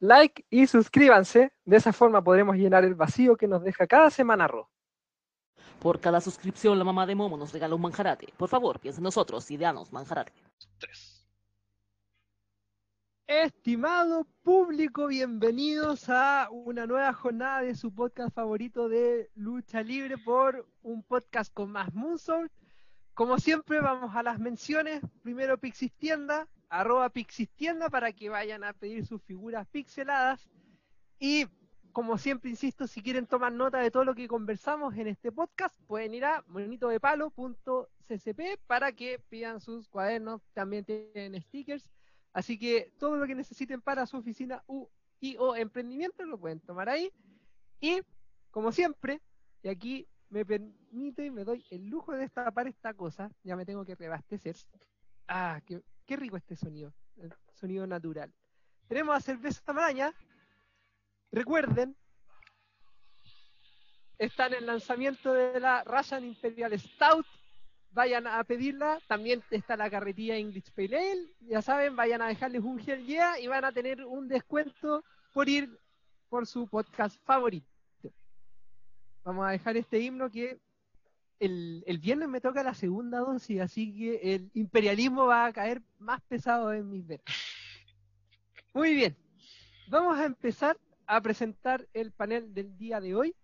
[0.00, 1.52] like y suscríbanse.
[1.64, 4.68] De esa forma podremos llenar el vacío que nos deja cada semana Ro.
[5.80, 8.32] Por cada suscripción, la mamá de Momo nos regala un manjarate.
[8.36, 10.32] Por favor, piensen en nosotros y danos manjarate.
[10.78, 11.20] Tres.
[13.26, 20.66] Estimado público, bienvenidos a una nueva jornada de su podcast favorito de lucha libre por
[20.82, 22.50] un podcast con más Moonsault.
[23.14, 25.00] Como siempre, vamos a las menciones.
[25.22, 30.48] Primero Pixistienda, arroba Pixistienda para que vayan a pedir sus figuras pixeladas.
[31.18, 31.46] Y
[31.92, 35.76] como siempre, insisto, si quieren tomar nota de todo lo que conversamos en este podcast,
[35.86, 40.40] pueden ir a monitodepalo.ccp para que pidan sus cuadernos.
[40.54, 41.90] También tienen stickers.
[42.32, 46.60] Así que todo lo que necesiten para su oficina U y o emprendimiento lo pueden
[46.60, 47.12] tomar ahí.
[47.80, 48.00] Y,
[48.50, 49.20] como siempre,
[49.62, 53.66] y aquí me permite y me doy el lujo de destapar esta cosa, ya me
[53.66, 54.54] tengo que reabastecer.
[55.26, 58.34] Ah, qué, qué rico este sonido, el sonido natural.
[58.88, 60.12] Tenemos a cerveza maraña.
[61.30, 61.96] Recuerden,
[64.18, 67.24] está en el lanzamiento de la Russian Imperial Stout.
[67.92, 68.98] Vayan a pedirla.
[69.06, 71.36] También está la carretilla English Pale Ale.
[71.42, 75.48] Ya saben, vayan a dejarles un gel yeah y van a tener un descuento por
[75.48, 75.78] ir
[76.28, 77.70] por su podcast favorito.
[79.22, 80.58] Vamos a dejar este himno que
[81.40, 85.82] el, el viernes me toca la segunda dosis, así que el imperialismo va a caer
[85.98, 87.24] más pesado en mis venas.
[88.72, 89.16] Muy bien,
[89.88, 93.34] vamos a empezar a presentar el panel del día de hoy.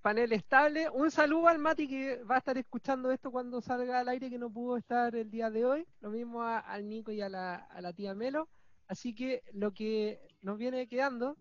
[0.00, 0.88] Panel estable.
[0.90, 4.38] Un saludo al Mati que va a estar escuchando esto cuando salga al aire que
[4.38, 5.86] no pudo estar el día de hoy.
[6.00, 8.48] Lo mismo al Nico y a la, a la tía Melo.
[8.86, 11.36] Así que lo que nos viene quedando,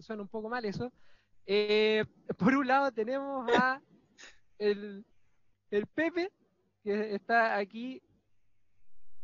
[0.00, 0.92] suena un poco mal eso,
[1.46, 2.04] eh,
[2.38, 3.80] por un lado tenemos a
[4.58, 5.04] el,
[5.72, 6.30] el Pepe,
[6.82, 8.02] que está aquí.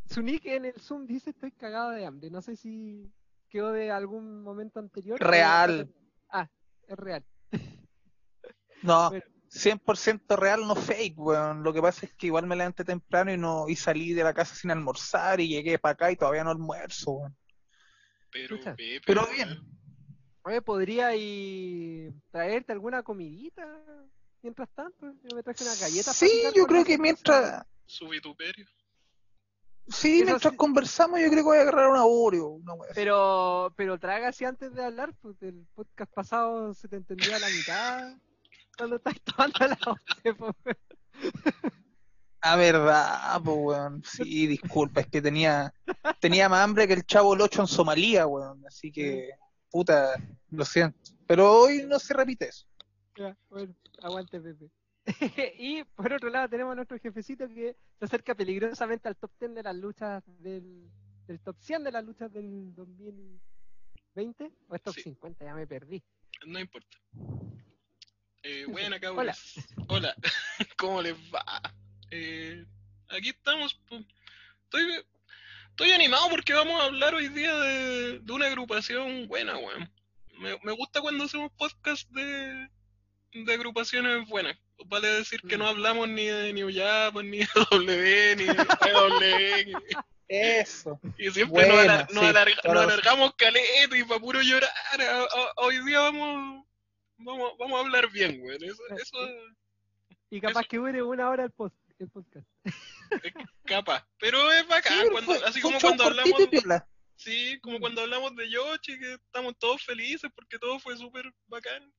[0.07, 2.31] Su nick en el Zoom dice estoy cagado de hambre.
[2.31, 3.13] No sé si
[3.49, 5.21] quedó de algún momento anterior.
[5.21, 5.93] Real.
[6.31, 6.49] Ah,
[6.87, 7.25] es real.
[8.81, 9.25] No, Bueno.
[9.51, 11.65] 100% real, no fake, weón.
[11.65, 14.33] Lo que pasa es que igual me levanté temprano y no y salí de la
[14.33, 17.37] casa sin almorzar y llegué para acá y todavía no almuerzo, weón.
[18.31, 18.61] Pero.
[18.61, 19.59] Pepe, Pero bien.
[20.43, 23.67] Oye, ¿podría y traerte alguna comidita
[24.43, 25.13] mientras tanto?
[25.23, 26.13] Yo me traje una galleta.
[26.13, 28.67] Sí, yo creo que mientras, Su vituperio.
[29.89, 30.57] sí, Eso mientras sí.
[30.57, 32.75] conversamos, yo creo que voy a agarrar una Oreo, una.
[32.95, 37.49] Pero, pero trágase antes de hablar, pues el podcast pasado se te entendía a la
[37.49, 38.17] mitad
[38.77, 40.77] cuando estás tomando la once, pues.
[42.41, 44.03] Ah, verdad, pues, weón.
[44.05, 45.75] Sí, disculpa, es que tenía,
[46.21, 48.65] tenía más hambre que el chavo el 8 en Somalia, weón.
[48.67, 49.31] Así que,
[49.71, 50.15] puta,
[50.51, 50.97] lo siento.
[51.27, 52.65] Pero hoy no se repite eso.
[53.17, 54.71] Ya, bueno, aguante Pepe.
[55.59, 59.55] y por otro lado tenemos a nuestro jefecito que se acerca peligrosamente al top 10
[59.55, 60.91] de las luchas del,
[61.27, 65.03] del top 100 de las luchas del 2020 o es top Sí.
[65.03, 66.03] 50, ya me perdí.
[66.47, 66.99] No importa.
[68.43, 69.19] Eh, buena, cabros.
[69.19, 69.37] Hola.
[69.89, 70.15] Hola.
[70.77, 71.61] ¿Cómo les va?
[72.11, 72.65] Eh,
[73.09, 73.81] aquí estamos.
[74.65, 75.05] Estoy,
[75.71, 79.91] estoy animado porque vamos a hablar hoy día de, de una agrupación buena, weón.
[80.39, 82.69] Me, me gusta cuando hacemos podcast de,
[83.33, 84.57] de agrupaciones buenas.
[84.87, 89.73] Vale decir que no hablamos ni de New Japan, ni de W, ni de WWE.
[90.29, 91.01] Eso.
[91.17, 94.21] Y siempre nos, Buena, alar- nos sí, alarga- toda nos la- alargamos caleta y para
[94.21, 94.71] puro llorar.
[95.57, 96.67] Hoy día vamos,
[97.17, 98.57] vamos, vamos a hablar bien, güey.
[98.63, 99.19] Eso, eso
[100.31, 100.69] Y capaz Eso.
[100.69, 102.47] que dure una hora el, post, el podcast.
[103.23, 103.33] es
[103.65, 104.07] capaz.
[104.19, 106.33] Pero es bacán, Sí, cuando, fue- así fue como cuando hablamos.
[107.17, 111.93] Sí, como cuando hablamos de Yoshi, que estamos todos felices porque todo fue súper bacán.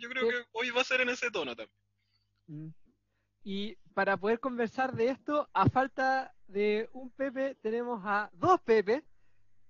[0.00, 0.30] Yo creo Sí.
[0.30, 1.70] que hoy va a ser en ese tono también.
[2.46, 2.68] Mm.
[3.44, 9.04] Y para poder conversar de esto, a falta de un Pepe, tenemos a dos Pepe.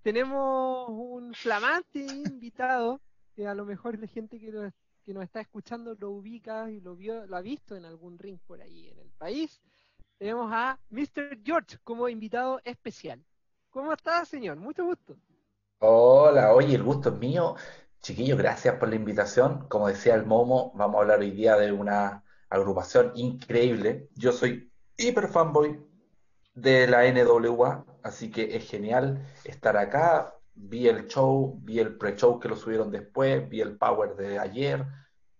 [0.02, 1.98] Tenemos un flamante
[2.40, 3.00] invitado,
[3.34, 4.72] que a lo mejor la gente que, lo-
[5.04, 8.38] que nos está escuchando lo ubica y lo, vio, lo ha visto en algún ring
[8.46, 9.60] por ahí en el país.
[10.18, 11.40] Tenemos a Mr.
[11.44, 13.24] George como invitado especial.
[13.70, 14.56] ¿Cómo está, señor?
[14.56, 15.16] Mucho gusto.
[15.80, 17.54] Hola, oye, el gusto es mío.
[18.00, 19.66] Chiquillos, gracias por la invitación.
[19.68, 24.08] Como decía el Momo, vamos a hablar hoy día de una agrupación increíble.
[24.14, 25.84] Yo soy hiper fanboy
[26.54, 30.34] de la NWA, así que es genial estar acá.
[30.54, 34.84] Vi el show, vi el pre-show que lo subieron después, vi el power de ayer,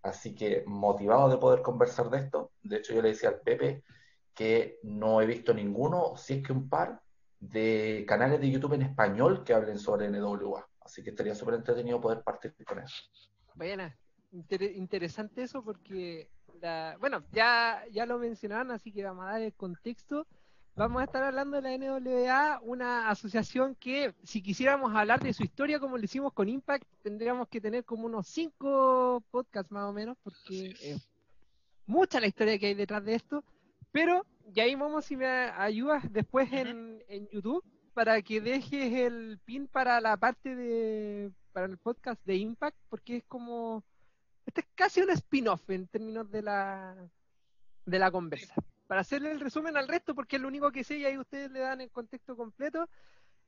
[0.03, 2.53] así que motivado de poder conversar de esto.
[2.63, 3.85] De hecho, yo le decía al Pepe
[4.35, 7.01] que no he visto ninguno, si es que un par,
[7.41, 10.68] de canales de YouTube en español que hablen sobre NWA.
[10.89, 12.97] Así que estaría súper entretenido poder partir con eso.
[13.55, 13.95] Buena,
[14.33, 16.31] Inter- interesante eso porque,
[16.63, 20.27] la, bueno, ya, ya lo mencionaron, así que vamos a dar el contexto.
[20.77, 25.43] vamos a estar hablando de la NWA, una asociación que si quisiéramos hablar de su
[25.43, 29.93] historia como lo hicimos con Impact, tendríamos que tener como unos cinco podcasts más o
[29.93, 31.11] menos, porque es
[31.85, 33.45] mucha la historia que hay detrás de esto.
[33.93, 34.25] Pero,
[34.55, 37.63] ya ahí Momo, si me ayudas después en, en YouTube,
[37.99, 43.17] para que dejes el pin para la parte de, para el podcast de Impact, porque
[43.17, 43.83] es como,
[44.47, 46.95] este es casi un spin-off en términos de la,
[47.85, 48.55] de la conversa
[48.87, 51.51] para hacerle el resumen al resto, porque es lo único que sé y ahí ustedes
[51.51, 52.89] le dan el contexto completo.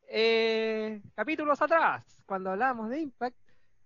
[0.08, 3.36] Eh, capítulos atrás, cuando hablábamos de Impact,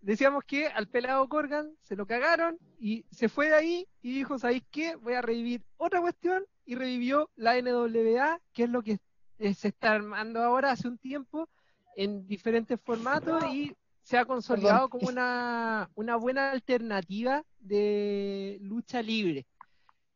[0.00, 4.38] decíamos que al pelado Corgan se lo cagaron y se fue de ahí y dijo,
[4.38, 4.96] ¿sabéis qué?
[4.96, 8.98] Voy a revivir otra cuestión y revivió la NWA, que es lo que
[9.38, 11.48] eh, se está armando ahora hace un tiempo
[11.96, 19.46] en diferentes formatos y se ha consolidado como una, una buena alternativa de lucha libre.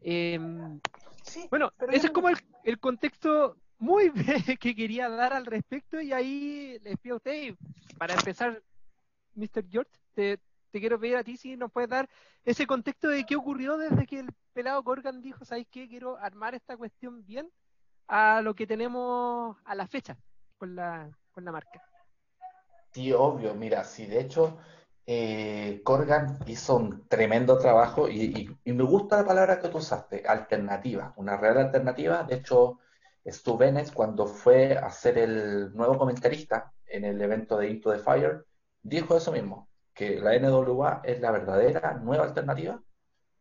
[0.01, 0.39] Eh,
[1.51, 4.13] bueno, ese es como el, contexto muy
[4.61, 7.55] que quería dar al respecto y ahí les pido a usted,
[7.97, 8.63] para empezar,
[9.35, 9.65] Mr.
[9.71, 10.39] George, te,
[10.73, 12.09] quiero pedir a ti si nos puedes dar
[12.45, 15.89] ese contexto de qué ocurrió desde que el pelado Corgan dijo, ¿sabes qué?
[15.89, 17.51] Quiero armar esta cuestión bien
[18.09, 20.17] a lo que tenemos a la fecha
[20.57, 21.83] con la, con la marca.
[22.93, 24.59] Sí, obvio, mira, sí, de hecho
[25.07, 31.15] eh, Corgan hizo un tremendo trabajo y, me gusta la palabra que tú usaste, alternativa,
[31.17, 32.25] una real alternativa.
[32.25, 32.81] De hecho,
[33.27, 37.99] Stu Bennett, cuando fue a ser el nuevo comentarista en el evento de Into the
[37.99, 38.45] Fire,
[38.83, 42.83] dijo eso mismo, que la NWA es la verdadera nueva alternativa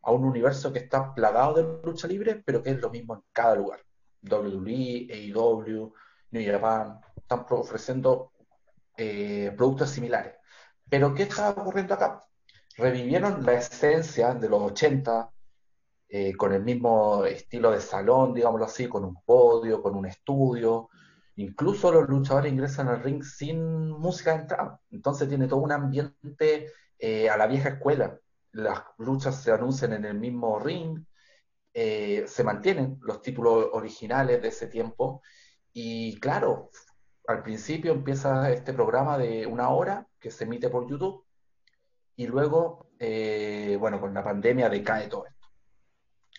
[0.03, 3.23] a un universo que está plagado de lucha libre, pero que es lo mismo en
[3.33, 3.87] cada lugar.
[4.23, 5.93] WWE, AEW,
[6.31, 8.31] New Japan, están ofreciendo
[8.97, 10.33] eh, productos similares.
[10.89, 12.23] Pero ¿qué está ocurriendo acá?
[12.77, 15.31] Revivieron la esencia de los 80,
[16.09, 20.89] eh, con el mismo estilo de salón, digámoslo así, con un podio, con un estudio.
[21.35, 24.81] Incluso los luchadores ingresan al ring sin música de entrada.
[24.89, 28.17] Entonces tiene todo un ambiente eh, a la vieja escuela.
[28.53, 31.03] Las luchas se anuncian en el mismo ring,
[31.79, 35.21] eh, se mantienen los títulos originales de ese tiempo.
[35.71, 36.71] Y claro,
[37.27, 41.24] al principio empieza este programa de una hora que se emite por YouTube
[42.15, 45.47] y luego, eh, bueno, con la pandemia decae todo esto.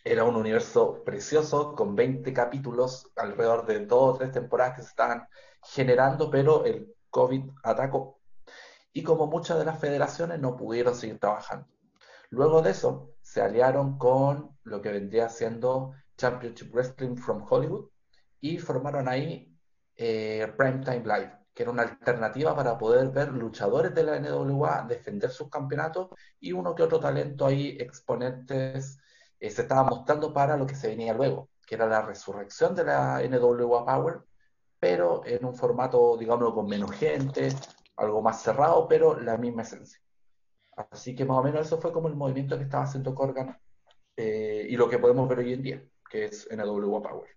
[0.02, 4.88] Era un universo precioso con 20 capítulos, alrededor de dos o tres temporadas que se
[4.88, 5.28] estaban
[5.62, 8.18] generando, pero el COVID atacó.
[8.92, 11.68] Y como muchas de las federaciones no pudieron seguir trabajando.
[12.30, 17.88] Luego de eso, se aliaron con lo que vendría siendo Championship Wrestling from Hollywood
[18.40, 19.56] y formaron ahí
[19.96, 25.30] eh, Primetime Live, que era una alternativa para poder ver luchadores de la NWA defender
[25.30, 26.08] sus campeonatos
[26.38, 28.98] y uno que otro talento ahí, exponentes,
[29.40, 32.84] eh, se estaba mostrando para lo que se venía luego, que era la resurrección de
[32.84, 34.20] la NWA Power,
[34.78, 37.48] pero en un formato, digámoslo, con menos gente,
[37.96, 40.00] algo más cerrado, pero la misma esencia.
[40.90, 43.58] Así que más o menos eso fue como el movimiento que estaba haciendo Corgan
[44.16, 47.30] eh, y lo que podemos ver hoy en día, que es NWA Power.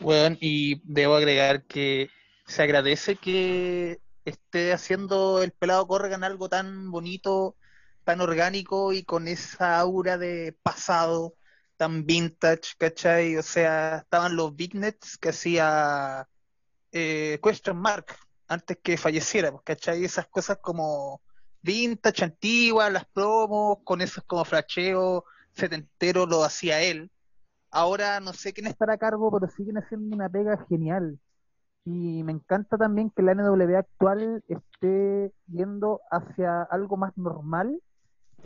[0.00, 2.10] Bueno, y debo agregar que
[2.46, 7.56] se agradece que esté haciendo el pelado Corrigan algo tan bonito,
[8.02, 11.36] tan orgánico y con esa aura de pasado,
[11.76, 13.36] tan vintage, ¿cachai?
[13.36, 16.26] O sea, estaban los Big Nets que hacía
[16.90, 18.16] eh, Question Mark
[18.50, 20.04] antes que falleciera, pues, ¿cachai?
[20.04, 21.22] Esas cosas como
[21.62, 27.12] vintage, antiguas, las promos, con esos como flasheos setenteros lo hacía él.
[27.70, 31.20] Ahora no sé quién estará a cargo, pero siguen haciendo una pega genial.
[31.84, 37.80] Y me encanta también que la NWA actual esté yendo hacia algo más normal,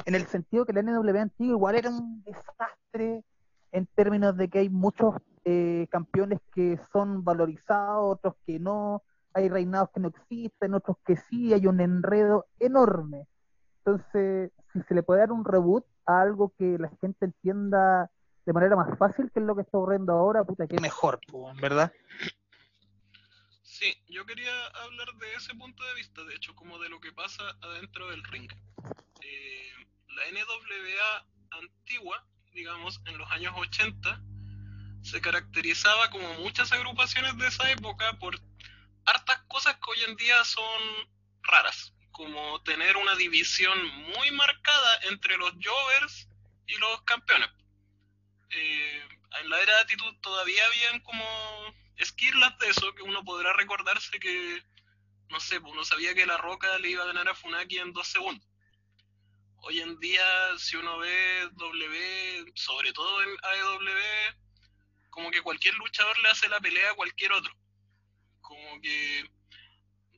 [0.05, 3.25] en el sentido que la NWA antigua igual era un desastre
[3.73, 5.15] en términos de que hay muchos
[5.47, 9.03] eh, campeones que son valorizados, otros que no,
[9.35, 13.27] hay reinados que no existen, otros que sí, hay un enredo enorme.
[13.79, 18.11] Entonces, si se le puede dar un reboot a algo que la gente entienda
[18.47, 21.21] de manera más fácil que es lo que está ocurriendo ahora, puta que mejor,
[21.61, 21.93] ¿verdad?
[23.63, 24.53] Sí, yo quería
[24.85, 28.23] hablar de ese punto de vista, de hecho, como de lo que pasa adentro del
[28.25, 28.51] ring.
[29.21, 29.73] Eh,
[30.09, 31.27] la NWA
[31.61, 34.23] antigua, digamos, en los años 80,
[35.03, 38.39] se caracterizaba como muchas agrupaciones de esa época por
[39.07, 40.83] hartas cosas que hoy en día son
[41.43, 43.85] raras, como tener una división
[44.17, 46.29] muy marcada entre los jovers
[46.67, 47.51] y los campeones
[48.55, 49.09] eh,
[49.41, 51.25] en la era de actitud todavía habían como
[51.97, 54.63] esquirlas de eso, que uno podrá recordarse que,
[55.29, 57.93] no sé, pues, uno sabía que La Roca le iba a ganar a Funaki en
[57.93, 58.47] dos segundos.
[59.67, 60.25] hoy en día,
[60.59, 64.37] si uno ve W, sobre todo en AEW,
[65.11, 67.53] como que cualquier luchador le hace la pelea a cualquier otro.
[68.55, 69.25] Como que,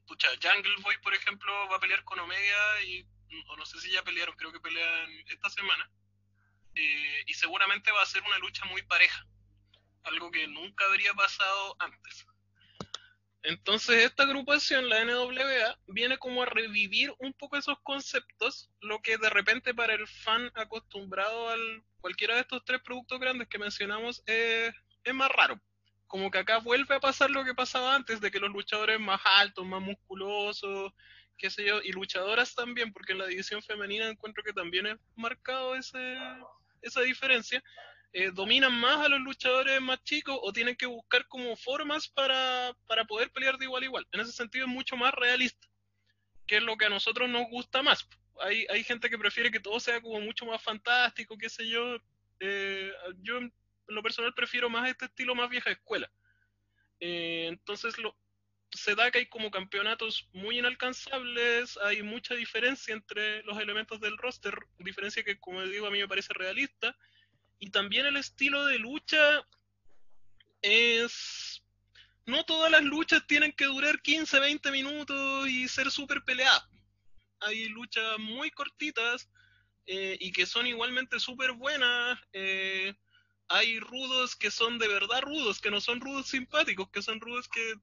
[0.07, 3.07] pucha, Jungle Boy, por ejemplo, va a pelear con Omega y,
[3.49, 5.91] o no sé si ya pelearon, creo que pelean esta semana.
[6.75, 9.27] Eh, y seguramente va a ser una lucha muy pareja.
[10.05, 12.27] Algo que nunca habría pasado antes.
[13.43, 19.19] Entonces esta agrupación, la NWA, viene como a revivir un poco esos conceptos, lo que
[19.19, 21.57] de repente para el fan acostumbrado a
[22.01, 24.75] cualquiera de estos tres productos grandes que mencionamos es,
[25.05, 25.61] es más raro.
[26.07, 29.21] Como que acá vuelve a pasar lo que pasaba antes, de que los luchadores más
[29.25, 30.93] altos, más musculosos,
[31.37, 34.97] qué sé yo, y luchadoras también, porque en la división femenina encuentro que también es
[35.17, 36.17] marcado ese,
[36.83, 37.63] esa diferencia,
[38.13, 42.75] eh, dominan más a los luchadores más chicos o tienen que buscar como formas para,
[42.87, 44.07] para poder pelear de igual a igual.
[44.13, 45.69] En ese sentido es mucho más realista,
[46.47, 48.09] que es lo que a nosotros nos gusta más.
[48.41, 51.99] Hay, hay gente que prefiere que todo sea como mucho más fantástico, qué sé yo.
[52.41, 52.91] Eh,
[53.23, 53.41] yo
[53.89, 56.11] lo personal prefiero más este estilo más vieja escuela.
[57.01, 58.17] Eh, entonces lo,
[58.71, 64.19] se da que hay como campeonatos muy inalcanzables, hay mucha diferencia entre los elementos del
[64.19, 66.97] roster, diferencia que como digo a mí me parece realista,
[67.59, 69.47] y también el estilo de lucha
[70.63, 71.63] es...
[72.27, 76.69] No todas las luchas tienen que durar 15, 20 minutos y ser súper peleadas.
[77.39, 79.31] Hay luchas muy cortitas
[79.87, 82.19] eh, y que son igualmente súper buenas.
[82.33, 82.93] Eh,
[83.49, 87.49] hay rudos que son de verdad rudos, que no son rudos simpáticos, que son rudos
[87.49, 87.75] que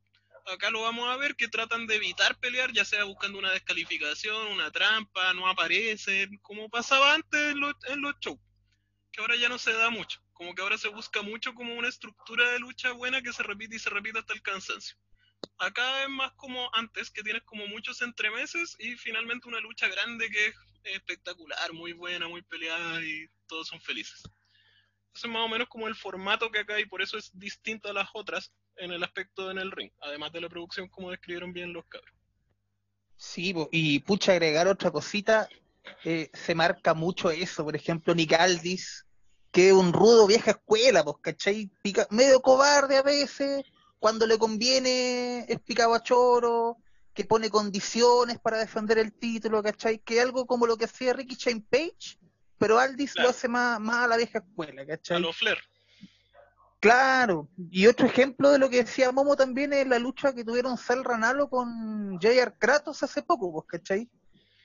[0.53, 4.48] acá lo vamos a ver, que tratan de evitar pelear, ya sea buscando una descalificación,
[4.48, 8.39] una trampa, no aparecen, como pasaba antes en los, en los shows
[9.13, 10.20] que ahora ya no se da mucho.
[10.34, 13.75] Como que ahora se busca mucho como una estructura de lucha buena que se repite
[13.75, 14.98] y se repite hasta el cansancio.
[15.60, 20.29] Acá es más como antes, que tienes como muchos entremeses y finalmente una lucha grande
[20.29, 24.24] que es espectacular, muy buena, muy peleada y todos son felices.
[25.13, 27.89] Eso es más o menos como el formato que acá y por eso es distinto
[27.89, 31.53] a las otras en el aspecto en el ring, además de la producción como describieron
[31.53, 32.13] bien los cabros.
[33.15, 35.48] Sí, y pucha agregar otra cosita,
[36.03, 37.63] eh, se marca mucho eso.
[37.63, 39.05] Por ejemplo, Nick Aldis,
[39.51, 41.72] que es un rudo vieja escuela, pues, ¿cachai?
[42.10, 43.63] medio cobarde a veces,
[44.00, 46.77] cuando le conviene es picado a choro,
[47.13, 50.00] que pone condiciones para defender el título, ¿cachai?
[50.00, 52.17] Que algo como lo que hacía Ricky Shane Page,
[52.63, 55.17] pero Aldis lo hace más, más a la vieja escuela, ¿cachai?
[55.17, 55.58] A los Flair.
[56.79, 60.77] Claro, y otro ejemplo de lo que decía Momo también es la lucha que tuvieron
[60.77, 62.53] Sal Ranalo con J.R.
[62.58, 64.10] Kratos hace poco, pues, ¿cachai?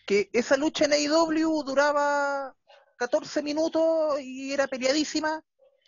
[0.07, 2.55] que esa lucha en AEW duraba
[2.99, 5.43] 14 minutos y era peleadísima,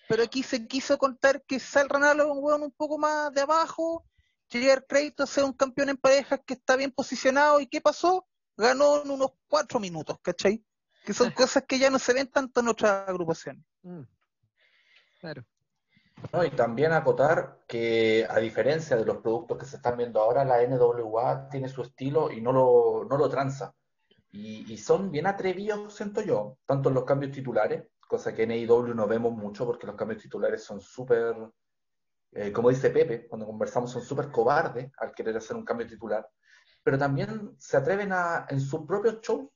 [0.08, 3.42] pero aquí se quiso contar que Sal Ranalo es un hueón un poco más de
[3.42, 4.04] abajo,
[4.52, 4.84] J.R.
[4.84, 8.26] Kratos es un campeón en parejas que está bien posicionado, ¿y qué pasó?
[8.56, 10.64] Ganó en unos 4 minutos, ¿cachai?
[11.10, 13.64] Que son cosas que ya no se ven tanto en otras agrupaciones.
[13.82, 14.02] Mm.
[15.18, 15.44] Claro.
[16.32, 20.44] No, y también acotar que a diferencia de los productos que se están viendo ahora,
[20.44, 23.74] la NWA tiene su estilo y no lo, no lo tranza.
[24.30, 28.94] Y, son bien atrevidos, siento yo, tanto en los cambios titulares, cosa que en AEW
[28.94, 31.34] no vemos mucho porque los cambios titulares son súper,
[32.30, 36.30] eh, como dice Pepe, cuando conversamos son súper cobardes al querer hacer un cambio titular,
[36.84, 39.48] pero también se atreven a, en sus propios shows,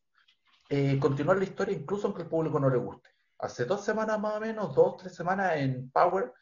[0.68, 3.10] eh, continuar la historia incluso aunque el público no le guste.
[3.38, 6.32] Hace dos semanas más o menos, dos, tres semanas en Power,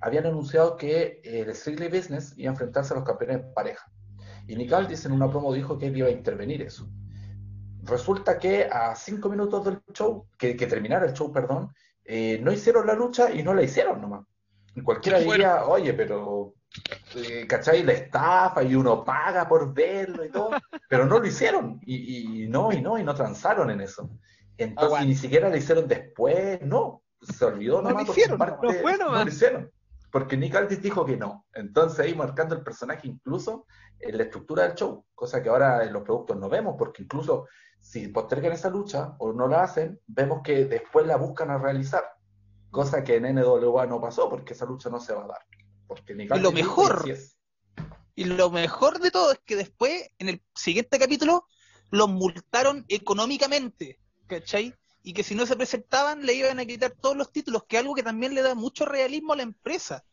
[0.00, 3.90] habían anunciado que eh, el Strictly Business iba a enfrentarse a los campeones de pareja.
[4.46, 6.88] Y Nicole dice en una promo dijo que él iba a intervenir eso
[7.88, 11.72] resulta que a cinco minutos del show, que, que terminara el show, perdón,
[12.04, 14.24] eh, no hicieron la lucha y no la hicieron nomás.
[14.84, 16.54] Cualquiera diría, oye, pero,
[17.48, 17.82] ¿cachai?
[17.82, 20.50] La estafa y uno paga por verlo y todo,
[20.88, 24.10] pero no lo hicieron y, no, y no, y no transaron en eso.
[24.56, 28.06] Entonces, ni siquiera lo hicieron después, no, se olvidó nomás.
[28.06, 29.70] No lo hicieron, no, lo hicieron.
[30.10, 31.46] Porque Nick Aldis dijo que no.
[31.52, 33.66] Entonces ahí marcando el personaje incluso
[34.00, 37.46] en la estructura del show, cosa que ahora en los productos no vemos, porque incluso
[37.80, 42.04] si postergan esa lucha o no la hacen, vemos que después la buscan a realizar,
[42.70, 45.40] cosa que en NWA no pasó porque esa lucha no se va a dar.
[45.88, 47.04] Porque y lo mejor,
[48.14, 51.46] y lo mejor de todo es que después, en el siguiente capítulo,
[51.90, 54.74] los multaron económicamente, ¿cachai?
[55.02, 57.80] Y que si no se presentaban le iban a quitar todos los títulos, que es
[57.80, 60.04] algo que también le da mucho realismo a la empresa.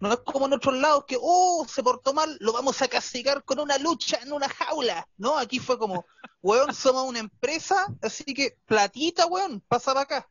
[0.00, 3.44] No es como en otros lados que, oh, se portó mal, lo vamos a castigar
[3.44, 5.06] con una lucha en una jaula.
[5.18, 6.06] No, aquí fue como,
[6.42, 10.28] weón, somos una empresa, así que platita, weón, pasa para acá.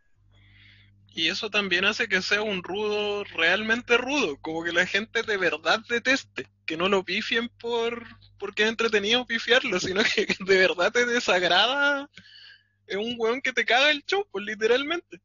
[1.14, 5.38] Y eso también hace que sea un rudo realmente rudo, como que la gente de
[5.38, 8.06] verdad deteste, que no lo pifien por
[8.38, 12.10] porque es entretenido pifiarlo, sino que de verdad te desagrada
[12.90, 15.22] es un weón que te caga el show, pues literalmente.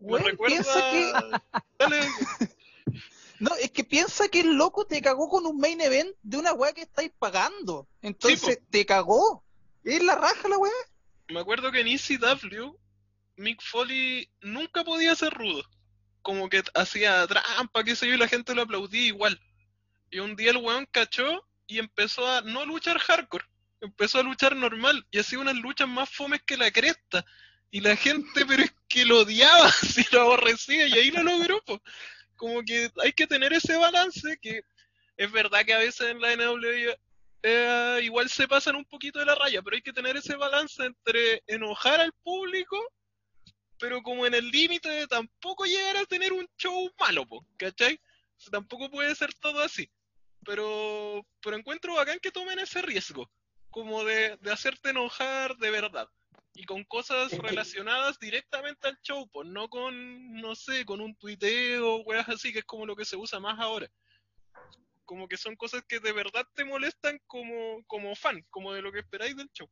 [0.00, 0.90] Recuerda...
[0.90, 1.12] que.
[1.78, 2.00] Dale,
[3.40, 6.52] No, es que piensa que el loco te cagó con un main event de una
[6.52, 7.86] weá que estáis pagando.
[8.00, 9.44] Entonces, te cagó.
[9.82, 10.72] Es la raja la weá.
[11.28, 12.78] me acuerdo que en ECW,
[13.36, 15.64] Mick Foley nunca podía ser rudo.
[16.22, 19.40] Como que hacía trampa, qué sé yo, y la gente lo aplaudía igual.
[20.10, 23.44] Y un día el weón cachó y empezó a no luchar hardcore,
[23.80, 27.24] empezó a luchar normal y hacía unas luchas más fomes que la cresta.
[27.70, 31.60] Y la gente, pero es que lo odiaba, si lo aborrecía, y ahí lo logró.
[32.36, 34.62] Como que hay que tener ese balance que
[35.16, 36.32] es verdad que a veces en la
[37.46, 40.82] eh, igual se pasan un poquito de la raya, pero hay que tener ese balance
[40.82, 42.78] entre enojar al público,
[43.84, 47.96] pero como en el límite de tampoco llegar a tener un show malo, po, ¿cachai?
[47.96, 49.90] O sea, tampoco puede ser todo así.
[50.42, 53.30] Pero, pero encuentro bacán que tomen ese riesgo,
[53.68, 56.08] como de, de hacerte enojar de verdad.
[56.54, 61.96] Y con cosas relacionadas directamente al show, pues no con, no sé, con un tuiteo,
[62.04, 63.90] weas así, que es como lo que se usa más ahora
[65.04, 68.90] como que son cosas que de verdad te molestan como, como fan, como de lo
[68.90, 69.68] que esperáis del show.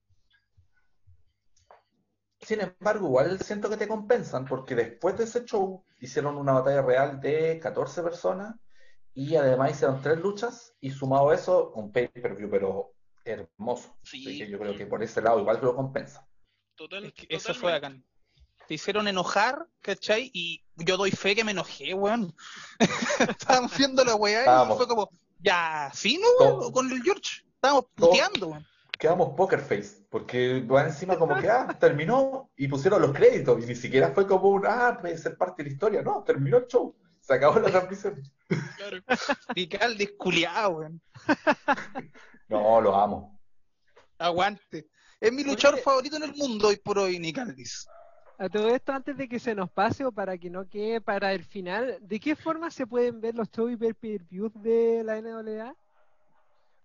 [2.42, 6.82] Sin embargo, igual siento que te compensan, porque después de ese show hicieron una batalla
[6.82, 8.56] real de 14 personas
[9.14, 12.94] y además hicieron tres luchas y sumado a eso, un pay-per-view, pero
[13.24, 13.96] hermoso.
[14.02, 14.26] Sí.
[14.26, 16.26] Así que yo creo que por ese lado igual lo compensa.
[16.74, 18.04] Total, Es que eso fue bacán.
[18.66, 20.30] Te hicieron enojar, ¿cachai?
[20.32, 22.34] Y yo doy fe que me enojé, weón.
[23.20, 24.76] Estábamos viendo la weá y Estábamos.
[24.78, 26.26] fue como, ya, sí, ¿no?
[26.38, 26.58] Todo.
[26.58, 26.72] weón?
[26.72, 27.44] Con el George.
[27.54, 28.66] Estábamos puteando, weón.
[29.02, 33.66] Quedamos poker face, porque va encima como que, ah, terminó y pusieron los créditos y
[33.66, 36.68] ni siquiera fue como un, ah, puede ser parte de la historia, no, terminó el
[36.68, 38.22] show, se acabó la transmisión.
[38.76, 38.98] Claro.
[39.48, 41.02] Radical desculiado, weón.
[42.48, 43.40] No, lo amo.
[44.18, 44.86] Aguante.
[45.18, 47.88] Es mi luchador favorito en el mundo hoy por hoy, Nick Aldis.
[48.38, 51.32] A todo esto, antes de que se nos pase o para que no quede para
[51.32, 55.74] el final, ¿de qué forma se pueden ver los shows y pay-per-views de la NWA?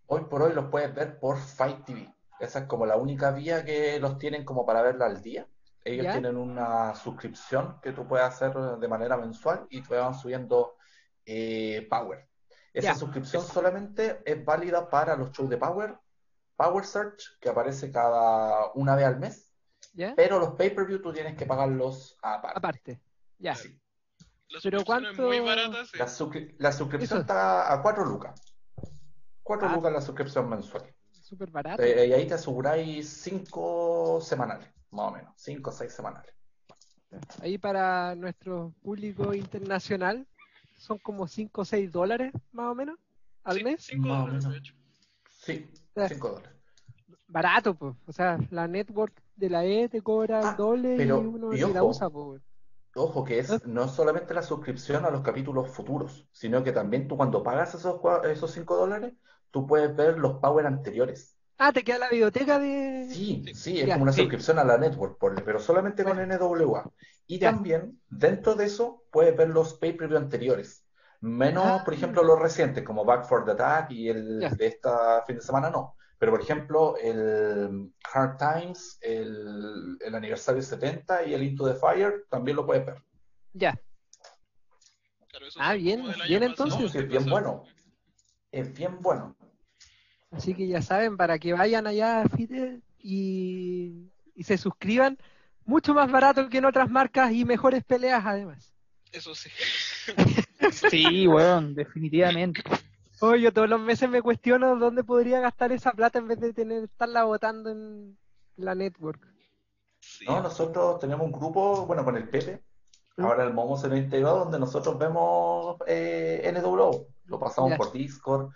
[0.07, 2.13] Hoy por hoy los puedes ver por Fight TV.
[2.39, 5.47] Esa es como la única vía que los tienen como para verla al día.
[5.83, 6.11] Ellos ¿Ya?
[6.13, 10.75] tienen una suscripción que tú puedes hacer de manera mensual y te van subiendo
[11.25, 12.27] eh, Power.
[12.73, 12.95] Esa Ya.
[12.95, 15.97] suscripción solamente es válida para los shows de Power,
[16.55, 19.51] Power Search, que aparece cada una vez al mes,
[19.93, 20.13] ¿Ya?
[20.15, 22.57] pero los pay-per-view tú tienes que pagarlos aparte.
[22.57, 23.01] Aparte.
[23.39, 23.55] Ya.
[23.55, 23.79] Sí.
[24.49, 25.97] La Pero es ¿cuánto- muy barata, sí.
[25.97, 27.21] La, suscri- la suscripción Eso.
[27.21, 28.39] está a 4 lucas.
[29.47, 29.75] 4 Ah.
[29.75, 30.83] lucas la suscripción mensual.
[31.11, 31.81] Súper barato.
[31.81, 35.33] Eh, y ahí te aseguráis 5 semanales, más o menos.
[35.37, 36.33] 5 o 6 semanales.
[37.41, 40.27] Ahí para nuestro público internacional
[40.77, 42.97] son como 5 o 6 dólares más o menos
[43.43, 43.81] al Sí, mes.
[43.83, 44.73] cinco Más o dólares, de hecho.
[45.29, 46.09] Sí, Ya.
[46.09, 46.57] 5 dólares.
[47.27, 47.95] Barato, pues.
[48.05, 51.63] O sea, la network de la E te cobra Ah, el doble y uno y
[51.63, 51.91] ni la ojo.
[51.91, 52.41] usa, pues.
[52.95, 57.15] Ojo que es no solamente la suscripción a los capítulos futuros, sino que también tú
[57.15, 59.13] cuando pagas esos, cua- esos 5 dólares,
[59.57, 61.35] tú puedes ver los Power anteriores.
[61.57, 63.07] Ah, te queda la biblioteca de.
[63.09, 64.21] Sí, sí, es Ya, como una sí.
[64.21, 66.87] suscripción a la network, pero solamente con NWA.
[67.25, 67.51] Y Ya.
[67.51, 70.85] también, dentro de eso, puedes ver los pay-per-view anteriores.
[71.21, 71.81] Menos, Ah.
[71.83, 74.49] por ejemplo, los recientes, como Back for the Attack y el Ya.
[74.51, 75.95] de esta fin de semana, no.
[76.19, 82.25] Pero, por ejemplo, el Hard Times, el, el aniversario 70 y el Into the Fire,
[82.29, 83.01] también lo puedes ver.
[83.53, 83.73] Ya.
[85.29, 86.81] Claro, Ah, bien, bien, pasado, entonces.
[86.81, 87.63] No, sí, es bien bueno.
[88.51, 89.35] Es bien bueno.
[90.31, 95.17] Así que ya saben, para que vayan allá a Fitter y, y se suscriban,
[95.65, 98.73] mucho más barato que en otras marcas y mejores peleas además.
[99.11, 99.49] Eso sí.
[100.89, 102.61] Sí, weón, definitivamente.
[103.21, 106.51] Hoy yo todos los meses me cuestiono dónde podría gastar esa plata en vez de
[106.53, 108.17] tener estarla botando en
[108.57, 109.25] la network.
[109.99, 110.25] Sí.
[110.25, 112.63] No, nosotros tenemos un grupo, bueno, con el Pepe.
[113.15, 113.23] ¿Mm?
[113.25, 117.05] Ahora el Momo se lo integró, donde nosotros vemos eh, NW.
[117.25, 117.77] Lo pasamos Ya.
[117.77, 118.49] por Discord.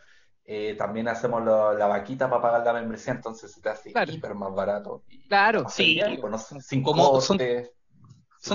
[0.45, 4.12] Eh, también hacemos la, la vaquita para pagar la membresía, entonces se te hace Claro.
[4.12, 5.04] hiper más barato.
[5.10, 5.99] Y Claro, más Sí.
[6.19, 7.38] pues, no sé, sin Como- son-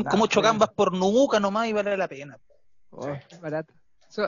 [0.04, 0.28] como nada.
[0.28, 2.38] chocambas por nuca nomás y vale la pena.
[2.90, 3.08] Oh,
[3.40, 3.72] barato.
[4.08, 4.26] So-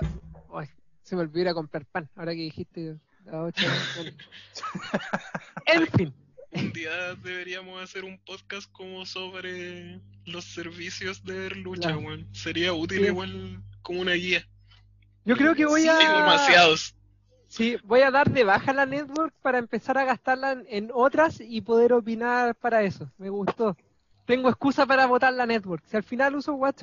[0.54, 0.68] ay,
[1.02, 2.96] se me olvidó ir a comprar pan, ahora que dijiste
[3.30, 4.12] a ocho horas.
[5.66, 6.14] En fin,
[6.50, 11.98] Un día deberíamos hacer un podcast como sobre los servicios de lucha, Claro.
[12.06, 12.26] weón.
[12.34, 13.06] Sería útil Sí.
[13.06, 14.42] igual como una guía.
[15.24, 15.98] yo creo que voy Sí, a...
[15.98, 16.94] Hay demasiados.
[17.48, 21.62] Sí, voy a dar de baja la network para empezar a gastarla en, otras y
[21.62, 23.10] poder opinar para eso.
[23.16, 23.76] Me gustó.
[24.26, 25.82] Tengo excusa para votar la network.
[25.86, 26.82] Si al final uso Watch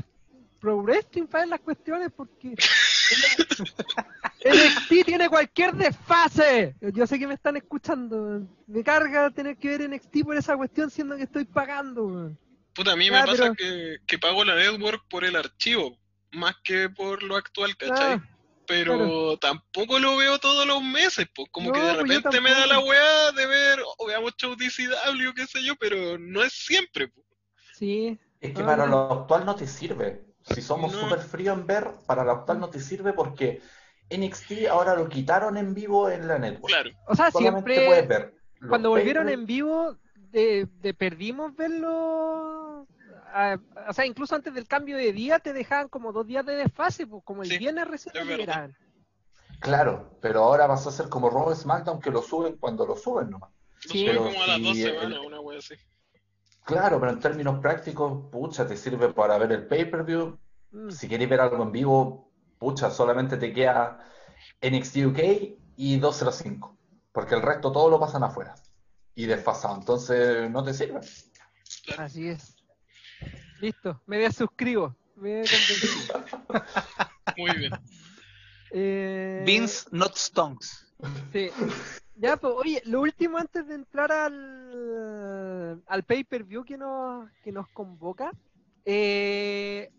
[0.59, 2.55] Pro Wrestling para las cuestiones, porque
[4.43, 6.75] NXT tiene cualquier desfase.
[6.81, 8.41] Yo sé que me están escuchando.
[8.65, 12.35] Me carga tener que ver NXT por esa cuestión siendo que estoy pagando.
[12.73, 15.95] Puta, a mí Ya, me pasa que pago la network por el archivo,
[16.31, 18.13] más que por lo actual, ¿cachai?
[18.15, 18.34] Ah,
[18.67, 19.39] Pero claro.
[19.39, 22.79] tampoco lo veo todos los meses, pues como que de pues repente me da la
[22.79, 27.25] weá de ver, o veamos show DCW, qué sé yo, pero no es siempre, pues.
[27.71, 28.19] sí.
[28.39, 30.25] Es que Ah, para lo actual no te sirve.
[30.41, 30.99] Si somos No.
[30.99, 33.61] súper fríos en ver, para lo actual no te sirve porque
[34.09, 36.73] NXT ahora lo quitaron en vivo en la network.
[36.73, 37.81] Claro, O sea, Solamente siempre.
[37.81, 42.87] puedes ver cuando volvieron en vivo, de, de perdimos verlo.
[43.35, 46.55] Ah, o sea, incluso antes del cambio de día te dejaban como dos días de
[46.55, 48.75] desfase, pues como el Sí, viernes recién liberaban.
[49.59, 53.29] Claro, pero ahora vas a ser como Raw SmackDown que lo suben cuando lo suben
[53.29, 53.51] nomás.
[53.85, 54.05] lo Sí.
[54.05, 55.75] suben como a las dos el- semanas, una weá así.
[56.65, 60.39] Claro, pero en términos prácticos, pucha, te sirve para ver el pay-per-view.
[60.71, 60.89] Mm.
[60.89, 64.03] Si quieres ver algo en vivo, pucha, solamente te queda
[64.61, 65.19] NXT UK
[65.77, 66.75] y 205,
[67.11, 68.55] porque el resto todo lo pasan afuera
[69.13, 71.01] y desfasado, entonces no te sirve.
[71.97, 72.54] Así es.
[73.59, 74.95] Listo, me desuscribo.
[75.15, 75.43] Me.
[77.37, 77.71] Muy bien.
[78.71, 80.85] Eh, Vince Not Stonks.
[81.31, 81.49] Sí.
[82.17, 87.67] Ya, pues, oye, lo último antes de entrar al, al pay-per-view que nos, que nos
[87.69, 88.31] convoca.
[88.85, 89.91] eh,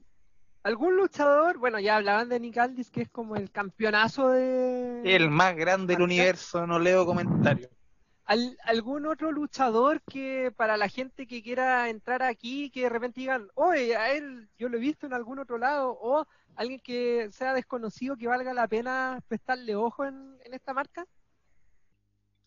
[0.62, 1.58] ¿Algún luchador?
[1.58, 5.02] Bueno, ya hablaban de Nick Aldis, que es como el campeonazo de.
[5.04, 7.70] El más grande del universo, no leo comentarios.
[8.26, 13.20] Al- ¿Algún otro luchador que para la gente que quiera entrar aquí, que de repente
[13.20, 17.28] digan, oye, a él yo lo he visto en algún otro lado, o alguien que
[17.30, 21.06] sea desconocido que valga la pena prestarle ojo en, en esta marca?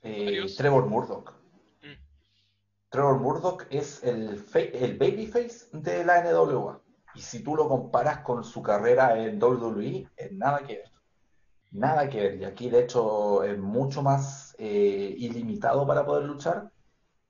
[0.01, 0.45] Eh.
[0.57, 1.33] Trevor Murdoch.
[1.81, 1.93] Mm.
[2.89, 6.81] Trevor Murdoch es el, el babyface de la NWA.
[7.15, 10.91] Y si tú lo comparas con su carrera en WWE, es nada que ver.
[11.71, 12.35] Nada que ver.
[12.41, 16.71] Y aquí, de hecho, es mucho más eh, ilimitado para poder luchar.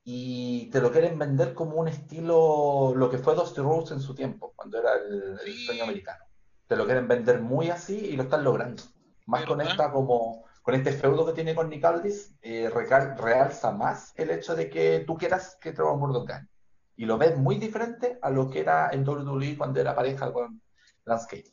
[0.03, 4.15] Y te lo quieren vender como un estilo, lo que fue Dusty Rhodes en su
[4.15, 5.65] tiempo, cuando era el, el Sí.
[5.65, 6.23] sueño americano.
[6.67, 8.83] Te lo quieren vender muy así y lo están logrando.
[9.27, 13.71] Más con esta como con este feudo que tiene con Nick Aldis, eh, recal- realza
[13.71, 16.47] más el hecho de que tú quieras que Trevor Murdoch gane.
[16.95, 20.61] Y lo ves muy diferente a lo que era en WWE cuando era pareja con
[21.05, 21.51] Lance Cage.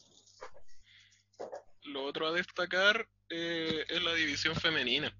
[1.84, 5.14] Lo otro a destacar eh, es la división femenina.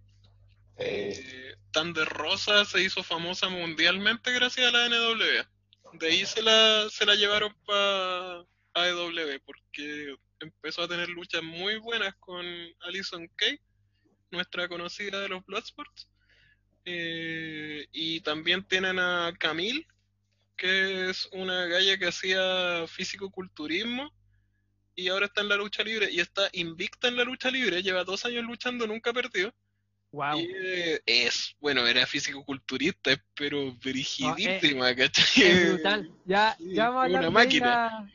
[0.78, 5.48] Eh, Thunder Rosa se hizo famosa mundialmente gracias a la NWA.
[5.94, 11.78] De ahí se la, se la llevaron para AEW porque empezó a tener luchas muy
[11.78, 12.44] buenas con
[12.80, 13.58] Alison Kay,
[14.30, 16.08] nuestra conocida de los Bloodsports.
[16.84, 19.86] Eh, y también tienen a Camille,
[20.56, 24.12] que es una galla que hacía físico-culturismo
[24.94, 28.04] y ahora está en la lucha libre y está invicta en la lucha libre, lleva
[28.04, 29.52] dos años luchando, nunca ha perdido.
[30.16, 30.38] Wow.
[30.40, 35.66] Eh, es, bueno, era físico-culturista, es- pero brigidísima, Es ¿cachai?
[35.68, 36.10] brutal.
[36.24, 38.12] Ya, sí, ya vamos a es una máquina.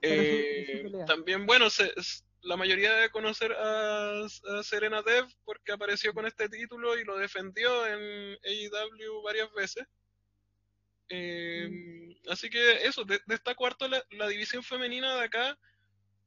[0.00, 1.92] Eh, también, bueno, se-
[2.40, 7.18] la mayoría debe conocer a, a Serena Dev porque apareció con este título y lo
[7.18, 9.86] defendió en AEW varias veces.
[11.10, 12.30] Eh, Mm.
[12.30, 15.58] Así que eso, de- destaco harto la, la división femenina de acá.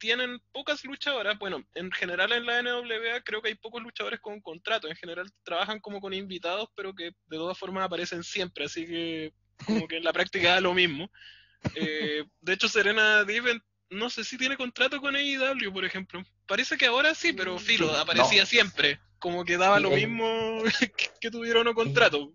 [0.04, 1.40] Tienen pocas luchadoras.
[1.40, 4.90] Bueno, en general en la NWA creo que hay pocos luchadores con contrato.
[4.90, 8.66] En general trabajan como con invitados, pero que de todas formas aparecen siempre.
[8.66, 9.32] Así que
[9.66, 11.10] como que en la práctica da lo mismo.
[11.74, 13.62] Eh, de hecho, Serena Diven,
[13.92, 16.22] no sé si tiene contrato con AEW, por ejemplo.
[16.48, 18.46] Parece que ahora sí, pero filo, Sí, aparecía no.
[18.48, 19.00] siempre.
[19.20, 20.26] Como que daba lo mismo
[21.22, 22.34] que, tuviera o no contrato.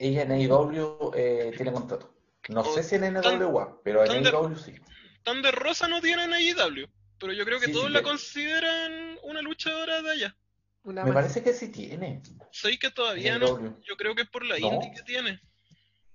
[0.00, 2.12] ella en AEW eh, tiene contrato.
[2.48, 4.74] No O sé si en Tan- NWA, pero en AEW sí.
[5.22, 6.86] Thunder Rosa no tiene en AEW,
[7.18, 10.36] pero yo creo que Sí, todos sí, la pero- consideran una luchadora de allá.
[10.82, 12.22] Una Me parece que sí tiene.
[12.52, 13.80] Sé que todavía no.
[13.82, 14.66] Yo creo que es por la No.
[14.74, 15.40] indie que tiene.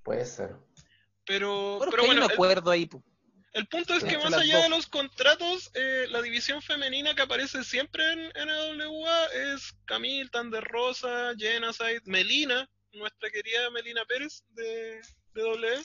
[0.04, 0.56] Puede ser.
[1.26, 2.88] Pero, Bueno, pero hay un el, acuerdo ahí.
[3.54, 7.64] el punto es que más allá de los contratos, eh, la división femenina que aparece
[7.64, 15.02] siempre en NWA es Camille, Thunder Rosa, Genocide, Melina, nuestra querida Melina Pérez de,
[15.34, 15.84] de W.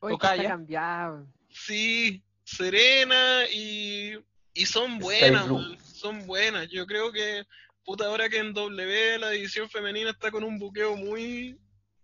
[0.00, 0.42] Tocaya.
[0.42, 1.26] está cambiado.
[1.50, 4.14] Sí, Serena y,
[4.58, 6.68] y son buenas, man, son buenas.
[6.68, 7.46] Yo creo que,
[7.84, 11.56] puta, ahora que en W la división femenina está con un buqueo muy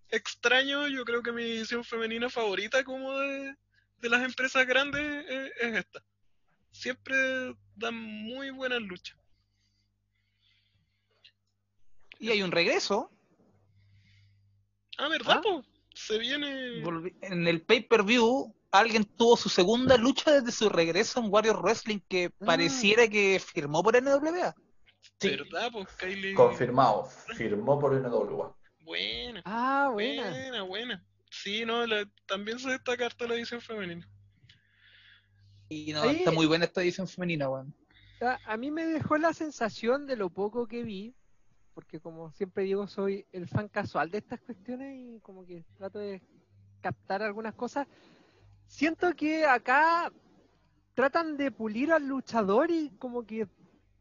[0.09, 3.57] extraño, yo creo que mi división femenina favorita como de,
[3.99, 6.05] de las empresas grandes es, es esta.
[6.71, 7.17] Siempre
[7.75, 9.19] dan muy buenas luchas.
[12.21, 13.11] Y hay un regreso.
[14.97, 15.63] Ah, ¿verdad, ¿Ah?
[15.93, 16.85] se viene.
[17.23, 22.31] En el pay-per-view, alguien tuvo su segunda lucha desde su regreso en Warrior Wrestling que
[22.41, 22.45] Ah.
[22.47, 24.55] pareciera que firmó por NWA.
[25.21, 25.71] Sí, ¿Verdad?
[25.73, 26.35] Pues Kylie.
[26.35, 27.07] confirmado.
[27.37, 28.55] Firmó por NWA.
[28.81, 29.43] Buena.
[29.45, 30.29] Ah, buena.
[30.31, 31.05] Buena, buena.
[31.31, 34.09] Sí, no, la- también se destaca harto la edición femenina.
[35.69, 37.75] Y no, está muy buena esta edición femenina, weón.
[38.21, 41.15] A, a mí me dejó la sensación de lo poco que vi,
[41.75, 45.99] porque como siempre digo, soy el fan casual de estas cuestiones y como que trato
[45.99, 46.23] de
[46.81, 47.87] captar algunas cosas.
[48.67, 50.13] Siento que acá
[50.95, 53.47] tratan de pulir al luchador y como que,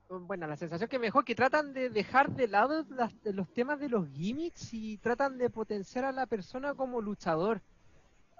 [0.09, 3.79] bueno, la sensación que me dejó que tratan de dejar de lado las- los temas
[3.79, 7.61] de los gimmicks y tratan de potenciar a la persona como luchador.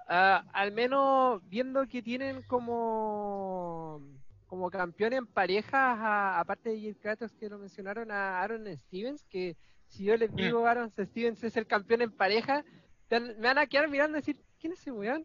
[0.07, 4.01] Ah, al menos viendo que tienen como
[4.47, 9.25] como campeón en parejas, a- aparte de Jim Kratos que lo mencionaron, a Aaron Stevens,
[9.25, 9.57] que
[9.87, 12.63] si yo les digo Aaron Stevens es el campeón en pareja,
[13.09, 15.23] me van a quedar mirando y decir, ¿quién es ese weón?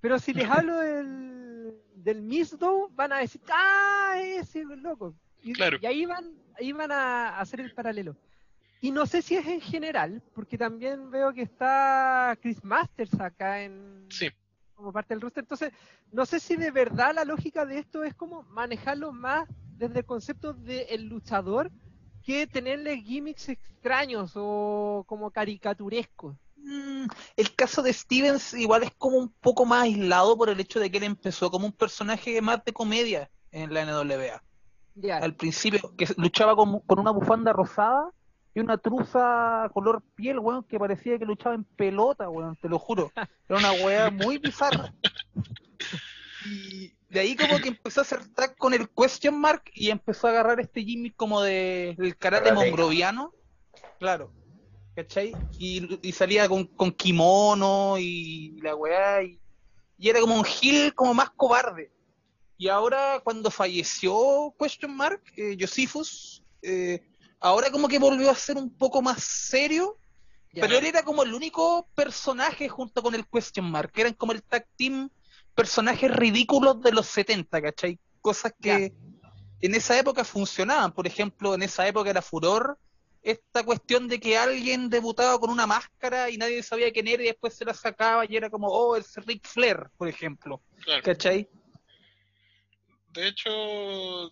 [0.00, 5.14] Pero si les hablo del, del Miss Doe, van a decir, ¡ah, ese loco!
[5.42, 5.78] Y, Claro.
[5.80, 8.16] y ahí van, ahí van a hacer el paralelo.
[8.80, 13.62] Y no sé si es en general, porque también veo que está Chris Masters acá
[13.62, 14.28] en, Sí.
[14.74, 15.42] como parte del roster.
[15.44, 15.72] Entonces,
[16.12, 20.04] no sé si de verdad la lógica de esto es como manejarlo más desde el
[20.04, 21.70] concepto del luchador
[22.22, 26.36] que tenerle gimmicks extraños o como caricaturescos.
[26.66, 30.80] Mm, El caso de Stevens igual es como un poco más aislado por el hecho
[30.80, 34.42] de que él empezó como un personaje más de comedia en la NWA.
[34.96, 38.10] Ya, Al principio, que luchaba con, con una bufanda rosada
[38.52, 42.80] y una truza color piel, weón, que parecía que luchaba en pelota, weón, te lo
[42.80, 43.12] juro.
[43.48, 44.92] Era una weá muy bizarra.
[46.46, 50.26] Y de ahí como que empezó a hacer tag con el question mark y empezó
[50.26, 53.32] a agarrar este gimmick como de, del karate mongroviano.
[54.00, 54.32] Claro.
[54.96, 55.36] ¿Cachai?
[55.58, 59.38] Y, y salía con, con kimono y la weá y,
[59.98, 61.92] y era como un heel como más cobarde.
[62.56, 67.06] Y ahora cuando falleció Question Mark, eh, Josephus, eh,
[67.40, 69.98] ahora como que volvió a ser un poco más serio,
[70.54, 70.62] ya.
[70.62, 74.42] pero él era como el único personaje junto con el Question Mark, eran como el
[74.42, 75.10] tag team
[75.54, 77.98] personajes ridículos de los 70, ¿cachai?
[78.22, 78.94] Cosas que
[79.60, 82.78] en esa época funcionaban, por ejemplo, en esa época era furor
[83.26, 87.26] esta cuestión de que alguien debutaba con una máscara y nadie sabía quién era y
[87.26, 91.02] después se la sacaba y era como, oh, es Ric Flair, por ejemplo, Claro.
[91.02, 91.48] ¿cachai?
[93.08, 94.28] De hecho,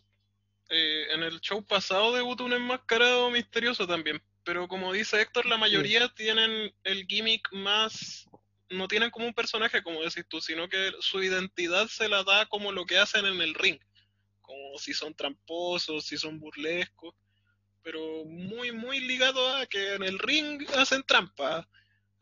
[0.69, 4.23] eh, en el show pasado debutó un enmascarado misterioso también.
[4.45, 8.29] Pero como dice Héctor, la mayoría tienen el gimmick más.
[8.71, 12.47] No tienen como un personaje, como decís tú, sino que su identidad se la da
[12.47, 13.81] como lo que hacen en el ring.
[14.43, 17.15] Como si son tramposos, si son burlescos.
[17.85, 21.69] Pero muy, muy ligado a que en el ring hacen trampa.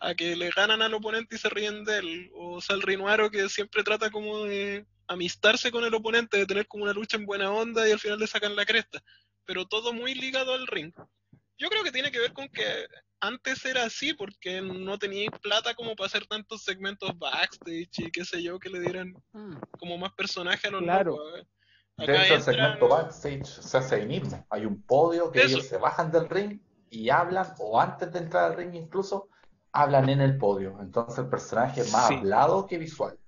[0.04, 2.30] A que le ganan al oponente y se ríen de él.
[2.34, 6.82] O Sal Rinuaro que siempre trata como de amistarse con el oponente, de tener como
[6.82, 9.00] una lucha en buena onda y al final le sacan la cresta.
[9.44, 10.92] Pero todo muy ligado al ring.
[11.56, 12.86] Yo creo que tiene que ver con que
[13.20, 18.24] antes era así porque no tenía plata como para hacer tantos segmentos backstage y qué
[18.24, 19.54] sé yo, que le dieran Mm.
[19.78, 21.12] como más personaje a los Claro.
[21.12, 21.46] locos.
[21.98, 22.06] ¿Eh?
[22.06, 24.44] De Acá hecho, el entran- segmento backstage se hace ahí mismo.
[24.50, 25.56] Hay un podio que Eso.
[25.56, 29.28] ellos se bajan del ring y hablan, o antes de entrar al ring incluso,
[29.72, 30.78] hablan en el podio.
[30.80, 32.14] Entonces el personaje es más Sí.
[32.14, 33.18] hablado que visual.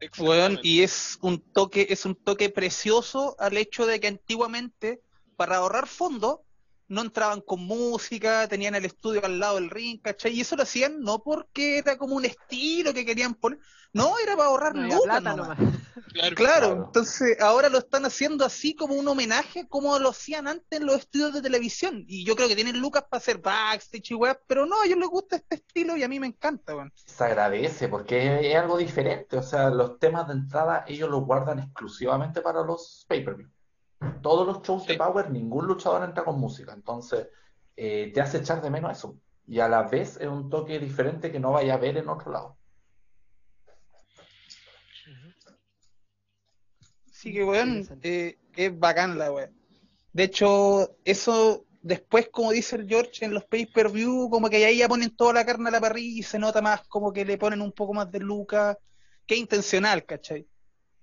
[0.00, 0.60] Exactamente.
[0.66, 5.00] y es un toque, es un toque precioso al hecho de que antiguamente,
[5.36, 6.40] para ahorrar fondos,
[6.92, 10.32] no entraban con música, tenían el estudio al lado del ring, ¿cachai?
[10.32, 13.58] Y eso lo hacían no porque era como un estilo que querían poner,
[13.92, 15.58] no, era para ahorrar No había lucas plata nomás.
[15.58, 15.58] nomás.
[16.12, 16.36] Claro.
[16.36, 16.84] Claro, Claro.
[16.86, 20.96] entonces ahora lo están haciendo así como un homenaje como lo hacían antes en los
[20.98, 22.04] estudios de televisión.
[22.06, 24.98] Y yo creo que tienen lucas para hacer backstage y weas, pero no, a ellos
[24.98, 26.92] les gusta este estilo y a mí me encanta, weón.
[26.94, 29.36] Se agradece porque es, es algo diferente.
[29.36, 33.50] O sea, los temas de entrada ellos los guardan exclusivamente para los pay-per-view.
[34.22, 34.98] Todos los shows de Sí.
[34.98, 36.72] Power, ningún luchador entra con música.
[36.72, 37.28] Entonces,
[37.76, 39.16] eh, te hace echar de menos eso.
[39.46, 42.32] Y a la vez es un toque diferente que no vaya a ver en otro
[42.32, 42.56] lado.
[47.10, 49.50] Así que, weón, eh, es bacán la wea.
[50.12, 54.88] De hecho, eso después, como dice el George, en los pay-per-view, como que ahí ya
[54.88, 57.60] ponen toda la carne a la parrilla y se nota más como que le ponen
[57.60, 58.76] un poco más de lucas,
[59.26, 60.46] que intencional, ¿cachai?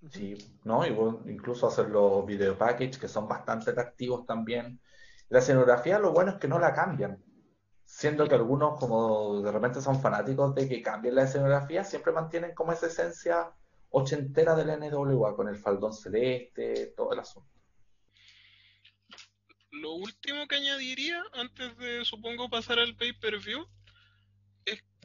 [0.07, 0.85] Sí, ¿no?
[0.85, 4.79] Y bueno, incluso hacer los video package que son bastante atractivos también.
[5.27, 7.21] La escenografía, lo bueno es que no la cambian.
[7.83, 12.53] Siendo que algunos, como de repente son fanáticos de que cambien la escenografía, siempre mantienen
[12.53, 13.51] como esa esencia
[13.89, 17.49] ochentera del NWA, con el faldón celeste, todo el asunto.
[19.71, 23.67] Lo último que añadiría, antes de supongo pasar al pay-per-view,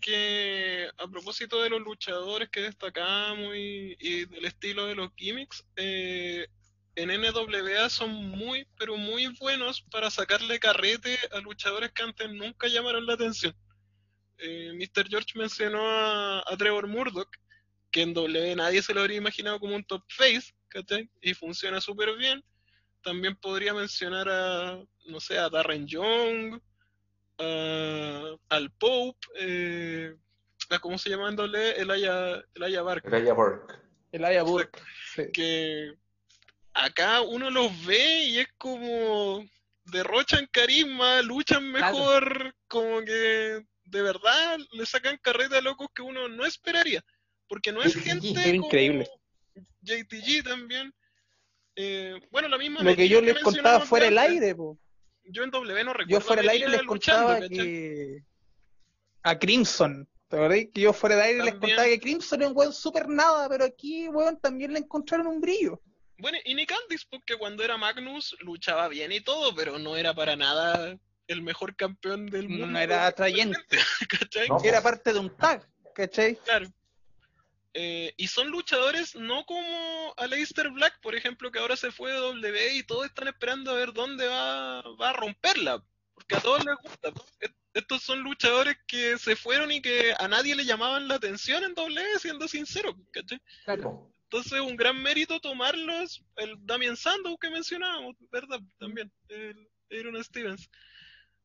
[0.04, 6.46] que a propósito de los luchadores que destacamos y, del estilo de los gimmicks, eh,
[6.94, 12.68] en NWA son muy, pero muy buenos para sacarle carrete a luchadores que antes nunca
[12.68, 13.56] llamaron la atención.
[14.36, 15.08] Eh, Mr.
[15.08, 17.30] George mencionó a, a Trevor Murdoch,
[17.90, 21.08] que en W nadie se lo habría imaginado como un top face, ¿cachai?
[21.22, 22.44] Y funciona súper bien.
[23.02, 26.60] También podría mencionar a, no sé, a Darren Young,
[27.38, 30.14] a- al Pope, eh,
[30.70, 31.80] a ¿cómo se llama en W?
[31.80, 33.10] Elijah, Elijah Barker.
[33.10, 33.74] Raya Burke.
[34.12, 34.78] El Aya Burke.
[35.16, 35.24] Sí.
[35.32, 35.92] que
[36.72, 39.44] acá uno los ve y es como
[39.86, 46.28] derrochan carisma, luchan mejor, como que de verdad le sacan carreta a locos que uno
[46.28, 47.04] no esperaría,
[47.48, 49.08] porque no es gente es como increíble.
[49.82, 50.92] JTG también.
[51.76, 54.78] Eh, bueno, la misma Lo que yo les contaba fuera del antes, aire, po.
[55.26, 57.56] Yo en W no recuerdo Yo fuera del aire les luchando, contaba ¿cachai?
[57.58, 58.22] que
[59.22, 60.58] a Crimson, ¿te acordás?
[60.72, 61.70] Que yo fuera del aire les También.
[61.76, 65.40] contaba que Crimson es un weón super nada, pero aquí, weón, también le encontraron un
[65.40, 65.80] brillo.
[66.18, 70.14] Bueno, y Nick Aldis, porque cuando era Magnus luchaba bien y todo, pero no era
[70.14, 72.78] para nada el mejor campeón del No mundo.
[72.78, 73.56] era atrayente.
[74.08, 74.48] ¿cachai?
[74.48, 74.58] No.
[74.62, 76.36] Era parte de un tag, ¿cachai?
[76.36, 76.68] Claro.
[77.76, 82.18] Eh, y son luchadores no como Aleister Black, por ejemplo, que ahora se fue de
[82.18, 85.84] W y todos están esperando a ver dónde va, va a romperla,
[86.14, 87.08] porque a todos les gusta.
[87.40, 91.64] Est- Estos son luchadores que se fueron y que a nadie le llamaban la atención
[91.64, 93.40] en W, siendo sincero, ¿cachai?
[93.64, 94.08] Claro.
[94.22, 98.60] Entonces, un gran mérito tomarlos, el Damien Sandow que mencionábamos, ¿verdad?
[98.78, 100.70] También, el Aaron Stevens.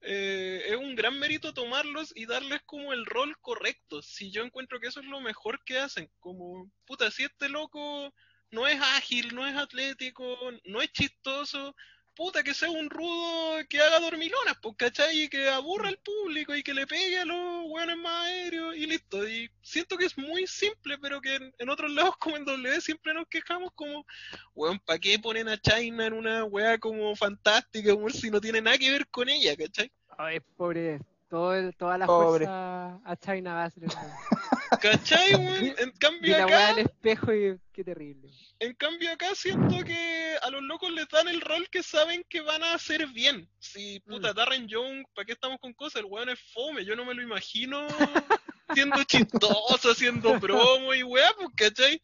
[0.01, 4.01] Eh, es un gran mérito tomarlos y darles como el rol correcto.
[4.01, 8.13] Si yo encuentro que eso es lo mejor que hacen, como, puta, si este loco
[8.51, 11.75] no es ágil, no es atlético, no es chistoso,
[12.19, 15.21] puta, que sea un rudo que haga dormilonas, pues, ¿cachai?
[15.23, 18.86] Y que aburra al público y que le pegue a los hueones más aéreos y
[18.88, 19.25] listo.
[19.25, 22.82] Y siento que es muy simple, pero que en, en otros lados como en W
[22.82, 24.05] siempre nos quejamos como,
[24.53, 28.62] weón, ¿para qué ponen a China en una weá como fantástica, como si no tiene
[28.62, 29.89] nada que ver con ella, ¿cachai?
[30.17, 30.99] Ay, pobre.
[31.29, 32.45] Todo el- toda la Pobre.
[32.45, 33.88] fuerza a China Basler.
[33.89, 34.12] weón.
[34.77, 35.75] ¿Cachai, weón?
[35.77, 38.29] En Y cambio la weá acá, del espejo y qué terrible.
[38.60, 42.41] en cambio acá siento que a los locos les dan el rol que saben que
[42.41, 43.49] van a hacer bien.
[43.60, 46.01] Si, puta, Darren Young, ¿para qué estamos con cosas?
[46.01, 47.88] El weón es fome, yo no me lo imagino
[48.73, 52.01] siendo chistoso, haciendo promo y weá, pues, ¿cachai?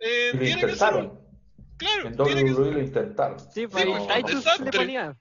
[0.00, 1.10] Eh, Y lo tiene que ser
[1.78, 3.38] claro, En tiene que WWE lo intentaron.
[3.52, 5.16] Sí, pues Sí, ahí pues, ponía.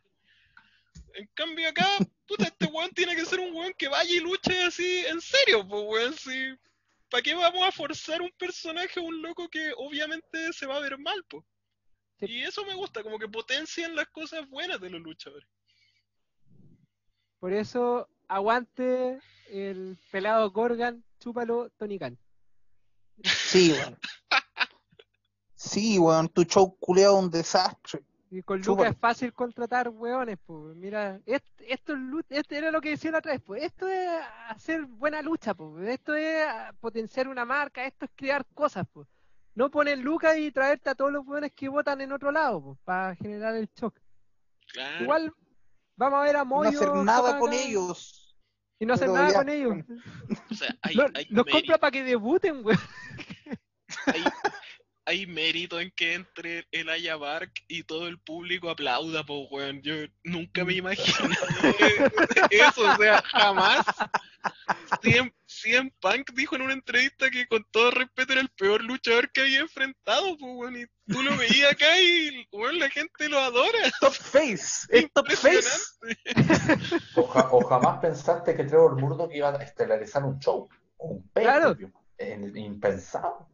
[1.14, 1.88] En cambio acá,
[2.28, 5.66] puta, este weón tiene que ser un weón que vaya y luche así en serio,
[5.68, 6.54] pues weón, si...
[7.16, 10.82] ¿Para qué vamos a forzar un personaje a un loco que obviamente se va a
[10.82, 11.46] ver mal, pues?
[12.20, 12.26] Sí.
[12.26, 15.48] Y eso me gusta, como que potencian las cosas buenas de los luchadores.
[17.40, 19.18] Por eso, aguante
[19.50, 22.20] el pelado Gorgan, chúpalo, Tony Khan.
[23.24, 23.98] Sí, weón.
[25.56, 28.04] Sí, weón, tu show culeado es un desastre.
[28.32, 28.62] Y con.
[28.62, 30.76] Lucas es fácil contratar hueones, pues.
[30.76, 33.64] Mira, est- esto, es lu- esto era lo que decía la otra vez, pues.
[33.64, 34.10] Esto es
[34.50, 35.88] hacer buena lucha, pues.
[35.88, 36.46] Esto es
[36.80, 39.08] potenciar una marca, esto es crear cosas, pues.
[39.54, 42.80] No poner Lucas y traerte a todos los hueones que votan en otro lado, pues,
[42.84, 43.98] para generar el shock.
[44.74, 45.04] Claro.
[45.04, 45.34] Igual
[45.96, 46.70] vamos a ver a No Moyo.
[46.80, 48.22] hacer nada con ellos.
[48.80, 49.76] Y no hacer pero nada ya, con ellos.
[50.52, 52.78] O sea, hay, Lo- hay los compra para que debuten, weón.
[54.08, 54.24] hay,
[55.08, 59.82] hay mérito en que entre el Aya Bark y todo el público aplauda, pues weón.
[59.84, 61.36] Yo nunca me imaginé
[62.50, 63.86] eso, o sea, jamás.
[65.02, 69.32] CM, CM Punk dijo en una entrevista que con todo respeto era el peor luchador
[69.32, 70.78] que había enfrentado, pues weón.
[70.78, 73.78] Y tú lo veías acá y weón, la gente lo adora.
[74.02, 75.70] Top face, es top face.
[77.16, 81.76] O, ja- o jamás pensaste que Trevor Murdoch iba a estelarizar un show, un Claro.
[81.78, 81.88] pay
[82.18, 83.48] En- impensado.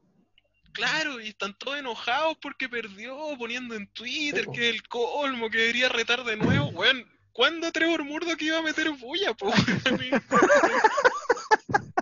[0.74, 5.90] Claro, y están todos enojados porque perdió, poniendo en Twitter que el colmo, que debería
[5.90, 6.70] retar de nuevo.
[6.70, 9.52] Weón, ¿cuándo Trevor Murdoch iba a meter bulla, po?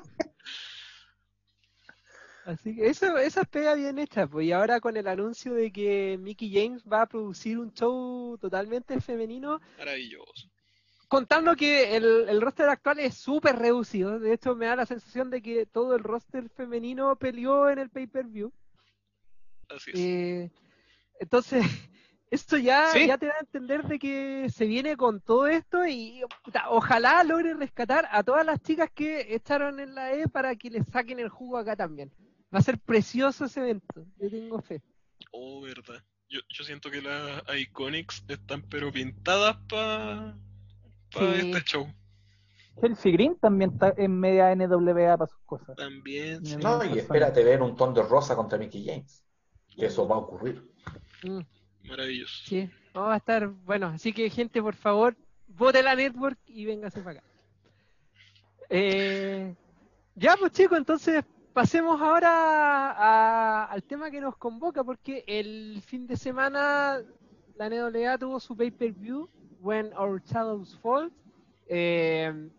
[2.45, 4.47] Así que eso, esa es pega bien hecha, pues.
[4.47, 8.99] Y ahora con el anuncio de que Mickey James va a producir un show totalmente
[9.01, 10.49] femenino, Maravilloso.
[11.09, 14.19] Contando que el, el roster actual es súper reducido.
[14.19, 17.89] De hecho, me da la sensación de que todo el roster femenino peleó en el
[17.89, 18.53] pay-per-view.
[19.67, 19.99] Así es.
[19.99, 20.51] Eh,
[21.19, 21.65] entonces,
[22.31, 23.07] esto ya, Sí.
[23.07, 27.23] ya te da a entender de que se viene con todo esto y puta, ojalá
[27.23, 31.19] logre rescatar a todas las chicas que echaron en la E para que les saquen
[31.19, 32.11] el jugo acá también.
[32.53, 34.81] Va a ser precioso ese evento, yo tengo fe.
[35.31, 36.03] Oh, verdad.
[36.29, 40.35] Yo, yo siento que las Iconics están pero pintadas para
[41.11, 41.51] Sí.
[41.51, 41.87] este show.
[42.81, 45.75] Chelsea Green también está en media NWA para sus cosas.
[45.75, 46.55] También, sí.
[46.57, 49.23] No, y espérate ver un Thunder Rosa contra Mickey James.
[49.75, 50.63] Que eso va a ocurrir.
[51.23, 51.39] Mm,
[51.87, 52.45] Maravilloso.
[52.45, 55.15] sí, vamos a estar, bueno, así que gente, por favor,
[55.47, 57.27] vote la network y véngase para acá.
[58.69, 59.55] Eh,
[60.15, 62.29] ya, pues chicos, entonces pasemos ahora
[62.91, 67.01] a- al tema que nos convoca, porque el fin de semana
[67.55, 69.29] la NWA tuvo su pay-per-view,
[69.61, 71.11] When Our Shadows Fall.
[71.67, 72.49] Eh,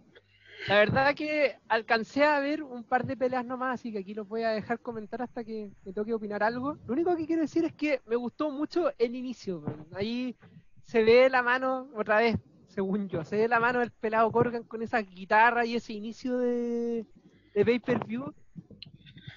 [0.69, 4.29] la verdad que alcancé a ver un par de peleas nomás, así que aquí los
[4.29, 6.77] voy a dejar comentar hasta que me toque opinar algo.
[6.87, 9.65] Lo único que quiero decir es que me gustó mucho el inicio.
[9.95, 10.37] Ahí
[10.85, 12.37] se ve la mano, otra vez,
[12.69, 16.37] según yo, se ve la mano del pelado Corgan con esa guitarra y ese inicio
[16.37, 17.07] de,
[17.55, 18.35] de pay-per-view.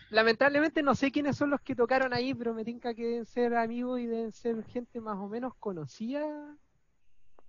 [0.09, 3.55] Lamentablemente no sé quiénes son los que tocaron ahí, pero me tinca que deben ser
[3.55, 6.55] amigos y deben ser gente más o menos conocida.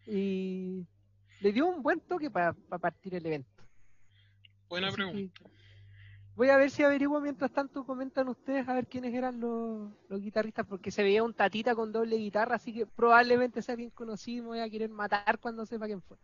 [0.07, 0.87] Y
[1.41, 3.65] le dio un buen toque para partir el evento.
[4.69, 5.43] Buena Así pregunta.
[6.37, 10.21] Voy a ver si averiguo mientras tanto comentan ustedes a ver quiénes eran los, los
[10.21, 14.39] guitarristas, porque se veía un tatita con doble guitarra, así que probablemente sea bien conocido
[14.39, 16.17] y me voy a querer matar cuando sepa quién fue.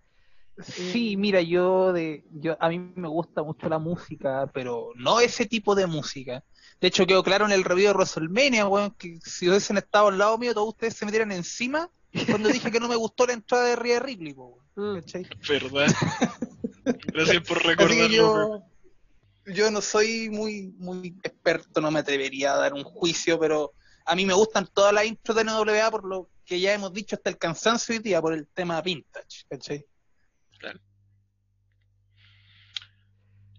[0.59, 5.47] Sí, mira, yo de yo a mí me gusta mucho la música, pero no ese
[5.47, 6.43] tipo de música.
[6.81, 10.19] De hecho, quedó claro en el review de WrestleMania, weón, que si hubiesen estado al
[10.19, 11.89] lado mío, todos ustedes se metieran encima
[12.29, 14.95] cuando dije que no me gustó la entrada de Rhea Ripley, po, Mm.
[14.97, 15.27] ¿cachai?
[15.49, 15.87] ¿Verdad?
[17.13, 18.09] Gracias por recordarlo.
[18.09, 18.63] yo,
[19.53, 23.73] yo no soy muy, muy experto, no me atrevería a dar un juicio, pero
[24.07, 27.17] a mí me gustan todas las intros de NWA por lo que ya hemos dicho
[27.17, 29.85] hasta el cansancio hoy día, por el tema vintage, ¿cachai?
[30.63, 30.73] Ya,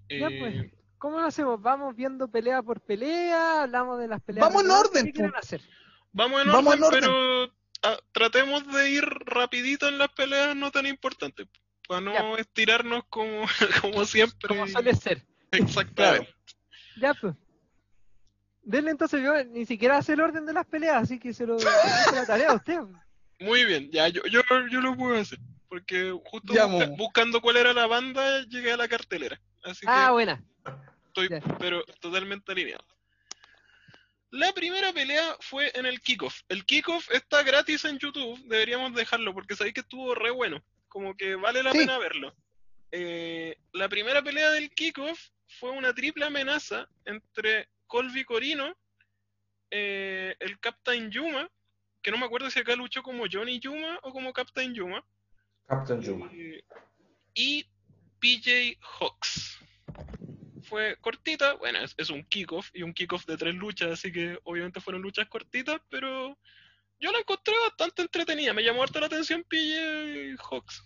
[0.10, 1.62] Eh, pues, ¿cómo lo hacemos?
[1.62, 3.64] ¿Vamos viendo pelea por pelea?
[3.64, 4.46] ¿Hablamos de las peleas?
[4.48, 5.62] Vamos en orden, ¿Qué quieren hacer?
[6.12, 7.02] Vamos en Vamos orden, en orden.
[7.02, 7.54] pero
[7.84, 11.48] ah, tratemos de ir rapidito en las peleas no tan importantes,
[11.88, 12.42] para no Ya.
[12.42, 13.46] estirarnos como,
[13.82, 14.48] como siempre.
[14.48, 15.26] Como suele ser.
[15.52, 16.34] Exactamente.
[16.98, 17.36] Ya, pues.
[18.64, 21.58] Denle entonces, yo ni siquiera hace el orden de las peleas, así que se lo
[21.60, 22.80] se la tarea a usted.
[23.40, 26.98] Muy bien, ya yo, yo, yo lo puedo hacer, porque justo Ya, busca- Momo.
[26.98, 30.44] buscando cuál era la banda llegué a la cartelera, así Ah, que buena.
[31.08, 31.40] estoy ya.
[31.58, 32.86] pero totalmente alineado.
[34.32, 36.42] La primera pelea fue en el kickoff.
[36.48, 41.16] El kickoff está gratis en YouTube, deberíamos dejarlo porque sabéis que estuvo re bueno, como
[41.16, 41.80] que vale la Sí.
[41.80, 42.34] pena verlo.
[42.92, 45.20] Eh, la primera pelea del kickoff
[45.60, 48.74] fue una triple amenaza entre Colby Corino,
[49.70, 51.50] eh, el Captain Yuma,
[52.02, 55.04] que no me acuerdo si acá luchó como Johnny Yuma o como Captain Yuma,
[55.68, 56.30] Captain Juma.
[56.34, 56.64] eh,
[57.34, 57.66] y
[58.20, 59.58] PJ Hawks.
[60.72, 64.40] Fue cortita, bueno, es, es un kickoff y un kickoff de tres luchas, así que
[64.46, 66.38] obviamente fueron luchas cortitas, pero
[66.98, 68.54] yo la encontré bastante entretenida.
[68.54, 70.82] Me llamó harto la atención PJ Hawks.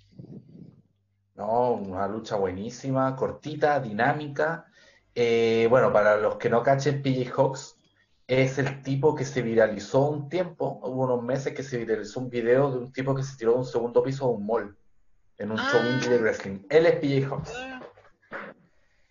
[1.36, 4.66] No, una lucha buenísima, cortita, dinámica.
[5.14, 7.78] Eh, bueno, para los que no cachen, PJ Hawks
[8.26, 12.32] es el tipo que se viralizó un tiempo, hubo unos meses que se viralizó un
[12.32, 14.76] video de un tipo que se tiró de un segundo piso de un mall
[15.38, 15.90] en un show Ah.
[15.94, 16.60] indie de wrestling.
[16.72, 17.54] Él es PJ Hawks.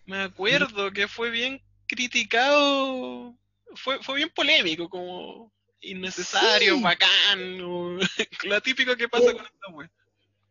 [0.05, 3.35] Me acuerdo que fue bien criticado,
[3.75, 5.51] fue, fue bien polémico, como
[5.81, 6.83] innecesario, Sí.
[6.83, 7.97] bacán, o
[8.43, 9.91] la típica que pasa con esta wea.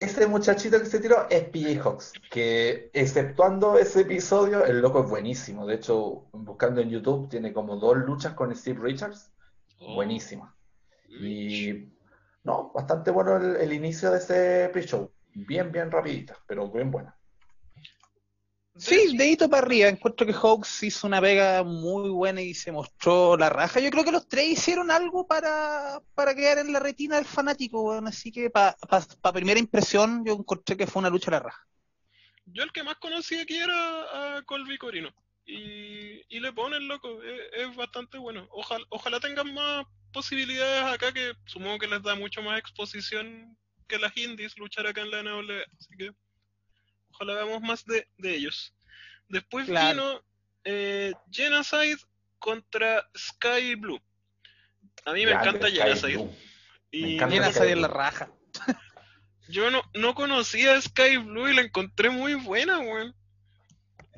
[0.01, 5.09] Ese muchachito que se tiró es PJ Hawks, que exceptuando ese episodio, el loco es
[5.09, 5.67] buenísimo.
[5.67, 9.31] De hecho, buscando en YouTube, tiene como dos luchas con Steve Richards,
[9.79, 10.55] Oh, buenísima.
[11.09, 11.89] Y
[12.43, 15.11] no, bastante bueno el, el inicio de ese pre-show.
[15.35, 17.17] Bien, bien rapidita, pero bien buena.
[18.77, 19.89] Sí, dedito para arriba.
[19.89, 23.79] Encuentro que Hawks hizo una pega muy buena y se mostró la raja.
[23.79, 27.93] Yo creo que los tres hicieron algo para, para quedar en la retina del fanático.
[27.93, 28.77] Así que para
[29.33, 31.67] primera impresión, yo encontré que fue una lucha a la raja.
[32.47, 35.15] Yo el que más conocí aquí era a Colby Corino.
[35.47, 38.49] Y, y le ponen loco, es, es bastante bueno.
[38.51, 43.57] Ojalá, ojalá tengan más posibilidades acá, que supongo que les da mucho más exposición
[43.87, 45.63] que las indies luchar acá en la NWA.
[45.79, 46.11] Así que
[47.15, 48.75] ojalá veamos más de, de ellos.
[49.29, 49.89] Después Claro.
[49.95, 50.25] vino
[50.65, 51.99] eh, Genocide
[52.39, 54.01] contra Sky Blue.
[55.07, 56.17] A mí me Grande encanta Sky Genocide.
[56.17, 56.37] Blue.
[56.91, 58.31] Y salir en la raja.
[59.49, 63.15] yo no, no conocía a Sky Blue y la encontré muy buena, weón.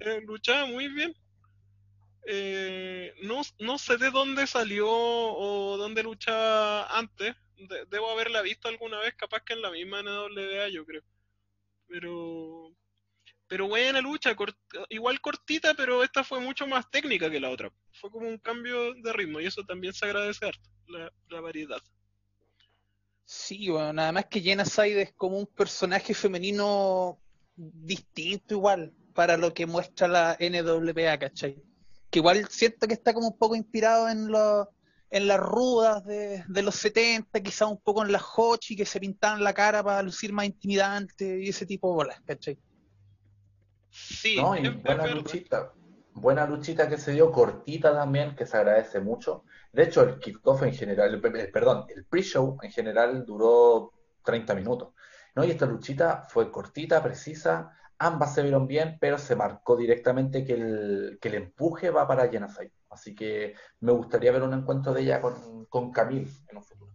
[0.01, 1.15] Eh, luchaba muy bien.
[2.29, 7.35] Eh, no, no sé de dónde salió o dónde luchaba antes.
[7.57, 11.03] De- debo haberla visto alguna vez, capaz que en la misma NWA, yo creo.
[11.89, 12.73] Pero,
[13.49, 14.35] pero buena lucha,
[14.89, 17.73] igual cortita, pero esta fue mucho más técnica que la otra.
[18.01, 21.81] Fue como un cambio de ritmo y eso también se agradece harto, la, la variedad.
[23.25, 27.21] Sí, bueno, nada más que Genocide es como un personaje femenino
[27.57, 31.63] distinto igual para lo que muestra la NWA, ¿cachai?
[32.11, 34.69] Que igual siento que está como un poco inspirado en los
[35.11, 38.99] en las rudas de, de los 70, quizás un poco en las hochi que se
[39.01, 42.59] pintaban la cara para lucir más intimidante y ese tipo de bolas, ¿cachai?
[43.99, 45.15] Sí, No, y buena verdad.
[45.17, 45.73] luchita.
[46.13, 49.45] Buena luchita que se dio, cortita también, que se agradece mucho.
[49.73, 53.93] De hecho, el kickoff en general, el- el- perdón, el pre-show en general duró
[54.23, 54.95] 30 minutos.
[55.35, 55.45] ¿no?
[55.45, 60.55] Y esta luchita fue cortita, precisa, ambas se vieron bien, pero se marcó directamente que
[60.55, 62.73] el, que el empuje va para Genocide.
[62.91, 66.93] Así que me gustaría ver un encuentro de ella con, con Camille en un futuro.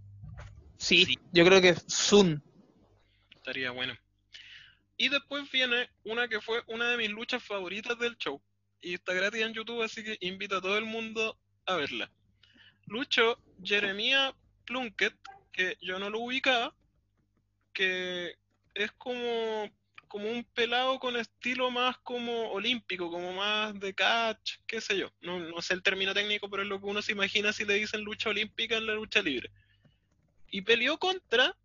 [0.77, 1.19] Sí, Sí.
[1.31, 2.43] yo creo que Sun.
[3.35, 3.93] Estaría bueno.
[5.01, 8.39] Y después viene una que fue una de mis luchas favoritas del show.
[8.81, 12.11] Y está gratis en YouTube, así que invito a todo el mundo a verla.
[12.85, 14.31] Luchó Jeremiah
[14.63, 15.15] Plunkett,
[15.51, 16.75] que yo no lo ubicaba,
[17.73, 18.35] que
[18.75, 19.71] es como,
[20.07, 25.11] como un pelado con estilo más como olímpico, como más de catch, qué sé yo.
[25.21, 27.73] No, no sé el término técnico, pero es lo que uno se imagina si le
[27.73, 29.49] dicen lucha olímpica en la lucha libre.
[30.51, 31.57] Y peleó contra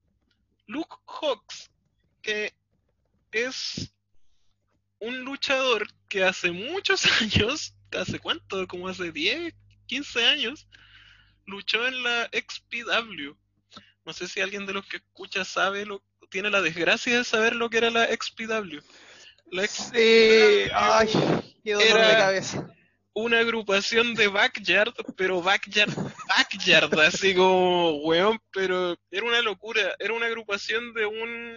[0.66, 1.70] Luke Hawks,
[2.22, 2.55] que
[3.45, 3.93] es
[4.99, 8.66] un luchador que hace muchos años, ¿hace cuánto?
[8.66, 9.55] Como hace 10,
[9.87, 10.68] 15 años,
[11.45, 13.34] luchó en la XPW.
[14.05, 17.57] No sé si alguien de los que escucha sabe, lo, tiene la desgracia de saber
[17.57, 18.78] lo que era la XPW.
[19.51, 21.09] La Sí, ay,
[21.62, 22.70] qué dolor Era- de cabeza.
[23.14, 25.93] una agrupación de backyard, pero backyard,
[26.28, 29.95] backyard, así como, weón, pero era una locura.
[29.99, 31.57] Era una agrupación de un.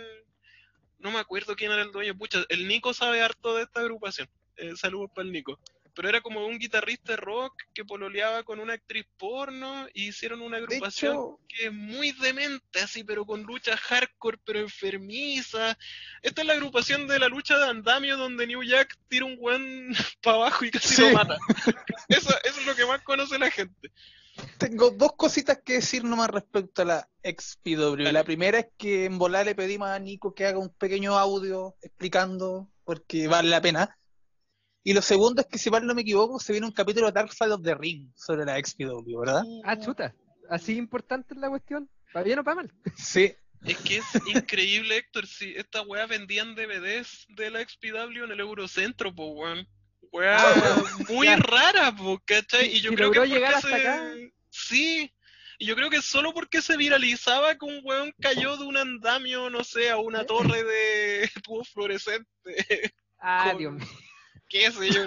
[1.00, 4.30] No me acuerdo quién era el dueño, pucha, el Nico sabe harto de esta agrupación.
[4.58, 5.60] Eh, saludos para el Nico.
[5.96, 10.58] Pero era como un guitarrista rock que pololeaba con una actriz porno y hicieron una
[10.58, 15.78] agrupación hecho, que es muy demente, así, pero con lucha hardcore, pero enfermiza.
[16.22, 19.90] Esta es la agrupación de la lucha de andamio donde New Jack tira un weón
[20.22, 21.02] para abajo y casi Sí.
[21.02, 21.38] lo mata.
[22.08, 23.92] Eso, eso es lo que más conoce la gente.
[24.58, 28.12] Tengo dos cositas que decir nomás respecto a la XPW.
[28.12, 31.76] La primera es que en volar le pedimos a Nico que haga un pequeño audio
[31.82, 33.98] explicando porque vale la pena.
[34.84, 37.12] Y lo segundo es que, si mal no me equivoco, se viene un capítulo de
[37.14, 39.44] Dark Side of the Ring sobre la XPW, ¿verdad?
[39.64, 40.16] Ah, chuta.
[40.50, 41.90] Así importante es la cuestión.
[42.14, 42.74] ¿Para bien o para mal?
[42.96, 43.34] Sí.
[43.66, 45.28] Es que es increíble, Héctor.
[45.28, 49.68] Si esta weá vendían DVDs de la XPW en el Eurocentro, weón.
[50.12, 51.38] Weá Ah, muy ya.
[51.38, 52.76] rara, po, ¿cachai?
[52.76, 54.12] Y yo Si creo que porque llegar hasta se- acá.
[54.50, 55.12] Sí.
[55.62, 59.50] Y yo creo que solo porque se viralizaba que un weón cayó de un andamio,
[59.50, 62.94] no sé, a una torre de tubo fluorescente.
[63.20, 63.88] Ah, Con- Dios mío.
[64.48, 65.04] qué sé yo.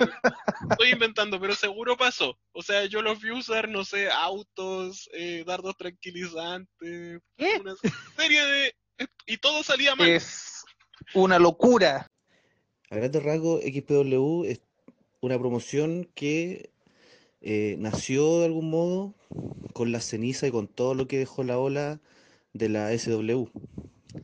[0.70, 2.38] Estoy inventando, pero seguro pasó.
[2.52, 7.56] O sea, yo los vi usar, no sé, autos, eh, dardos tranquilizantes, ¿Qué?
[7.60, 7.74] una
[8.16, 8.74] serie de...
[9.26, 10.08] Y todo salía mal.
[10.08, 10.64] Es
[11.14, 12.06] una locura.
[12.90, 14.60] A grandes rasgos, XPW es
[15.22, 16.70] una promoción que
[17.42, 19.14] eh, nació de algún modo
[19.74, 22.00] con la ceniza y con todo lo que dejó la ola
[22.54, 23.48] de la SW,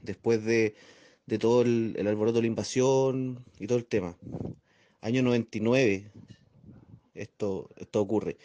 [0.05, 0.74] después de,
[1.26, 4.16] de todo el, el alboroto de la invasión y todo el tema.
[5.03, 6.11] Año 99,
[7.14, 8.36] esto, esto ocurre.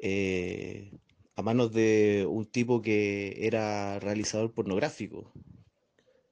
[0.00, 0.92] Eh,
[1.36, 5.32] a manos de un tipo que era realizador pornográfico,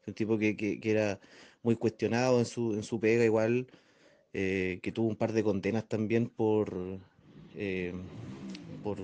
[0.07, 1.20] un tipo que, que- que era
[1.62, 3.66] muy cuestionado en su, en su pega, igual
[4.39, 6.99] eh, que tuvo un par de condenas también por,
[7.57, 7.95] eh,
[8.84, 8.99] por,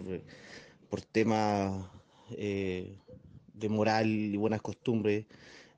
[0.91, 1.87] por temas
[2.37, 2.99] eh,
[3.55, 5.25] de moral y buenas costumbres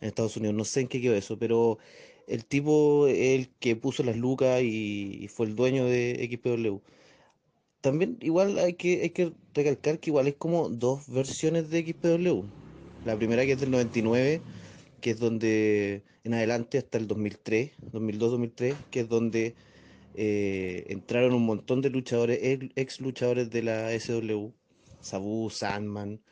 [0.00, 0.56] en Estados Unidos.
[0.56, 1.78] No sé en qué quedó eso, pero
[2.26, 6.78] el tipo es el que puso las lucas y, fue el dueño de XPW.
[7.80, 12.42] También igual hay que, hay que recalcar que igual hay como dos versiones de XPW.
[13.04, 14.40] La primera que es del 99,
[15.04, 19.54] que es donde en adelante hasta el 2003, 2002-2003, que es donde
[20.14, 22.38] eh, entraron un montón de luchadores,
[22.74, 24.48] ex, luchadores de la SW,
[25.02, 26.22] Sabu, Sandman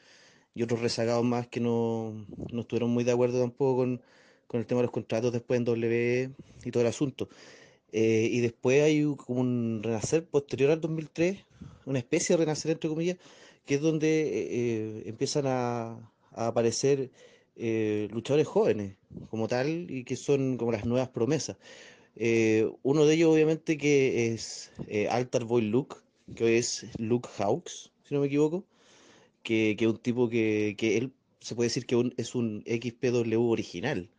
[0.54, 4.00] y otros rezagados más que no, no estuvieron muy de acuerdo tampoco con,
[4.46, 6.30] con el tema de los contratos después en WWE
[6.64, 7.28] y todo el asunto.
[7.92, 11.44] Eh, y después hay como un renacer posterior al 2003,
[11.84, 13.18] una especie de renacer entre comillas,
[13.66, 17.10] que es donde eh, empiezan a aparecer
[17.56, 18.96] eh, luchadores jóvenes
[19.26, 21.56] como tal y que son como las nuevas promesas.
[22.16, 25.96] Eh, uno de ellos obviamente que es eh, Altar Boy Luke,
[26.34, 28.66] que es Luke Hawks, si no me equivoco,
[29.42, 33.50] que, es un tipo que, que él se puede decir que un- es un XPW
[33.50, 34.10] original.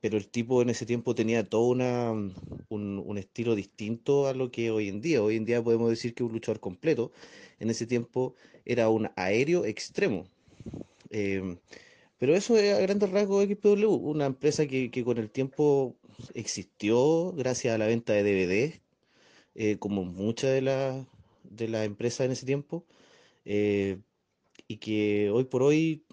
[0.00, 2.34] Pero el tipo en ese tiempo tenía todo un,
[2.70, 5.22] un estilo distinto a lo que hoy en día.
[5.22, 7.12] Hoy en día podemos decir que un luchador completo.
[7.58, 10.26] En ese tiempo era un aéreo extremo.
[11.10, 11.56] Eh,
[12.18, 15.96] Pero eso es a grandes rasgos XPW, una empresa que, con el tiempo
[16.34, 18.82] existió gracias a la venta de DVD,
[19.56, 21.06] eh, como muchas de las
[21.44, 22.86] de las empresas en ese tiempo,
[23.46, 23.98] eh,
[24.68, 26.04] y que hoy por hoy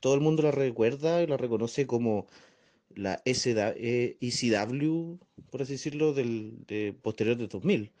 [0.00, 2.26] todo el mundo la recuerda y la reconoce como
[2.94, 5.18] la SW, eh, ECW,
[5.50, 7.92] por así decirlo, del de posterior de 2000.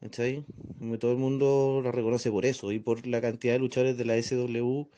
[0.00, 0.44] ¿cachai?
[0.78, 4.04] Como Todo el mundo la reconoce por eso y por la cantidad de luchadores de
[4.04, 4.88] la SW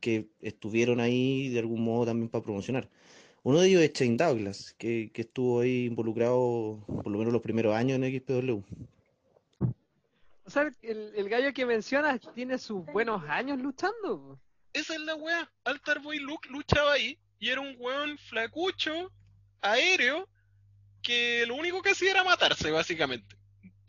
[0.00, 2.88] que estuvieron ahí de algún modo también para promocionar.
[3.42, 7.42] Uno de ellos es Shane Douglas, que, que estuvo ahí involucrado por lo menos los
[7.42, 8.62] primeros años en XPW.
[10.44, 14.38] O sea, el, el gallo que mencionas tiene sus buenos años luchando.
[14.72, 15.50] Esa es la weá.
[15.64, 19.10] Altar Boy Luke luchaba ahí y era un weón flacucho,
[19.62, 20.28] aéreo,
[21.02, 23.36] que lo único que hacía era matarse, básicamente.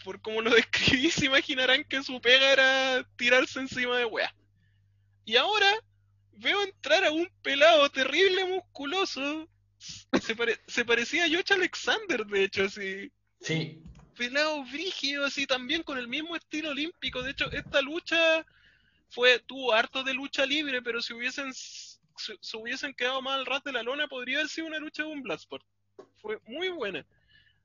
[0.04, 4.34] Por como lo describí, se imaginarán que su pega era tirarse encima de weá.
[5.26, 5.68] Y ahora
[6.42, 9.48] veo entrar a un pelado terrible musculoso.
[10.22, 13.12] Se, pare- se parecía a Josh Alexander, de hecho, así.
[13.40, 13.82] Sí,
[14.16, 17.24] pelado brígido, así también con el mismo estilo olímpico.
[17.24, 18.46] De hecho, esta lucha
[19.10, 23.64] fue, tuvo harto de lucha libre, pero si hubiesen se hubiesen quedado más al ras
[23.64, 25.66] de la lona, podría haber sido una lucha de un Bloodsport.
[26.22, 27.04] Fue muy buena.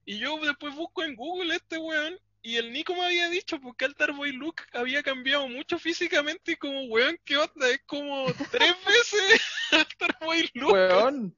[0.06, 3.84] Y yo después busco en Google este weón, y el Nico me había dicho porque
[3.84, 7.68] Altar Boy Luke había cambiado mucho físicamente, y como weón, ¿qué onda?
[7.68, 9.40] Es como tres veces
[9.72, 10.72] Altar Boy Luke.
[10.72, 11.36] Weón.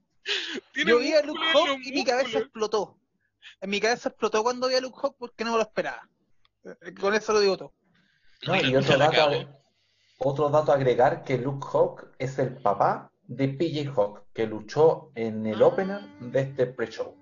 [0.72, 2.98] Tiene Yo vi a Luke Hawk y mi cabeza explotó.
[3.60, 6.06] En mi cabeza explotó cuando vi a Luke Hawk porque no me lo esperaba.
[6.64, 7.72] Eh, Con eso lo digo todo.
[8.46, 9.60] No, Y otro dato, a-
[10.18, 15.10] otro dato a agregar que Luke Hawk es el papá de PJ Hawk, que luchó
[15.14, 17.16] en el opener de este pre-show.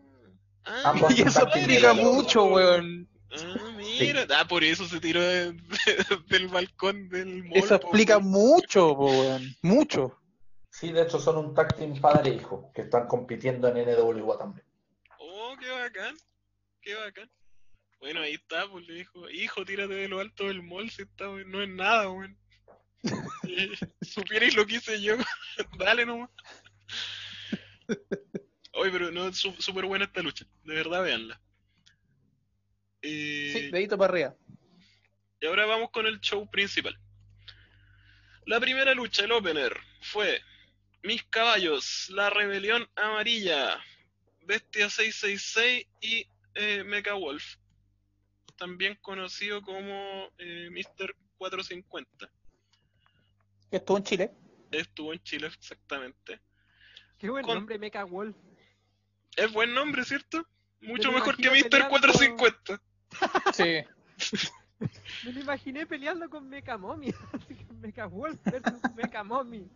[0.64, 3.08] Ah, Y eso explica mucho, weón.
[3.30, 3.65] Ah,
[4.00, 4.26] mira.
[4.36, 7.58] Ah, por eso se tiró de- de- del balcón del mall.
[7.58, 9.56] Eso explica mucho, po, weón.
[9.62, 10.20] Mucho.
[10.70, 14.38] Sí, de hecho son un tag team padre e hijo, que están compitiendo en NWA
[14.38, 14.66] también.
[15.18, 16.16] Oh, qué bacán.
[16.82, 17.30] Qué bacán.
[17.98, 21.28] Bueno, ahí está, pues le dijo, hijo, tírate de lo alto del mall, si está,
[21.30, 22.38] weón, no es nada, weón.
[24.02, 25.16] Supierais lo que hice yo,
[25.78, 26.30] dale nomás.
[28.74, 31.40] Oye, pero no, súper buena esta lucha, de verdad, veanla.
[33.08, 34.34] Sí, dedito para arriba.
[35.40, 36.98] Y ahora vamos con el show principal.
[38.46, 40.40] La primera lucha, el opener, fue
[41.02, 43.78] Mis Caballos, la Rebelión Amarilla,
[44.42, 47.56] Bestia 666 y eh, Mecha Wolf,
[48.56, 51.14] también conocido como eh, Mr.
[51.38, 52.30] 450.
[53.70, 54.30] Estuvo en Chile.
[54.70, 56.40] Estuvo en Chile exactamente.
[57.18, 58.36] Qué buen Con- nombre, Mecha Wolf.
[59.36, 60.46] Es buen nombre, ¿cierto?
[60.80, 61.68] Mucho mejor que Mr.
[61.68, 62.80] peleando- 450.
[63.54, 63.82] Sí.
[65.24, 67.08] Me lo imaginé peleando con Mecha Mommy.
[67.32, 69.66] Así que Mecha Wolf versus Mecha Mommy.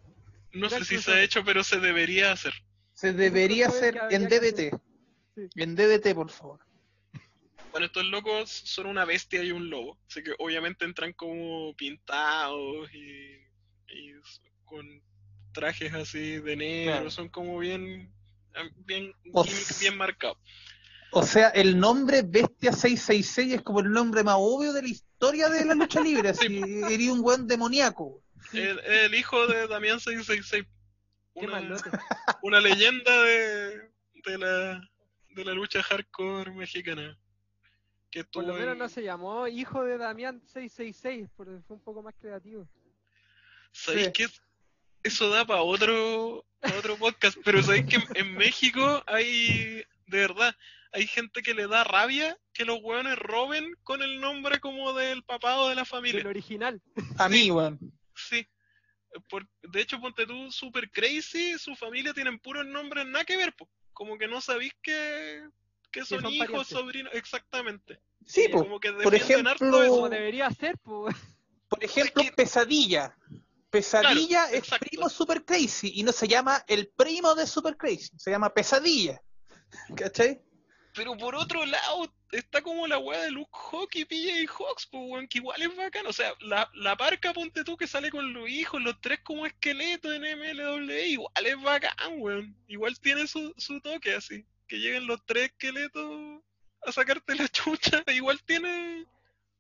[0.53, 2.53] No sé si se ha hecho, pero se debería hacer.
[2.93, 4.29] Se debería hacer en.
[5.35, 5.49] Sí.
[5.57, 6.61] En DDT, por favor.
[7.71, 12.93] Bueno, estos locos son una bestia y un lobo, así que obviamente entran como pintados
[12.93, 13.39] y,
[14.65, 14.87] con
[15.53, 17.11] trajes así de negro, Claro.
[17.11, 18.13] son como bien
[18.87, 19.15] bien
[19.45, 20.39] s- bien marcados.
[21.13, 25.49] O sea, el nombre Bestia 666 es como el nombre más obvio de la historia
[25.49, 26.29] de la lucha libre.
[26.31, 28.23] Así, eres un buen demoníaco.
[28.53, 30.65] El, el hijo de Damián 666,
[31.35, 31.61] Qué una,
[32.43, 33.91] una leyenda de,
[34.25, 34.81] de la
[35.31, 37.17] de la lucha hardcore mexicana.
[38.11, 41.83] Que Por lo menos en- no se llamó hijo de Damián 666, porque fue un
[41.83, 42.69] poco más creativo.
[43.73, 44.13] ¿Sabéis Sí.
[44.13, 44.27] qué?
[45.05, 50.19] Eso da para otro, pa' otro podcast, pero sabéis que en- en México hay, de
[50.19, 50.55] verdad,
[50.93, 55.23] hay gente que le da rabia que los hueones roben con el nombre como del
[55.25, 56.27] papá o de la Del familia.
[56.29, 56.81] original.
[57.19, 57.79] A mí, weón.
[58.15, 58.47] Sí.
[59.29, 63.53] Por- de hecho, ponte tú, Super Crazy, su familia tienen puros nombres nada que ver,
[63.55, 63.69] po.
[63.93, 65.43] como que no sabéis que,
[65.93, 66.69] que son, son hijos, parientes.
[66.69, 68.01] sobrinos, exactamente.
[68.27, 68.59] Sí, po.
[68.63, 69.91] como que por ejemplo- eso.
[69.95, 71.15] Como debería ser, pues.
[71.69, 73.17] Por ejemplo, Es que- Pesadilla.
[73.71, 74.87] Pesadilla Claro, es exacto.
[74.89, 79.21] primo Super Crazy y no se llama el primo de Super Crazy, se llama Pesadilla.
[79.97, 80.41] ¿Cachai?
[80.95, 85.03] Pero por otro lado, está como la weá de Luke Hawk y PJ Hawks, pues
[85.07, 86.07] weón, que igual es bacán.
[86.07, 89.47] O sea, la, la parca, ponte tú, que sale con los hijos, los tres como
[89.47, 92.57] esqueletos en MLW, igual es bacán, weón.
[92.67, 94.45] Igual tiene su, su toque así.
[94.67, 96.41] Que lleguen los tres esqueletos
[96.85, 99.07] a sacarte la chucha, igual tiene,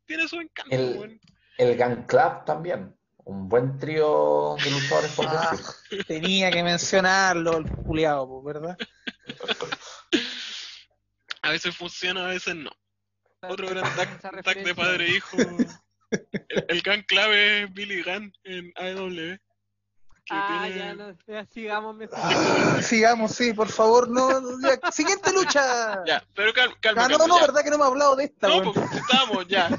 [0.07, 1.20] tiene su encanto, El- weón.
[1.59, 5.51] El Gun Club también, un buen trío de luchadores por Ah.
[5.53, 6.05] decir.
[6.07, 8.76] Tenía que mencionarlo, el culiado, ¿verdad?
[11.43, 12.70] A veces funciona, a veces no.
[13.43, 15.36] Otro gran tag, de padre e hijo.
[15.38, 15.66] El,
[16.68, 19.38] el Gun clave es Billy Gunn en AEW.
[20.32, 22.18] Ah, tiene- ya no, ya sigamos mejor.
[22.20, 24.28] Ah, sigamos, sí, por favor, no.
[24.62, 24.93] ya.
[24.93, 26.05] Siguiente lucha.
[26.07, 27.47] Ya, pero cal- calma, Ah, no, calma, no, ya.
[27.47, 29.70] verdad que no me ha hablado de esta, No, pues estamos, ya.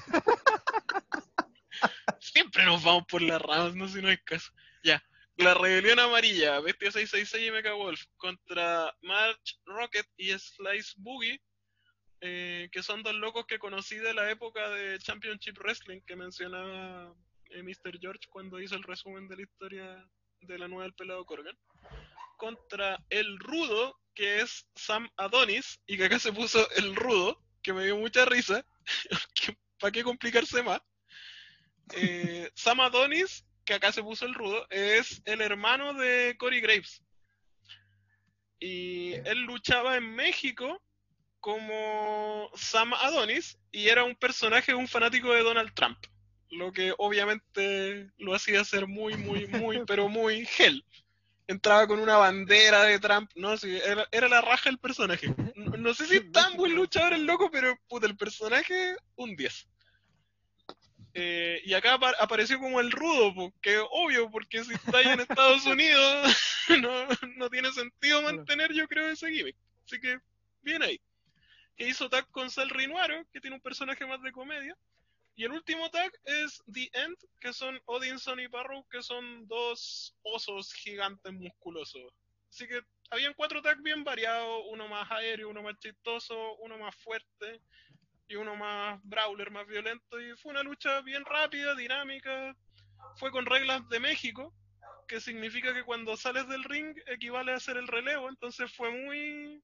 [2.20, 4.52] Siempre nos vamos por las ramas, no sé si no hay caso.
[4.84, 5.02] Ya.
[5.38, 11.42] La rebelión amarilla, Bestia 666 y Mecha Wolf contra March Rocket y Slice Boogie,
[12.22, 17.14] eh, que son dos locos que conocí de la época de Championship Wrestling que mencionaba
[17.50, 18.00] eh, Mr.
[18.00, 20.08] George cuando hizo el resumen de la historia
[20.42, 21.58] de la nueva del pelado Corgan.
[22.38, 27.74] Contra el Rudo, que es Sam Adonis, y que acá se puso el Rudo, que
[27.74, 28.66] me dio mucha risa.
[29.80, 30.82] ¿Para qué complicarse más?
[31.96, 37.04] Eh, Sam Adonis, que acá se puso el rudo, es el hermano de Corey Graves.
[38.60, 40.82] Y él luchaba en México
[41.42, 45.98] como Sam Adonis y era un personaje, un fanático de Donald Trump.
[46.50, 50.86] Lo que obviamente lo hacía ser muy, muy, muy, pero muy gel.
[51.48, 55.34] Entraba con una bandera de Trump, no, sí, era, era la raja el personaje.
[55.56, 59.36] No, no sé si es tan buen luchador el loco, pero puta, el personaje, un
[59.36, 59.68] 10.
[61.14, 65.08] Eh, y acá apa- apareció como el rudo, po, que obvio, porque si está ahí
[65.08, 66.38] en Estados Unidos,
[66.80, 69.58] no, no tiene sentido mantener, yo creo, ese gimmick.
[69.86, 70.20] Así que,
[70.62, 71.02] bien ahí.
[71.82, 74.78] Que hizo tag con Sal Rinuaro, que tiene un personaje más de comedia.
[75.34, 80.16] Y el último tag es The End, que son Odinson y Barrow, que son dos
[80.22, 82.14] osos gigantes musculosos.
[82.52, 86.96] Así que habían cuatro tags bien variados, uno más aéreo, uno más chistoso, uno más
[86.98, 87.60] fuerte
[88.28, 90.22] y uno más brawler, más violento.
[90.22, 92.56] Y fue una lucha bien rápida, dinámica.
[93.16, 94.54] Fue con reglas de México,
[95.08, 98.30] que significa que cuando sales del ring equivale a hacer el relevo.
[98.30, 99.64] Entonces fue muy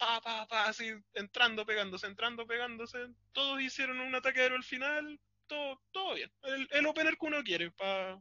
[0.00, 2.98] pa, pa, pa, así entrando, pegándose, entrando, pegándose.
[3.32, 5.20] Todos hicieron un ataque aéreo al final.
[5.46, 6.32] Todo, todo bien.
[6.42, 8.18] El, el opener que uno quiere para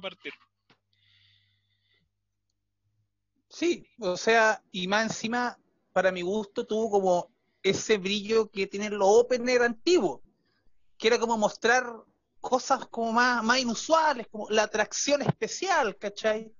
[0.00, 0.32] partir.
[3.48, 5.58] Sí, o sea, y más encima,
[5.92, 7.30] para mi gusto, tuvo como
[7.62, 10.22] ese brillo que tienen los opener antiguos,
[10.98, 11.86] que era como mostrar
[12.40, 16.52] cosas como más, más inusuales, como la atracción especial, ¿cachai?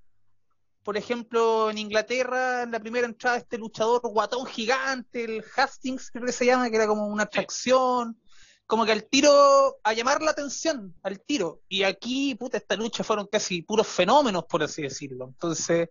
[0.83, 6.27] Por ejemplo, en Inglaterra, en la primera entrada, este luchador guatón gigante, el Hastings, creo
[6.27, 8.19] que se llama, que era como una atracción,
[8.67, 11.61] como que al tiro, a llamar la atención, al tiro.
[11.69, 15.27] Y aquí, puta, esta lucha fueron casi puros fenómenos, por así decirlo.
[15.27, 15.89] Entonces,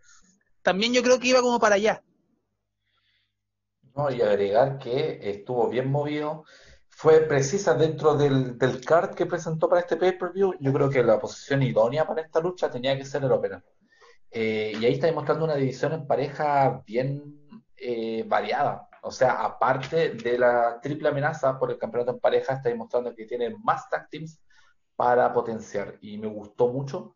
[0.62, 2.04] también yo creo que iba como para allá.
[3.96, 6.44] No, y agregar que estuvo bien movido.
[6.90, 10.56] Fue precisa dentro del, del card que presentó para este pay-per-view.
[10.60, 13.64] Yo creo que la posición idónea para esta lucha tenía que ser el opener.
[14.32, 18.88] Eh, y ahí está demostrando una división en pareja bien eh, variada.
[19.04, 23.26] O sea, aparte de la triple amenaza por el campeonato en pareja, está demostrando que
[23.26, 24.40] tiene más tag teams
[24.96, 25.98] para potenciar.
[26.02, 27.16] Y me gustó mucho.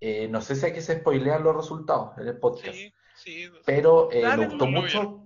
[0.00, 2.74] Eh, no sé si aquí se spoilean los resultados en el podcast.
[2.74, 3.48] Sí, sí.
[3.64, 5.22] Pero eh, Dale, me gustó mucho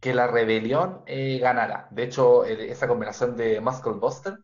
[0.00, 1.88] que la rebelión ganara.
[1.90, 4.38] De hecho, esa combinación de Muscle Buster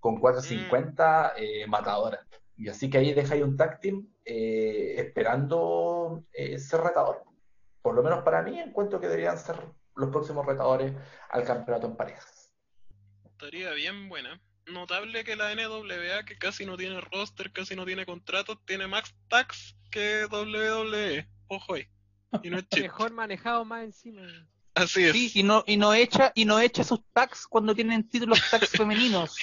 [0.00, 2.26] con 450 eh, matadora.
[2.56, 7.22] Y así que ahí deja ahí un tag team eh, esperando eh, ser retador.
[7.82, 9.56] Por lo menos para mí, encuentro que deberían ser
[9.94, 10.92] los próximos retadores
[11.30, 12.50] al campeonato en parejas.
[13.24, 14.40] Estaría bien buena.
[14.66, 19.14] Notable que la NWA, que casi no tiene roster, casi no tiene contratos, tiene más
[19.28, 21.28] tax que WWE.
[21.48, 21.86] Ojo ahí.
[22.42, 22.64] Y no es.
[22.80, 24.22] Mejor manejado más encima.
[24.74, 25.12] Así es.
[25.12, 28.70] Sí, y no, y no echa, y no echa sus tags cuando tienen títulos tags
[28.76, 29.36] femeninos.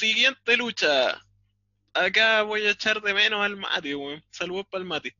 [0.00, 1.22] Siguiente lucha.
[1.92, 4.24] Acá voy a echar de menos al Mati, weón.
[4.30, 5.12] Saludos para el Mati.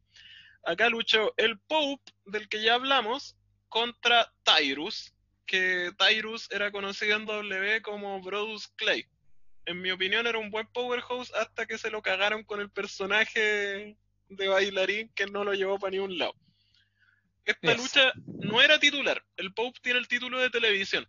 [0.64, 3.36] Acá luchó el Pope, del que ya hablamos,
[3.68, 5.12] contra Tyrus,
[5.44, 9.04] que Tyrus era conocido en W como Brodus Clay.
[9.66, 13.98] En mi opinión era un buen powerhouse hasta que se lo cagaron con el personaje
[14.30, 16.34] de bailarín que no lo llevó para ningún lado.
[17.44, 17.82] Esta Yes.
[17.82, 19.22] lucha no era titular.
[19.36, 21.06] El Pope tiene el título de televisión.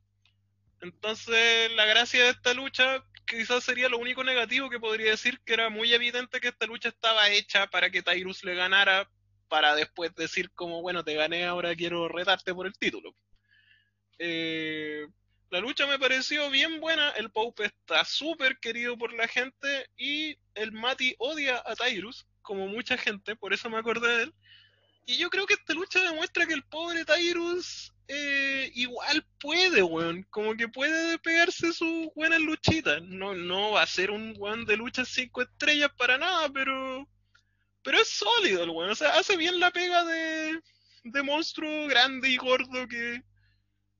[0.81, 3.05] Entonces, la gracia de esta lucha
[3.37, 6.89] quizás sería lo único negativo que podría decir que era muy evidente que esta lucha
[6.89, 9.09] estaba hecha para que Tyrus le ganara
[9.47, 13.15] para después decir como, bueno, te gané, ahora quiero retarte por el título.
[14.19, 15.07] Eh,
[15.49, 20.37] la lucha me pareció bien buena, el Pope está súper querido por la gente y
[20.53, 24.33] el Mati odia a Tyrus, como mucha gente, por eso me acordé de él.
[25.05, 30.23] Y yo creo que esta lucha demuestra que el pobre Tyrus eh, igual puede, weón.
[30.29, 33.01] Como que puede pegarse sus buenas luchitas.
[33.03, 37.07] No, no va a ser un weón de luchas cinco estrellas para nada, pero.
[37.83, 38.91] Pero es sólido el weón.
[38.91, 40.59] O sea, hace bien la pega de,
[41.03, 43.23] de monstruo grande y gordo que,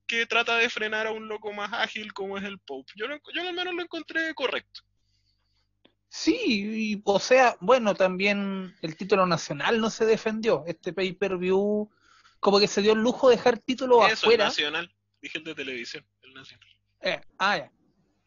[0.05, 2.91] que trata de frenar a un loco más ágil como es el Pope.
[2.95, 4.81] Yo, yo al menos lo encontré correcto.
[6.13, 10.65] Sí, y, o sea, bueno, también el título nacional no se defendió.
[10.67, 11.89] Este pay-per-view
[12.41, 14.45] como que se dio el lujo de dejar títulos Eso, el afuera.
[14.45, 14.93] nacional.
[15.21, 16.67] Dije el de televisión, el nacional.
[17.01, 17.71] Eh, ah, ya.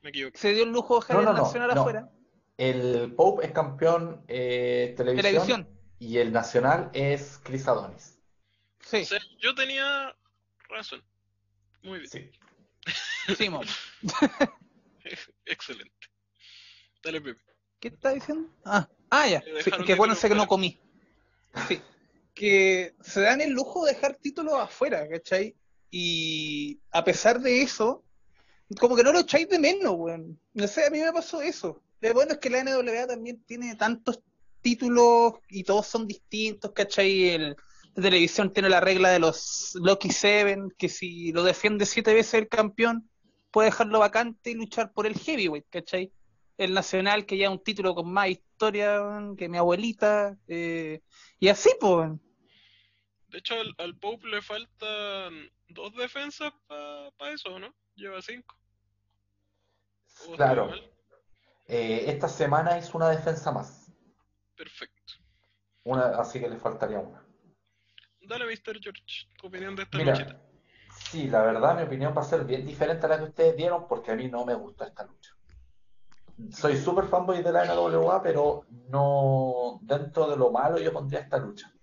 [0.01, 0.39] Me equivoqué.
[0.39, 1.81] Se dio el lujo de dejar No, el no, nacional no.
[1.81, 2.09] afuera.
[2.57, 5.69] El Pope es campeón eh, televisión, Televisión.
[5.99, 8.19] y el nacional es Chris Adonis.
[8.81, 10.15] Sí, O sea, yo tenía
[10.69, 11.03] razón.
[11.83, 12.11] Muy bien.
[12.11, 12.31] Sí.
[13.37, 13.51] sí.
[15.45, 15.93] Excelente.
[17.03, 17.41] Dale, Pepe.
[17.81, 18.49] ¿Qué está diciendo?
[18.65, 19.41] Ah, ah ya.
[19.41, 20.81] Que Sí, que acuérdense que no comí.
[21.69, 21.83] Sí.
[22.35, 25.55] Que se dan el lujo de dejar títulos afuera, ¿cachai?
[25.91, 28.05] Y a pesar de eso,
[28.81, 30.41] como que no lo echáis de menos, weón.
[30.53, 31.83] No sé, a mí me pasó eso.
[32.01, 34.21] Lo bueno es que la NWA también tiene tantos
[34.61, 37.29] títulos y todos son distintos, ¿cachai?
[37.31, 37.57] El,
[37.95, 42.35] la televisión tiene la regla de los Lucky Seven, que si lo defiende siete veces
[42.35, 43.09] el campeón,
[43.53, 46.11] puede dejarlo vacante y luchar por el heavyweight, ¿cachai?
[46.59, 49.01] El nacional, que ya es un título con más historia
[49.39, 51.03] que mi abuelita, eh,
[51.39, 52.11] y así, pues.
[53.35, 57.75] De hecho, al, al Pope le faltan dos defensas para eso, ¿no?
[57.97, 58.55] Lleva cinco.
[60.21, 60.71] ¿O estoy Claro.
[61.67, 63.91] Eh, esta semana hizo una defensa más.
[64.57, 65.15] Perfecto.
[65.83, 67.27] Una, así que le faltaría una.
[68.21, 68.79] Dale, Mr.
[68.81, 69.03] George,
[69.37, 70.41] tu opinión de esta Mira, luchita.
[71.11, 73.89] sí, la verdad mi opinión va a ser bien diferente a la que ustedes dieron
[73.89, 75.37] porque a mí no me gustó esta lucha.
[76.53, 81.39] Soy súper fanboy de la NWA, pero no dentro de lo malo yo pondría esta
[81.39, 81.75] lucha.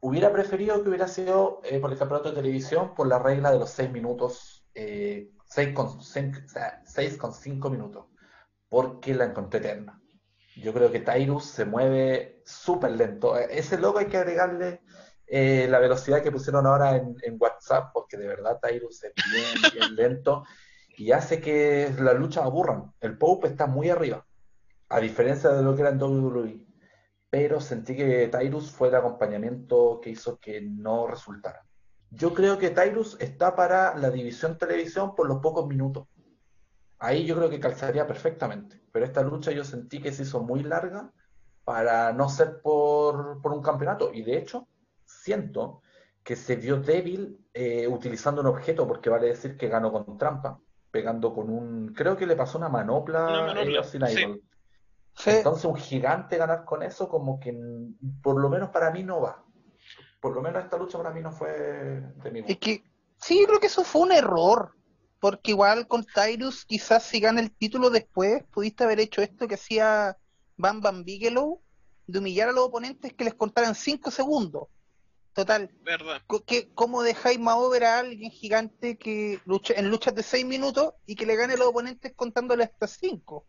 [0.00, 3.58] Hubiera preferido que hubiera sido eh, por el campeonato de televisión por la regla de
[3.58, 8.06] los 6 minutos, eh, 6 con, 6 con 5 minutos,
[8.68, 10.00] porque la encontré eterna.
[10.56, 13.38] Yo creo que Tyrus se mueve súper lento.
[13.38, 14.82] Eh, Ese logo hay que agregarle
[15.26, 19.72] eh, la velocidad que pusieron ahora en, en WhatsApp, porque de verdad Tyrus es bien,
[19.72, 20.44] bien lento
[20.96, 22.92] y hace que las luchas aburran.
[23.00, 24.26] El Pope está muy arriba,
[24.88, 26.67] a diferencia de lo que era en WWE.
[27.30, 31.64] Pero sentí que Tyrus fue el acompañamiento que hizo que no resultara.
[32.10, 36.06] Yo creo que Tyrus está para la división televisión por los pocos minutos.
[36.98, 38.80] Ahí yo creo que calzaría perfectamente.
[38.92, 41.12] Pero esta lucha yo sentí que se hizo muy larga
[41.64, 44.10] para no ser por, por un campeonato.
[44.12, 44.66] Y de hecho,
[45.04, 45.82] siento
[46.24, 50.60] que se vio débil eh, utilizando un objeto, porque vale decir que ganó con trampa,
[50.90, 51.94] pegando con un.
[51.94, 54.42] Creo que le pasó una manopla, Una manopla, a sí.
[55.18, 55.30] Sí.
[55.30, 57.52] Entonces, un gigante ganar con eso, como que
[58.22, 59.44] por lo menos para mí no va.
[60.20, 62.60] Por lo menos esta lucha para mí no fue de mi Es gusto.
[62.60, 62.84] que
[63.20, 64.74] sí, yo creo que eso fue un error.
[65.20, 69.56] Porque igual con Tyrus, quizás si gana el título después, pudiste haber hecho esto que
[69.56, 70.16] hacía
[70.56, 71.60] Bam Bam Bigelow,
[72.06, 74.68] de humillar a los oponentes que les contaran 5 segundos.
[75.32, 76.22] Total, Verdad.
[76.46, 80.94] que, ¿cómo dejáis más over a alguien gigante que lucha en luchas de 6 minutos
[81.06, 83.44] y que le gane a los oponentes contándole hasta 5?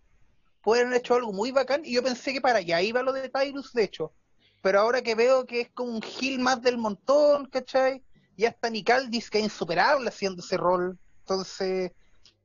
[0.61, 3.73] Pueden hecho algo muy bacán y yo pensé que para allá iba lo de Tyrus,
[3.73, 4.13] de hecho.
[4.61, 8.03] Pero ahora que veo que es como un heel más del montón, ¿cachai?
[8.35, 10.99] Y hasta Nicaldis, que es insuperable haciendo ese rol.
[11.21, 11.91] Entonces,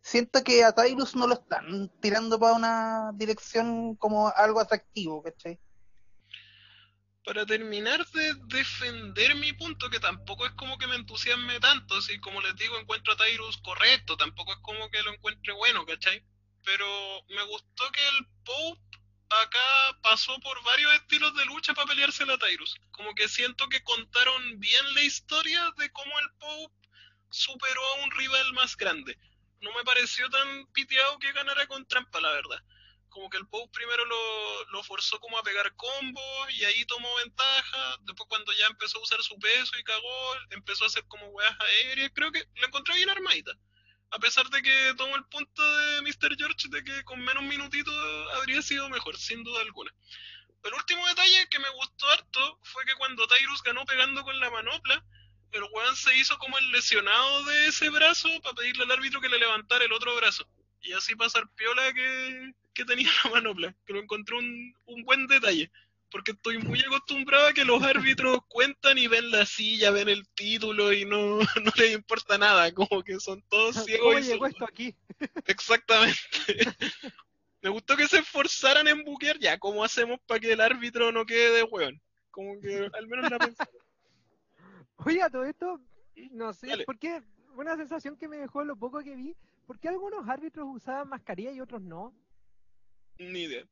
[0.00, 5.58] siento que a Tyrus no lo están tirando para una dirección como algo atractivo, ¿cachai?
[7.24, 12.20] Para terminar de defender mi punto, que tampoco es como que me entusiasme tanto, así
[12.20, 16.22] como les digo, encuentro a Tyrus correcto, tampoco es como que lo encuentre bueno, ¿cachai?
[16.64, 18.98] Pero me gustó que el Pope
[19.28, 22.76] acá pasó por varios estilos de lucha para pelearse a Tyrus.
[22.90, 26.88] Como que siento que contaron bien la historia de cómo el Pope
[27.30, 29.18] superó a un rival más grande.
[29.60, 32.62] No me pareció tan piteado que ganara con trampa, la verdad
[33.14, 37.08] como que el Pope primero lo, lo forzó como a pegar combos y ahí tomó
[37.16, 37.96] ventaja.
[38.02, 41.56] Después cuando ya empezó a usar su peso y cagó, empezó a hacer como weas
[41.60, 42.10] aéreas.
[42.12, 43.52] Creo que lo encontré bien armadita.
[44.14, 46.36] A pesar de que tomó el punto de Mr.
[46.38, 47.92] George de que con menos minutitos
[48.36, 49.92] habría sido mejor, sin duda alguna.
[50.62, 54.50] El último detalle que me gustó harto fue que cuando Tyrus ganó pegando con la
[54.50, 55.04] manopla,
[55.50, 59.28] el weón se hizo como el lesionado de ese brazo para pedirle al árbitro que
[59.28, 60.46] le levantara el otro brazo.
[60.80, 65.72] Y así pasar piola que, tenía la manopla, que lo encontré un buen detalle.
[66.14, 70.28] Porque estoy muy acostumbrado a que los árbitros cuentan y ven la silla, ven el
[70.28, 74.44] título y no, no les importa nada, como que son todos ciegos ¿Cómo y llegó
[74.44, 74.52] sordos.
[74.52, 74.94] esto aquí?
[75.46, 76.16] Exactamente.
[77.62, 81.26] Me gustó que se esforzaran en buquear ya, ¿cómo hacemos para que el árbitro no
[81.26, 82.00] quede de hueón?
[82.30, 83.74] Como que al menos la pensaron.
[84.98, 85.80] Oye, a todo esto,
[86.30, 86.84] no sé, Dale.
[86.84, 87.24] ¿por qué?
[87.56, 89.34] Una sensación que me dejó lo poco que vi,
[89.66, 92.14] ¿por qué algunos árbitros usaban mascarilla y otros no?
[93.18, 93.64] Ni idea.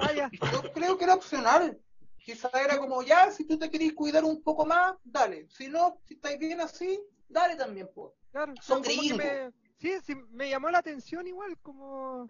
[0.00, 0.30] Ah, ya.
[0.52, 1.78] Yo creo que era opcional.
[2.18, 5.46] Quizás era como, ya, si tú te querés cuidar un poco más, dale.
[5.50, 6.98] Si no, si estáis bien así,
[7.28, 8.12] dale también, pues.
[8.32, 9.18] Claro, Son gringos.
[9.18, 12.26] me, sí, sí, me llamó la atención igual, como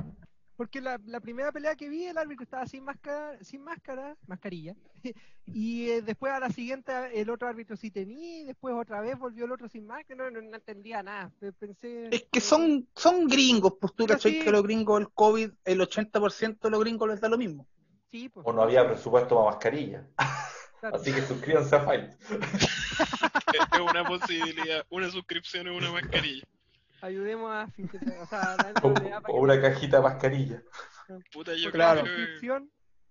[0.57, 4.75] Porque la, la primera pelea que vi, el árbitro estaba sin máscara, sin máscara, mascarilla.
[5.47, 9.19] y eh, después a la siguiente, el otro árbitro sí tenía, y después otra vez
[9.19, 10.25] volvió el otro sin máscara.
[10.25, 11.33] No, no, no entendía nada.
[11.41, 12.09] Pe- Pensé.
[12.15, 14.41] Es que son, son gringos, pues tú sí.
[14.41, 17.67] que los gringos, el COVID, el 80% de los gringos les da lo mismo.
[18.11, 18.47] Sí, pues.
[18.47, 20.07] O no había presupuesto para mascarilla.
[20.79, 20.97] claro.
[20.97, 22.13] Así que suscríbanse a Fight.
[23.55, 24.85] Es una posibilidad.
[24.91, 26.45] Una suscripción es una mascarilla.
[27.01, 27.69] Ayudemos a
[28.23, 28.57] o sea,
[29.29, 30.63] O, una cajita de mascarilla.
[31.33, 32.05] Puta, yo porque Claro.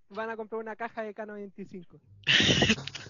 [0.09, 1.99] van a comprar una caja de K95.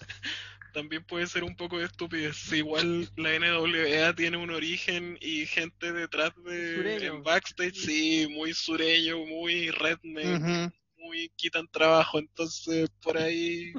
[0.74, 2.36] también puede ser un poco de estupidez.
[2.36, 7.14] Si igual la NWA tiene un origen y gente detrás de Sureño.
[7.14, 13.72] en backstage, sí, muy sureño, muy redneck, muy quitan trabajo, entonces por ahí,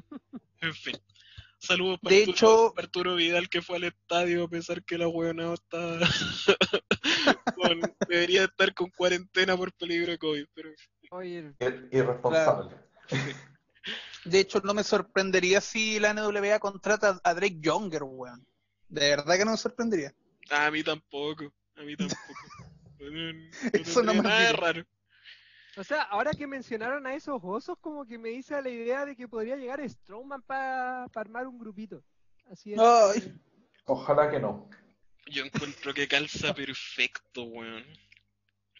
[0.61, 0.95] en fin.
[1.66, 4.97] Saludos para De Arturo, hecho- para Arturo Vidal que fue al estadio a pesar que
[4.97, 5.99] la huevona está
[7.55, 10.70] con- debería estar con cuarentena por peligro de COVID, pero
[11.11, 11.53] Oye,
[11.91, 12.76] Irresponsable.
[14.26, 18.43] De hecho, no me sorprendería si la NWA contrata a Drake Younger, weón.
[18.89, 20.13] De verdad que no me sorprendería.
[20.49, 21.45] a mí tampoco,
[21.76, 22.20] a mí tampoco.
[22.97, 24.84] No, no Eso no me nada raro.
[25.78, 29.15] O sea, ahora que mencionaron a esos osos, como que me hice la idea de
[29.15, 32.03] que podría llegar Strowman para armar un grupito.
[32.51, 32.80] Así es.
[32.80, 33.34] Ay.
[33.86, 34.69] Ojalá que no.
[35.28, 37.86] Yo encuentro que calza perfecto, weón.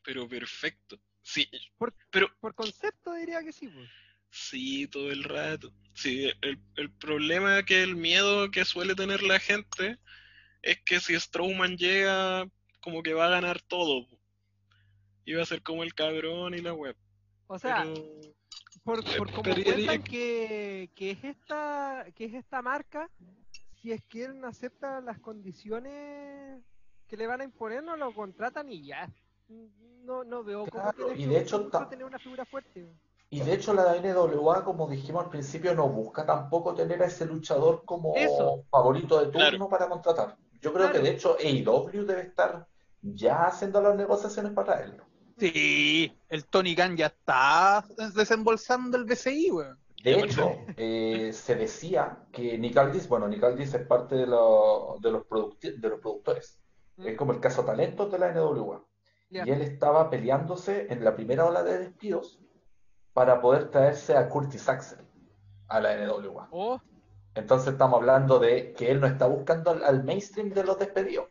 [0.04, 1.00] Pero perfecto.
[1.22, 3.90] Sí, Por, pero por concepto diría que sí, pues.
[4.30, 5.74] sí, todo el rato.
[5.94, 9.98] Sí, el, el problema que el miedo que suele tener la gente
[10.62, 12.48] es que si Strowman llega,
[12.80, 14.08] como que va a ganar todo.
[15.34, 16.96] Va a ser como el cabrón y la web.
[17.48, 18.04] O sea, Pero
[18.84, 23.10] por, por como que, que es esta que es esta marca,
[23.82, 26.62] si es que él no acepta las condiciones
[27.08, 29.10] que le van a imponer, no lo contratan y ya.
[30.04, 32.88] No, no veo cómo Claro, y que de hecho tener una figura fuerte.
[33.30, 37.26] Y de hecho la NWA, como dijimos al principio, no busca tampoco tener a ese
[37.26, 38.64] luchador como Eso.
[38.70, 39.70] favorito de turno Claro.
[39.70, 40.38] para contratar.
[40.62, 42.68] Yo creo que de hecho AEW debe estar
[43.02, 45.06] ya haciendo las negociaciones para traerlo.
[45.38, 47.84] Sí, el Tony Khan ya está
[48.16, 49.80] desembolsando el BCI, weón.
[50.04, 54.98] De hecho, eh, se decía que Nick Aldis, bueno, Nick Aldis es parte de, lo-
[55.02, 55.24] de, los
[55.62, 56.60] de los productores.
[56.98, 57.08] ¿Mm?
[57.08, 58.84] Es como el caso talentos de la NWA.
[59.32, 62.40] Y él estaba peleándose en la primera ola de despidos
[63.14, 65.00] para poder traerse a Curtis Axel
[65.68, 66.48] a la NWA.
[66.52, 66.80] Oh,
[67.34, 71.28] Entonces estamos hablando de que él no está buscando al, al mainstream de los despedidos,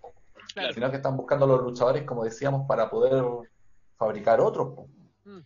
[0.53, 0.75] claro.
[0.75, 3.25] sino que están buscando a los luchadores, como decíamos, para poder
[3.99, 4.75] fabricar otros.
[4.75, 4.89] po.
[5.25, 5.41] Mm.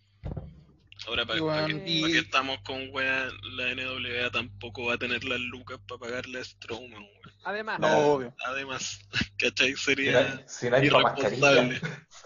[1.06, 5.22] ahora para que, y- pa' que estamos con weá, la NWA tampoco va a tener
[5.24, 7.34] las lucas para pagarle a Strowman, weón.
[7.44, 8.34] Además, No, obvio.
[8.46, 8.98] Además,
[9.38, 9.68] ¿cachai?
[9.68, 11.80] Si no Sería hay, si no hay irresponsable.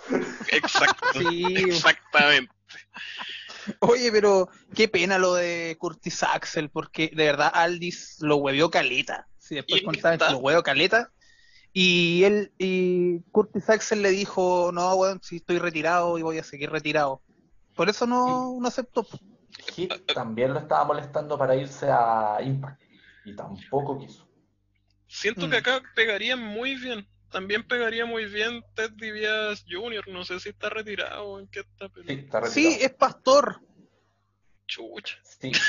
[0.53, 1.07] Exacto.
[1.18, 1.45] Sí.
[1.57, 2.53] Exactamente.
[3.81, 9.29] Oye, pero qué pena lo de Curtis Axel, porque de verdad Aldis lo huevió caleta.
[9.39, 11.12] Si después ¿Y contaban que lo huevió caleta.
[11.73, 16.45] Y él, y Curtis Axel le dijo, no, weón, si estoy retirado y voy a
[16.45, 17.23] seguir retirado.
[17.75, 19.07] Por eso no, no aceptó.
[19.75, 22.81] Hit también lo estaba molestando para irse a Impact
[23.25, 24.29] y tampoco quiso.
[25.07, 25.51] Siento Mm.
[25.51, 27.07] que acá pegaría muy bien.
[27.31, 30.07] También pegaría muy bien Ted DiBiase Jr.
[30.09, 32.87] No sé si está retirado o en qué está, pero Sí, está Sí, retirado.
[32.87, 33.61] es pastor.
[34.66, 35.16] chucha.
[35.41, 35.53] Sí.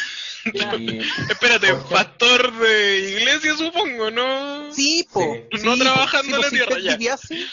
[0.45, 4.71] Y, Espérate, pastor de iglesia supongo, ¿no?
[4.73, 5.21] Sí, po.
[5.21, 5.57] Sí.
[5.59, 5.83] Sí, No po.
[5.83, 6.97] trabajando Sí, en po, la si tierra, Ted ya.
[6.97, 7.45] DiBiase,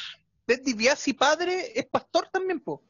[0.47, 2.83] Ted DiBiase padre es pastor también, po.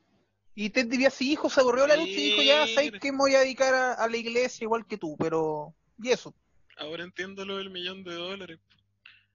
[0.54, 3.34] Y Ted DiBiase hijo se aburrió la lucha y dijo, ya, sabes que me voy
[3.34, 5.74] a dedicar a, a la iglesia igual que tú, pero...
[6.02, 6.34] Y eso.
[6.78, 8.58] Ahora entiendo lo del millón de dólares.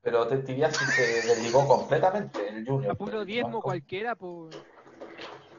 [0.01, 2.91] pero Ted DiBiase se desligó completamente el Junior.
[2.91, 4.55] a puro diezmo cualquiera, pues.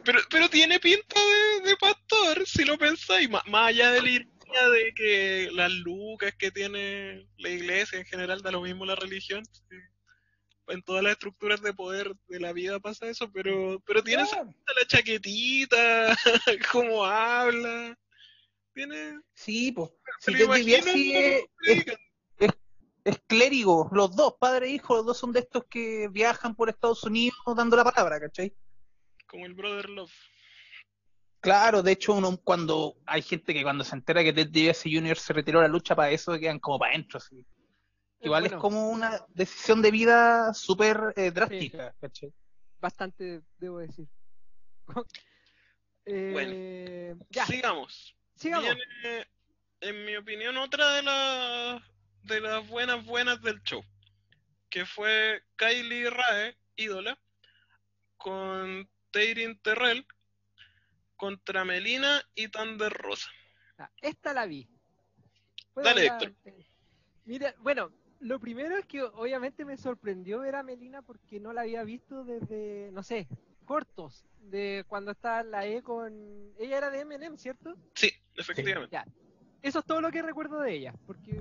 [0.04, 4.10] Pero, pero tiene pinta de, de pastor, si lo pensáis, má- más allá de la
[4.46, 9.44] de que las lucas que tiene la iglesia en general, da lo mismo la religión.
[9.44, 9.76] sí.
[10.68, 14.42] En todas las estructuras de poder de la vida pasa eso, pero, pero tiene esa
[14.42, 16.16] pinta, la chaquetita,
[16.72, 17.96] cómo habla.
[18.74, 19.20] Tiene.
[19.32, 19.90] Sí, pues.
[20.18, 20.32] Si
[23.04, 26.68] es clérigo, los dos, padre e hijo, los dos son de estos que viajan por
[26.68, 28.52] Estados Unidos dando la palabra, ¿cachai?
[29.26, 30.12] como el Brother Love.
[31.40, 35.16] Claro, de hecho, uno cuando hay gente que cuando se entera que Ted DiBiase Jr.
[35.16, 37.18] se retiró la lucha para eso, quedan como para adentro.
[37.18, 37.44] así.
[38.20, 41.94] Igual Bueno, es como una decisión de vida súper eh, drástica.
[42.80, 44.06] Bastante, debo decir.
[46.08, 48.14] Eh, ya, Sigamos.
[48.36, 48.76] sigamos.
[49.02, 49.26] Viene,
[49.80, 51.82] en mi opinión, otra de las
[52.22, 53.84] de las buenas buenas del show,
[54.70, 57.18] que fue Kylie Rae, ídola,
[58.16, 60.06] con Teirin Terrell,
[61.16, 63.28] contra Melina y Thunder Rosa.
[63.78, 64.68] Ah, Esta la vi.
[65.74, 66.10] ¿Puedo Dale?
[67.24, 67.90] Mira, bueno,
[68.20, 72.24] lo primero es que obviamente me sorprendió ver a Melina porque no la había visto
[72.24, 73.26] desde, no sé,
[73.64, 76.52] cortos, de cuando estaba en la E con...
[76.58, 77.74] Ella era de Eminem, ¿cierto?
[77.94, 78.92] Sí, efectivamente.
[78.92, 79.04] Ya.
[79.60, 81.32] Eso es todo lo que recuerdo de ella, porque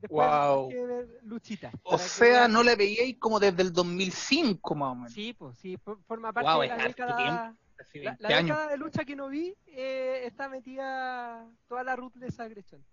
[0.00, 0.68] después Wow.
[0.68, 1.70] tuve que ver Luchita.
[1.84, 5.12] O que sea, no la veíais como desde el 2005 más o menos.
[5.12, 7.56] Sí, pues sí, for- forma parte Wow, de la década...
[7.94, 8.42] La, 20 la años.
[8.48, 12.84] década de lucha que no vi eh, está metida toda la Ruthless Aggression.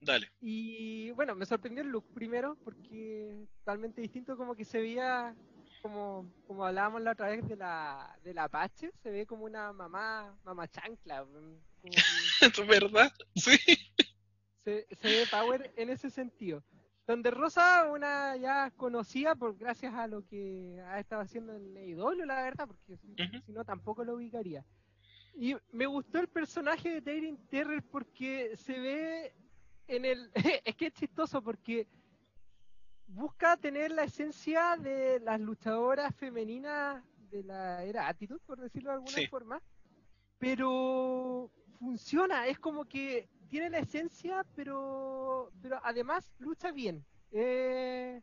[0.00, 0.30] Dale.
[0.40, 5.34] Y bueno, me sorprendió el look primero porque totalmente distinto como que se veía
[5.82, 9.72] como, como hablábamos la otra vez de la, de la Apache, se ve como una
[9.72, 11.58] mamá, mamá chancla, como
[12.40, 13.12] ¿Es verdad?
[13.34, 13.58] Sí.
[14.64, 16.62] se, se ve power en ese sentido.
[17.10, 22.24] Donde Rosa, una ya conocida por gracias a lo que ha estado haciendo en AEW,
[22.24, 24.64] la verdad, porque si, no tampoco lo ubicaría.
[25.34, 29.34] Y me gustó el personaje de Tyrion Terrell porque se ve
[29.88, 30.30] en el...
[30.64, 31.88] es que es chistoso porque
[33.08, 37.02] busca tener la esencia de las luchadoras femeninas
[37.32, 39.26] de la era Attitude, por decirlo de alguna Sí.
[39.26, 39.60] forma,
[40.38, 41.50] pero
[41.80, 47.04] funciona, es como que tiene la esencia, pero, pero además lucha bien.
[47.32, 48.22] Eh,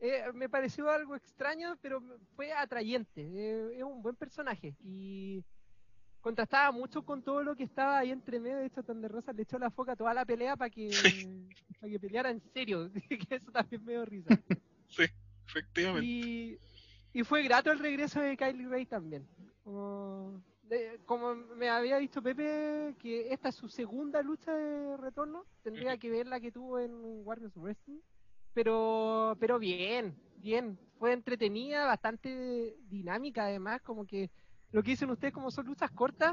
[0.00, 2.02] eh, me pareció algo extraño, pero
[2.34, 3.20] fue atrayente.
[3.20, 5.44] Eh, es un buen personaje y
[6.20, 8.56] contrastaba mucho con todo lo que estaba ahí entre medio.
[8.56, 10.90] De hecho, Thunder Rosa le echó la foca a toda la pelea para que,
[11.78, 12.90] para que peleara en serio.
[13.08, 14.40] que eso también me dio risa.
[15.46, 16.06] Efectivamente.
[16.06, 16.58] Y,
[17.12, 19.28] y fue grato el regreso de Kylie Ray también.
[19.62, 20.42] Como,
[20.72, 25.98] de- como me había dicho Pepe, que esta es su segunda lucha de retorno, tendría
[25.98, 26.92] que ver la que tuvo en
[27.26, 28.00] Warriors Wrestling.
[28.54, 30.78] Pero, pero bien, bien.
[30.98, 34.30] Fue entretenida, bastante dinámica además, como que
[34.70, 36.32] lo que dicen ustedes como son luchas cortas,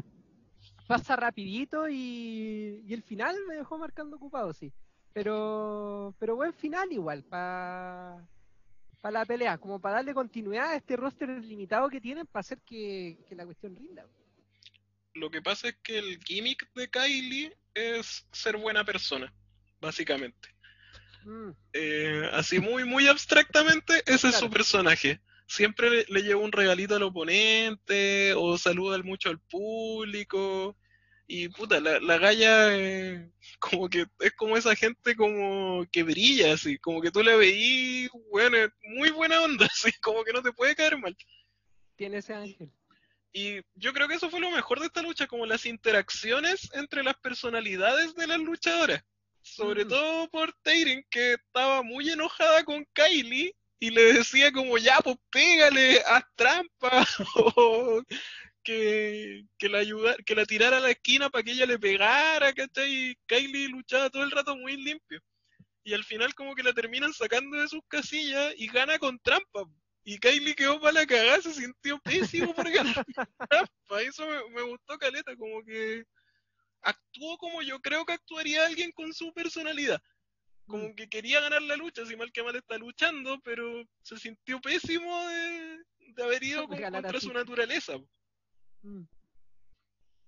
[0.87, 4.71] pasa rapidito y, y el final me dejó marcando ocupado, sí.
[5.13, 8.25] Pero, pero buen final igual, para
[9.01, 12.59] para la pelea, como para darle continuidad a este roster limitado que tienen para hacer
[12.61, 14.05] que, que la cuestión rinda.
[15.13, 19.33] Lo que pasa es que el gimmick de Kylie es ser buena persona,
[19.79, 20.49] básicamente.
[21.25, 25.21] Mm, Eh, así muy, muy abstractamente, ese es su personaje.
[25.47, 30.77] Siempre le, le lleva un regalito al oponente o saluda al- mucho al público.
[31.27, 36.53] Y puta, la, la galla eh, como que es como esa gente como que brilla,
[36.53, 40.53] así, como que tú la veís, bueno, muy buena onda, así, como que no te
[40.53, 41.15] puede caer mal.
[41.95, 42.71] tiene ese ángel.
[43.31, 47.03] Y yo creo que eso fue lo mejor de esta lucha, como las interacciones entre
[47.03, 49.03] las personalidades de las luchadoras.
[49.41, 49.87] Sobre Mm.
[49.87, 55.17] todo por Tyrion, que estaba muy enojada con Kylie y le decía como, ya, pues
[55.31, 57.05] pégale, haz trampa,
[57.55, 58.03] o
[58.63, 62.53] que, que, la ayuda, que la tirara a la esquina para que ella le pegara,
[62.53, 62.91] ¿cachai?
[63.11, 65.21] Y Kylie luchaba todo el rato muy limpio.
[65.83, 69.63] Y al final como que la terminan sacando de sus casillas y gana con trampa.
[70.09, 73.05] Y Kylie quedó para la cagada, se sintió pésimo por ganar
[73.47, 74.01] trampa.
[74.01, 76.03] Eso me, me gustó Caleta, como que
[76.81, 80.01] actuó como yo creo que actuaría alguien con su personalidad.
[80.65, 84.59] Como que quería ganar la lucha, si mal que mal está luchando, pero se sintió
[84.59, 87.93] pésimo de, de haber ido con- contra su naturaleza.
[88.81, 89.03] Mm.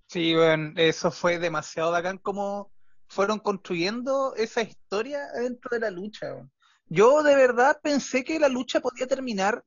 [0.10, 2.72] Sí, bueno, eso fue demasiado bacán como
[3.08, 6.28] fueron construyendo esa historia dentro de la lucha.
[6.86, 9.64] Yo de verdad pensé que la lucha podía terminar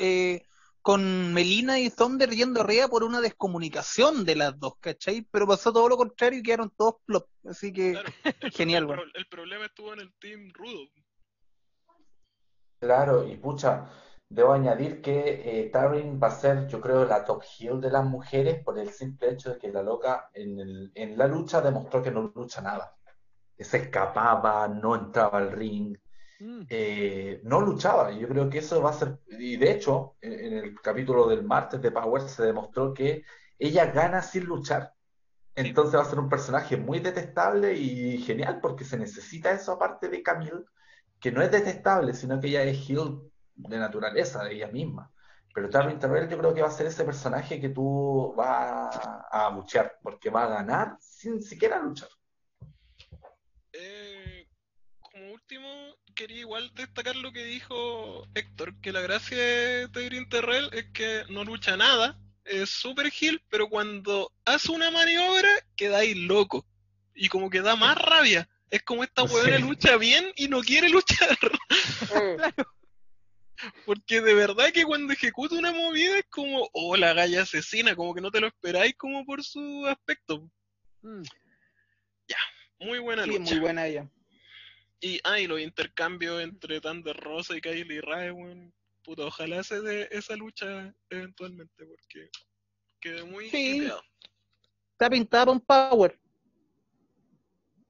[0.00, 0.42] eh,
[0.82, 5.22] con Melina y Thunder yendo arriba por una descomunicación de las dos, ¿cachai?
[5.30, 7.28] Pero pasó todo lo contrario y quedaron todos plop.
[7.44, 8.08] Así que Claro,
[8.40, 10.88] el, Genial, el pro- el problema estuvo en el team rudo.
[12.80, 13.90] Claro, y pucha,
[14.28, 18.04] debo añadir que eh, Taryn va a ser, yo creo, la top heel de las
[18.04, 22.02] mujeres por el simple hecho de que la loca en, el- en la lucha demostró
[22.02, 22.96] que no lucha nada.
[23.58, 25.94] Se escapaba, no entraba al ring.
[26.68, 28.12] Eh, no luchaba.
[28.12, 31.28] Y yo creo que eso va a ser, y de hecho, en, en el capítulo
[31.28, 33.24] del martes de Power se demostró que
[33.58, 34.94] ella gana sin luchar.
[35.54, 40.08] Entonces va a ser un personaje muy detestable y genial porque se necesita eso aparte
[40.08, 40.64] de Camille,
[41.20, 43.20] que no es detestable, sino que ella es heel
[43.54, 45.12] de naturaleza, de ella misma.
[45.52, 48.98] Pero Taryn Terrell yo creo que va a ser ese personaje que tú vas
[49.30, 52.08] a buchear, porque va a ganar sin siquiera luchar.
[53.72, 53.99] Eh,
[55.30, 60.68] como último, quería igual destacar lo que dijo Héctor, que la gracia de Tyrion Terrell
[60.72, 66.66] es que no lucha nada, es super heel, pero cuando hace una maniobra quedáis loco.
[67.14, 68.48] Y como que da más rabia.
[68.70, 69.34] Es como esta Sí.
[69.34, 71.36] huevona lucha bien y no quiere luchar.
[73.84, 78.14] Porque de verdad que cuando ejecuta una movida es como, oh, la galla asesina, como
[78.14, 80.48] que no te lo esperáis como por su aspecto.
[81.02, 81.22] Mm.
[82.82, 83.42] Muy buena Sí, lucha.
[83.50, 84.08] muy buena ella.
[85.00, 88.72] Y, ah, y los intercambios entre Thunder Rosa y Kylie Rae, weón.
[89.02, 92.28] Puta, ojalá se dé esa lucha eventualmente, porque
[93.00, 93.90] quedé muy Sí.
[94.92, 96.20] Está pintada para un power.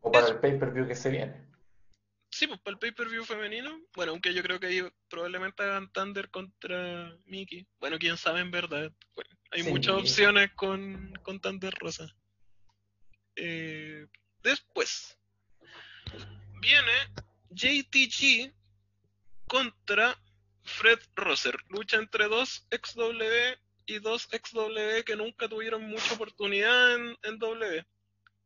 [0.01, 0.35] O para Eso.
[0.35, 1.51] el pay-per-view que se viene.
[2.31, 3.82] Sí, pues para el pay-per-view femenino.
[3.93, 7.66] Bueno, aunque yo creo que ahí probablemente hagan Thunder contra Mickey.
[7.81, 8.93] Bueno, quién sabe en verdad.
[9.16, 9.69] Bueno, hay Sí.
[9.70, 12.07] muchas opciones con, con Thunder Rosa.
[13.35, 14.07] Eh,
[14.45, 15.19] después
[16.61, 16.93] viene
[17.51, 18.53] JTG
[19.47, 20.16] contra
[20.62, 21.57] Fred Rosser.
[21.69, 23.24] Lucha entre dos XW
[23.87, 27.85] y dos XW que nunca tuvieron mucha oportunidad en, en W.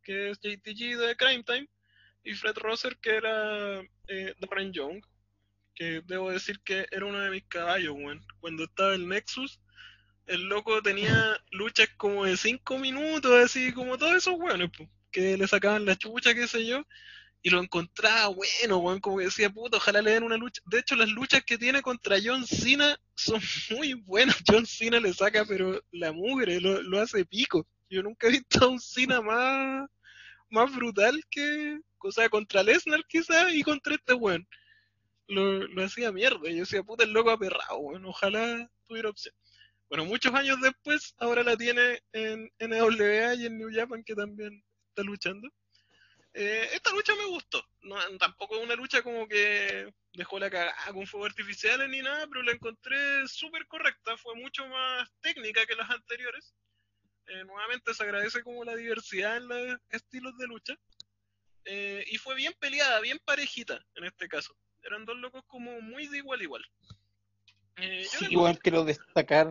[0.03, 1.69] Que es JTG de Crime Time
[2.25, 5.05] y Fred Rosser, que era eh, Darren Young,
[5.75, 8.25] que debo decir que era uno de mis caballos, weón.
[8.41, 9.61] Cuando estaba el Nexus,
[10.27, 14.71] el loco tenía luchas como de 5 minutos, así como todos esos weones,
[15.11, 16.87] que le sacaban la chucha, qué sé yo,
[17.45, 20.63] y lo encontraba bueno, weón, como decía, puta, ojalá le den una lucha.
[20.65, 23.39] De hecho, las luchas que tiene contra John Cena son
[23.71, 24.43] muy buenas.
[24.49, 27.69] John Cena le saca, pero la mugre, lo, lo hace pico.
[27.91, 29.87] Yo nunca he visto a un Cena más,
[30.49, 34.49] más brutal que, o sea, contra Lesnar quizás y contra este weón.
[35.29, 36.49] Lo, lo hacía mierda.
[36.49, 38.07] Yo decía, puta, el loco aperrado, weón.
[38.07, 39.35] Ojalá tuviera opción.
[39.91, 44.65] Bueno, muchos años después, ahora la tiene en NWA y en New Japan, que también
[44.89, 45.47] está luchando.
[46.37, 47.65] Eh, esta lucha me gustó.
[47.83, 52.27] No, tampoco es una lucha como que dejó la cagada con fuegos artificiales ni nada,
[52.27, 52.97] pero la encontré
[53.29, 54.17] súper correcta.
[54.17, 56.53] Fue mucho más técnica que las anteriores.
[57.27, 60.75] Eh, nuevamente se agradece como la diversidad en los estilos de lucha.
[61.67, 64.57] Eh, y fue bien peleada, bien parejita en este caso.
[64.83, 66.65] Eran dos locos como muy de igual a igual.
[67.77, 69.49] Eh, Sí, igual quiero destacar.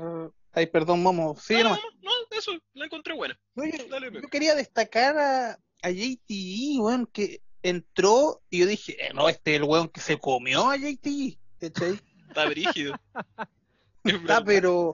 [0.52, 1.36] Ay, perdón, Momo.
[1.40, 3.40] Sí, no, no, no, eso, la encontré buena.
[3.56, 9.06] No, yo, Dale, yo quería destacar a, a JTG, weón, que entró y yo dije,
[9.06, 11.38] eh, no, este es el weón que se comió a JTG.
[11.60, 12.00] ¿cachai?
[12.28, 12.96] Está brígido.
[14.06, 14.92] Es Está, pero,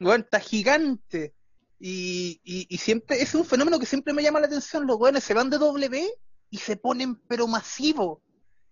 [0.00, 1.34] weón, está gigante.
[1.78, 4.88] Y, y, y siempre, es un fenómeno que siempre me llama la atención.
[4.88, 6.10] Los weones se van de W
[6.50, 8.20] y se ponen, pero masivo.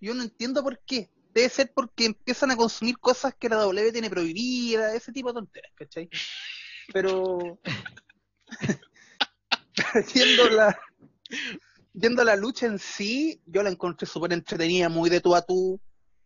[0.01, 1.10] Yo no entiendo por qué.
[1.32, 5.35] Debe ser porque empiezan a consumir cosas que la W tiene prohibidas, ese tipo de
[5.35, 6.10] tonteras, ¿cachai?
[6.93, 7.60] Pero,
[10.12, 10.77] yendo la,
[11.94, 15.80] yendo la lucha en sí, yo la encontré súper entretenida, muy de tú a tú,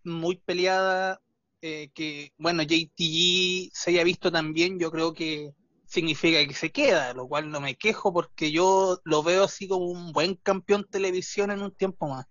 [0.04, 1.20] muy peleada,
[1.62, 5.52] eh, que, bueno, JTG se haya visto también, yo creo que
[5.86, 9.86] significa que se queda, lo cual no me quejo porque yo lo veo así como
[9.86, 12.26] un buen campeón televisión en un tiempo más.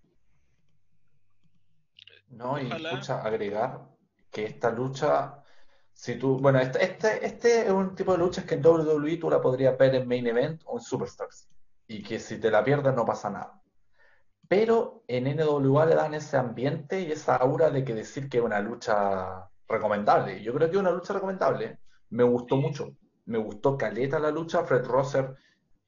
[2.30, 2.92] No, y Ojalá.
[2.92, 3.88] escucha, agregar
[4.30, 5.44] que esta lucha,
[5.94, 9.30] si tú, bueno, este, este, este es un tipo de luchas que en WWE tú
[9.30, 11.48] la podrías ver en Main Event o en Superstars,
[11.88, 13.62] y que si te la pierdes no pasa nada.
[14.48, 18.44] Pero en NWA le dan ese ambiente y esa aura de que decir que es
[18.44, 20.42] una lucha recomendable.
[20.42, 21.80] Yo creo que es una lucha recomendable.
[22.10, 22.96] Me gustó mucho.
[23.26, 24.64] Me gustó caleta la lucha.
[24.64, 25.36] Fred Rosser,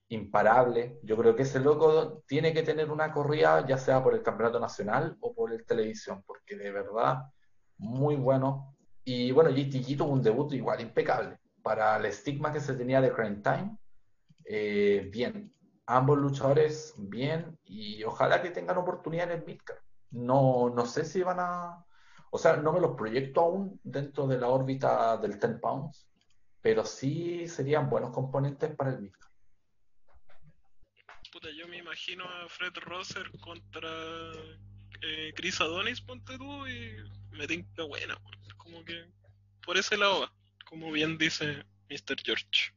[0.10, 1.00] imparable.
[1.04, 4.60] Yo creo que ese loco tiene que tener una corrida, ya sea por el campeonato
[4.60, 7.24] nacional o por el televisión, porque de verdad,
[7.78, 8.76] muy bueno.
[9.04, 11.38] Y bueno, JTG tuvo un debut igual impecable.
[11.62, 13.78] Para el estigma que se tenía de Crime Time,
[14.46, 15.54] eh, bien.
[15.88, 17.58] Ambos luchadores, bien.
[17.66, 19.80] Y ojalá que tengan oportunidad en el Midcard.
[20.12, 21.86] No, no sé si van a.
[22.30, 26.10] O sea, no me los proyecto aún dentro de la órbita del 10 pounds,
[26.62, 29.32] pero sí serían buenos componentes para el Midcard.
[31.32, 33.90] Puta, yo me imagino a Fred Rosser contra
[35.02, 36.98] eh, Chris Adonis, ponte tú, y
[37.32, 38.18] me tinca buena.
[38.58, 39.06] Como que
[39.66, 40.34] por ese lado va,
[40.66, 42.18] como bien dice Mr.
[42.24, 42.74] George.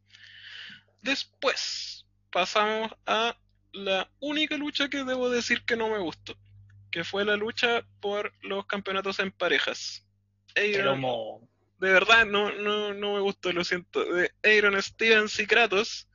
[1.02, 1.99] Después
[2.30, 3.36] pasamos a
[3.72, 6.36] la única lucha que debo decir que no me gustó,
[6.90, 10.06] que fue la lucha por los campeonatos en parejas.
[10.56, 11.48] Aaron- mo-
[11.78, 14.04] de verdad no, no, no me gustó, lo siento.
[14.04, 16.08] De Aaron Stevens y Kratos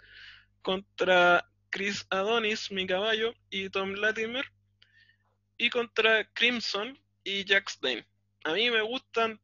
[0.62, 4.46] contra Chris Adonis, mi caballo, y Tom Latimer,
[5.58, 8.06] y contra Crimson y Jack Stein.
[8.44, 9.40] A mí me gustan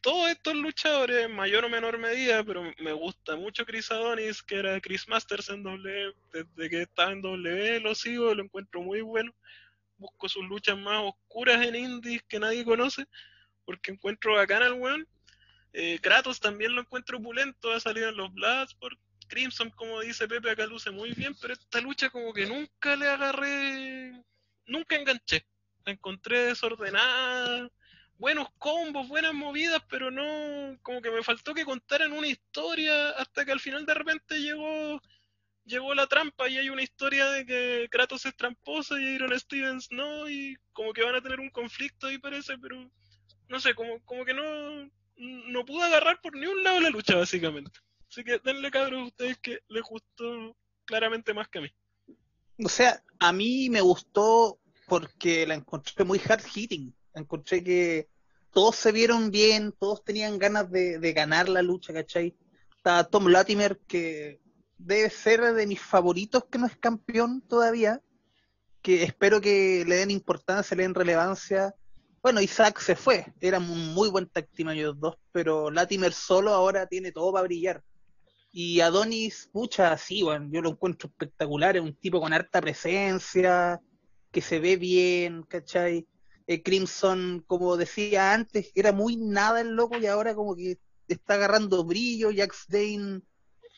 [0.00, 4.80] todos estos luchadores, mayor o menor medida, pero me gusta mucho Chris Adonis, que era
[4.80, 9.34] Chris Masters en W, desde que estaba en W lo sigo, lo encuentro muy bueno.
[9.98, 13.04] Busco sus luchas más oscuras en indies que nadie conoce,
[13.64, 15.06] porque encuentro bacán al weón.
[15.72, 18.98] Eh, Kratos también lo encuentro opulento, ha salido en los Bloodsport.
[19.28, 23.06] Crimson, como dice Pepe, acá luce muy bien, pero esta lucha como que nunca le
[23.06, 24.12] agarré,
[24.66, 25.46] nunca enganché.
[25.84, 27.70] La encontré desordenada,
[28.20, 33.46] buenos combos, buenas movidas, pero no, como que me faltó que contaran una historia hasta
[33.46, 35.00] que al final de repente llegó
[35.64, 39.88] llegó la trampa y hay una historia de que Kratos es tramposo y Aaron Stevens
[39.90, 42.90] no, y como que van a tener un conflicto ahí parece, pero
[43.48, 47.16] no sé, como, como que no, no pude agarrar por ni un lado la lucha
[47.16, 47.78] básicamente.
[48.10, 51.70] Así que denle cabros a ustedes que les gustó claramente más que a mí.
[52.62, 56.94] O sea, a mí me gustó porque la encontré muy hard hitting.
[57.14, 58.08] Encontré que
[58.52, 62.36] todos se vieron bien, todos tenían ganas de, ganar la lucha, ¿cachai?
[62.76, 64.40] Está Tom Latimer, que
[64.78, 68.00] debe ser de mis favoritos que no es campeón todavía,
[68.82, 71.74] que espero que le den importancia, le den relevancia.
[72.22, 76.86] Bueno, Isaac se fue, era un muy buen tag ellos dos, pero Latimer solo ahora
[76.86, 77.82] tiene todo para brillar.
[78.52, 83.80] Y Adonis, pucha, sí, bueno, yo lo encuentro espectacular, es un tipo con harta presencia,
[84.32, 86.06] que se ve bien, ¿cachai?
[86.50, 91.34] Eh, Crimson, como decía antes, era muy nada el loco y ahora como que está
[91.34, 93.20] agarrando brillo, Jax Dane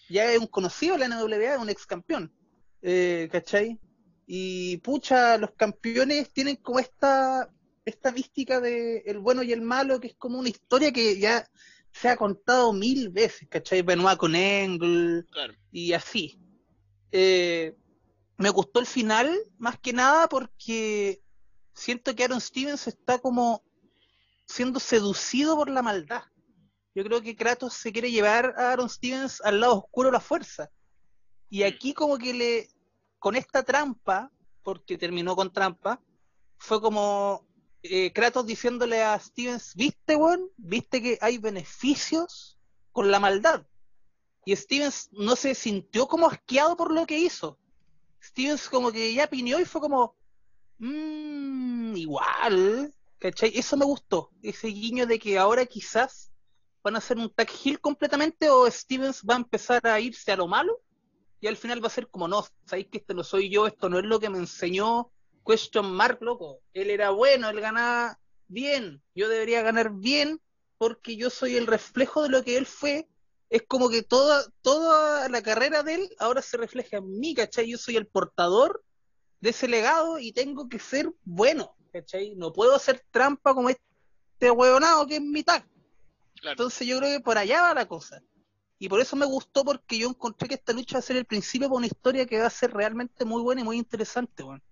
[0.09, 2.33] ya es un conocido de la NWA, es un ex campeón,
[2.81, 3.79] eh, ¿cachai?
[4.27, 7.53] Y pucha, los campeones tienen como esta,
[7.85, 11.47] esta mística de el bueno y el malo, que es como una historia que ya
[11.93, 13.83] se ha contado mil veces, ¿cachai?
[13.83, 15.53] Benoit con Claro.
[15.71, 16.39] y así.
[17.11, 17.77] Eh,
[18.39, 21.22] me gustó el final, más que nada porque
[21.75, 23.63] siento que Aaron Stevens está como
[24.47, 26.23] siendo seducido por la maldad.
[26.95, 30.21] Yo creo que Kratos se quiere llevar a Aaron Stevens al lado oscuro de la
[30.21, 30.71] fuerza.
[31.49, 32.69] Y aquí como que le,
[33.19, 34.31] con esta trampa,
[34.63, 36.01] porque terminó con trampa,
[36.59, 37.47] fue como
[37.83, 42.59] eh, Kratos diciéndole a Stevens, viste, weón, viste que hay beneficios
[42.93, 43.67] con la maldad.
[44.45, 47.59] Y Stevens no se sintió como asqueado por lo que hizo.
[48.23, 50.17] Stevens como que ya piñó y fue como,
[50.83, 53.53] mmm, igual, ¿cachai?
[53.55, 56.33] Eso me gustó, ese guiño de que ahora quizás
[56.83, 60.37] van a hacer un tag heel completamente o Stevens va a empezar a irse a
[60.37, 60.83] lo malo
[61.41, 63.89] y al final va a ser como, no, sabéis que este no soy yo, esto
[63.89, 65.13] no es lo que me enseñó
[65.47, 66.61] Question Mark, loco.
[66.73, 68.19] Él era bueno, él ganaba
[68.49, 70.41] bien, yo debería ganar bien
[70.79, 73.09] porque yo soy el reflejo de lo que él fue.
[73.51, 77.71] Es como que toda, toda la carrera de él ahora se refleja en mí, ¿cachai?
[77.71, 78.83] Yo soy el portador
[79.43, 82.35] de ese legado y tengo que ser bueno, ¿cachai?
[82.37, 85.69] No puedo hacer trampa como este huevonado que es mi tag.
[86.41, 86.53] Claro.
[86.53, 88.23] Entonces yo creo que por allá va la cosa.
[88.79, 91.25] Y por eso me gustó porque yo encontré que esta lucha va a ser el
[91.25, 94.63] principio para una historia que va a ser realmente muy buena y muy interesante, weón.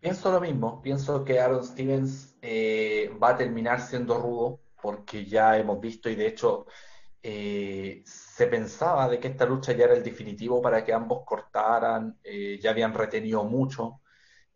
[0.00, 5.56] Pienso lo mismo, pienso que Aaron Stevens eh, va a terminar siendo rudo, porque ya
[5.58, 6.66] hemos visto y de hecho
[7.26, 12.18] eh, se pensaba de que esta lucha ya era el definitivo para que ambos cortaran,
[12.22, 14.02] eh, ya habían retenido mucho,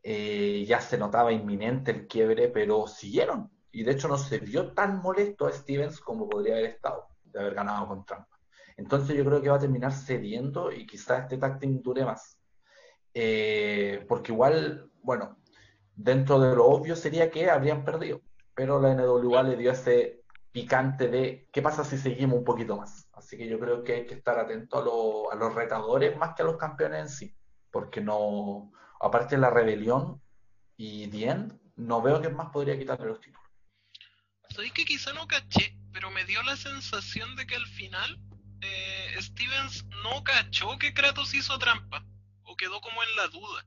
[0.02, 3.50] eh, ya se notaba inminente el quiebre, pero siguieron.
[3.72, 7.40] Y de hecho no se vio tan molesto a Stevens como podría haber estado de
[7.40, 8.38] haber ganado con trampa.
[8.76, 12.36] Entonces yo creo que va a terminar cediendo y quizás este tag dure más.
[14.06, 15.38] Porque igual, bueno,
[15.96, 18.20] dentro de lo obvio sería que habrían perdido,
[18.54, 20.17] pero la NWA le dio ese
[20.52, 23.08] picante de qué pasa si seguimos un poquito más.
[23.12, 26.34] Así que yo creo que hay que estar atento a, lo- a los retadores más
[26.34, 27.36] que a los campeones en sí,
[27.70, 30.20] porque no, aparte de la rebelión
[30.76, 33.46] y Dien, no veo que más podría quitarle los títulos.
[34.50, 38.18] Sabéis que quizá no caché, pero me dio la sensación de que al final
[38.62, 42.04] eh, Stevens no cachó que Kratos hizo trampa,
[42.44, 43.64] o quedó como en la duda.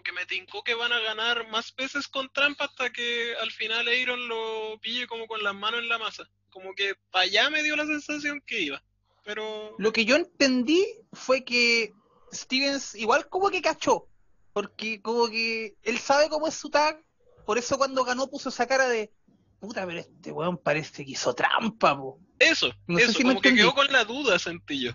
[0.00, 3.50] Como que me tincó que van a ganar más veces con trampa hasta que al
[3.50, 6.26] final Aaron lo pille como con las manos en la masa.
[6.48, 8.82] Como que para allá me dio la sensación que iba.
[9.24, 11.92] Pero Lo que yo entendí fue que
[12.32, 14.08] Stevens igual como que cachó,
[14.54, 17.04] porque como que él sabe cómo es su tag,
[17.44, 19.12] por eso cuando ganó puso esa cara de
[19.60, 22.18] puta, pero este weón parece que hizo trampa, po.
[22.38, 24.92] eso, No sé eso, me como que quedó con la duda, sentí yo.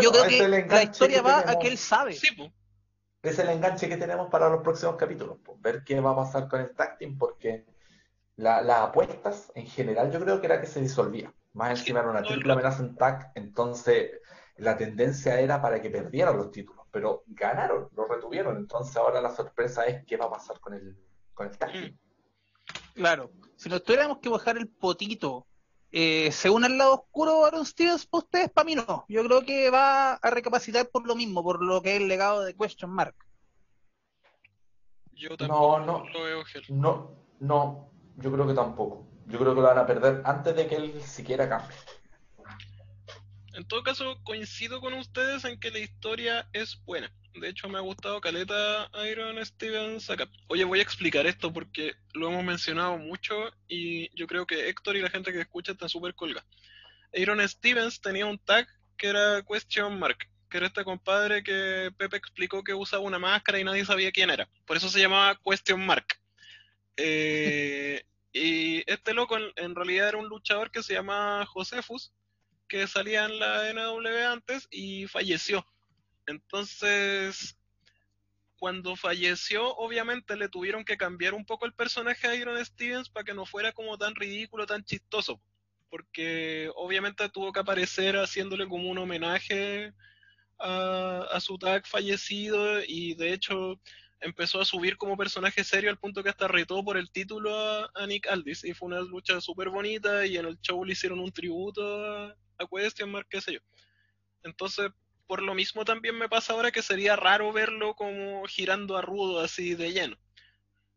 [0.00, 2.12] yo creo que es el la historia que va a que él sabe.
[2.12, 2.52] Sí, pues.
[3.22, 6.48] Es el enganche que tenemos para los próximos capítulos, pues, ver qué va a pasar
[6.48, 7.64] con el tag team, porque
[8.36, 11.32] la- las apuestas en general yo creo que era que se disolvía.
[11.54, 14.20] Más encima era una triple amenaza en tag, entonces
[14.56, 19.30] la tendencia era para que perdieran los títulos, pero ganaron, los retuvieron, entonces ahora la
[19.34, 20.96] sorpresa es qué va a pasar con el,
[21.34, 21.98] con el tag team.
[22.94, 25.46] Claro, si nos tuviéramos que bajar el potito,
[25.90, 28.50] eh, ¿se une al lado oscuro Aaron Stevens para ustedes?
[28.50, 29.04] Para mí no.
[29.08, 32.42] Yo creo que va a recapacitar por lo mismo, por lo que es el legado
[32.42, 33.14] de Question Mark.
[35.12, 36.04] Yo No, tampoco no.
[36.10, 36.64] lo veo, Gel.
[36.68, 37.10] No,
[37.40, 39.06] no, yo creo que tampoco.
[39.26, 41.76] Yo creo que lo van a perder antes de que él siquiera cambie.
[43.54, 47.12] En todo caso, coincido con ustedes en que la historia es buena.
[47.40, 50.28] De hecho, me ha gustado Caleta Iron Stevens acá.
[50.48, 53.34] Oye, voy a explicar esto porque lo hemos mencionado mucho
[53.66, 56.44] y yo creo que Héctor y la gente que escucha están súper colga.
[57.12, 58.66] Iron Stevens tenía un tag
[58.96, 60.18] que era Question Mark,
[60.50, 64.30] que era este compadre que Pepe explicó que usaba una máscara y nadie sabía quién
[64.30, 64.48] era.
[64.66, 66.06] Por eso se llamaba Question Mark.
[66.96, 68.02] Eh,
[68.32, 72.12] y este loco en, realidad era un luchador que se llama Josefus,
[72.66, 75.64] que salía en la NW antes y falleció.
[76.28, 77.58] Entonces,
[78.58, 83.24] cuando falleció, obviamente le tuvieron que cambiar un poco el personaje a Iron Stevens para
[83.24, 85.40] que no fuera como tan ridículo, tan chistoso.
[85.88, 89.94] Porque obviamente tuvo que aparecer haciéndole como un homenaje
[90.58, 93.80] a, su tag fallecido y de hecho
[94.20, 97.90] empezó a subir como personaje serio al punto que hasta retó por el título a,
[97.94, 101.20] a Nick Aldis y fue una lucha súper bonita y en el show le hicieron
[101.20, 103.60] un tributo a, a Question Mark, qué sé yo.
[104.42, 104.90] Entonces,
[105.28, 109.40] por lo mismo también me pasa ahora que sería raro verlo como girando a rudo
[109.40, 110.16] así de lleno.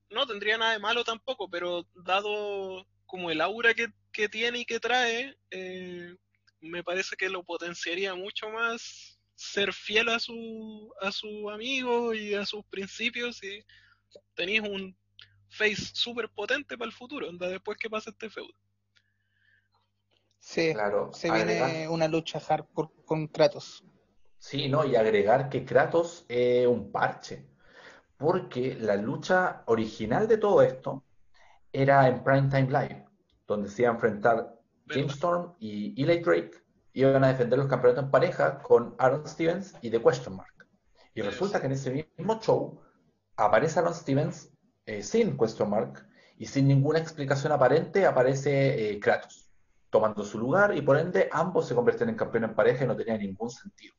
[0.09, 4.65] No tendría nada de malo tampoco, pero dado como el aura que, que tiene y
[4.65, 6.15] que trae, eh,
[6.61, 12.33] me parece que lo potenciaría mucho más ser fiel a su, a su amigo y
[12.33, 13.65] a sus principios y
[14.33, 14.95] tenéis un
[15.49, 18.53] face súper potente para el futuro, anda después que pase este feudo.
[20.39, 23.83] Sí, Claro, se viene una lucha hardcore con Kratos.
[24.41, 27.45] Sí, no, y agregar que Kratos es un parche,
[28.17, 31.03] porque la lucha original de todo esto
[31.71, 33.05] era en Primetime Live,
[33.45, 34.59] donde se iba a enfrentar
[34.89, 35.15] Jim ¿Verdad?
[35.15, 36.53] Storm y Eli Drake,
[36.93, 40.67] iban a defender los campeonatos en pareja con Aaron Stevens y The Question Mark.
[41.13, 42.81] Y resulta que en ese mismo show
[43.37, 44.51] aparece Aaron Stevens
[44.87, 46.03] eh, sin Question Mark
[46.39, 49.51] y sin ninguna explicación aparente aparece eh, Kratos,
[49.91, 52.95] tomando su lugar y por ende ambos se convierten en campeones en pareja y no
[52.95, 53.93] tenía ningún sentido.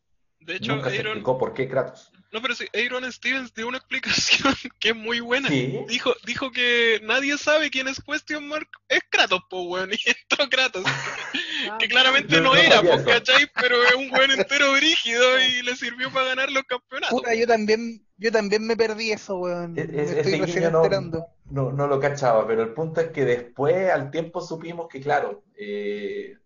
[0.45, 2.11] De hecho, Nunca se Aaron, explicó por qué Kratos.
[2.33, 5.49] no, pero sí, Aaron Stevens dio una explicación que es muy buena.
[5.49, 5.79] Sí.
[5.89, 9.97] Dijo, dijo que nadie sabe quién es Question Mark, es Kratos, po weón, y
[10.31, 10.85] entró Kratos.
[10.87, 13.05] Ah, que claramente no no era, sabía pues.
[13.07, 13.49] ¿cachai?
[13.61, 17.19] Pero es un weón entero brígido y le sirvió para ganar los campeonatos.
[17.21, 19.79] Puta, yo también, yo también me perdí eso, weón.
[19.79, 21.27] Es- Me es- estoy recién no, enterando.
[21.51, 25.45] no, no lo cachaba, pero el punto es que después, al tiempo, supimos que, claro,
[25.57, 26.37] eh,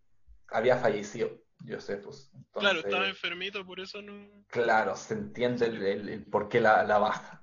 [0.49, 1.31] había fallecido
[1.67, 2.31] Josephus.
[2.53, 4.45] Claro, Entonces, estaba enfermito, por eso no.
[4.49, 7.43] claro, se entiende el, el- el por qué la, la baja.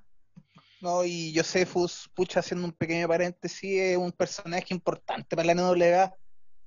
[0.81, 6.13] No, y Josephus, pucha, haciendo un pequeño paréntesis, es un personaje importante para la NWA.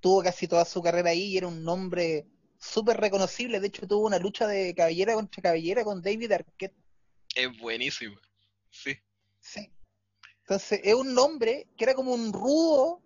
[0.00, 2.26] Tuvo casi toda su carrera ahí y era un nombre
[2.58, 3.60] súper reconocible.
[3.60, 6.74] De hecho, tuvo una lucha de cabellera contra cabellera con David Arquette.
[7.34, 8.16] Es buenísimo.
[8.70, 8.96] Sí.
[9.40, 9.70] Sí.
[10.40, 13.02] Entonces, es un nombre que era como un rudo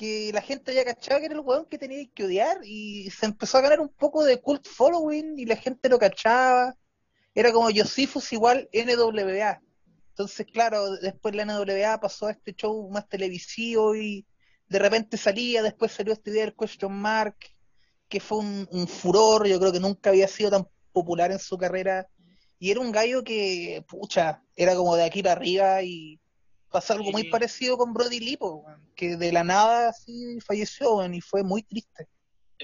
[0.00, 3.26] que la gente ya cachaba que era el weón que tenía que odiar y se
[3.26, 6.74] empezó a ganar un poco de cult following y la gente lo cachaba.
[7.34, 9.60] Era como Josephus igual NWA.
[10.08, 14.24] Entonces, claro, después la NWA pasó a este show más televisivo y
[14.70, 17.36] de repente salía, después salió este día del Question Mark,
[18.08, 22.08] que fue un furor, yo creo que nunca había sido tan popular en su carrera.
[22.58, 26.18] Y era un gallo que, pucha, era como de aquí para arriba y
[26.70, 28.64] pasó algo muy parecido con Brody Lipo,
[28.94, 32.08] que de la nada así falleció y fue muy triste.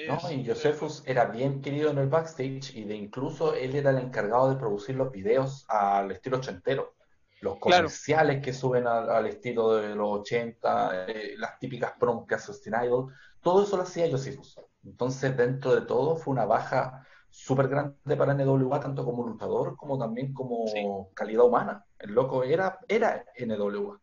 [0.08, 0.18] ¿no?
[0.30, 4.50] Y Josephus era bien querido en el backstage y de incluso él era el encargado
[4.50, 6.94] de producir los videos al estilo ochentero.
[7.40, 7.84] Los Claro.
[7.84, 12.50] comerciales que suben al, al estilo de los 80, eh, las típicas promos que hace
[12.50, 13.12] Austin Idol,
[13.42, 14.58] todo eso lo hacía Josephus.
[14.84, 19.98] Entonces, dentro de todo, fue una baja súper grande para NWA, tanto como luchador como
[19.98, 20.82] también como Sí.
[21.14, 21.84] calidad humana.
[21.98, 24.00] El loco era, era NWA.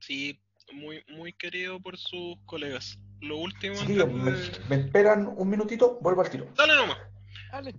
[0.00, 0.40] Sí,
[0.72, 2.98] muy, muy querido por sus colegas.
[3.20, 6.46] Lo último Chiquillos, antes me, de- me esperan un minutito, vuelvo al tiro.
[6.56, 6.98] Dale nomás.
[7.52, 7.74] dale.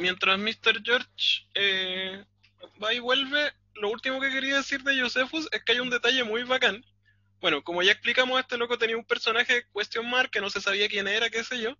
[0.00, 0.82] Mientras Mr.
[0.84, 2.24] George eh,
[2.82, 6.24] va y vuelve, lo último que quería decir de Josephus es que hay un detalle
[6.24, 6.84] muy bacán.
[7.40, 10.88] Bueno, como ya explicamos, este loco tenía un personaje question mark que no se sabía
[10.88, 11.76] quién era, qué sé yo.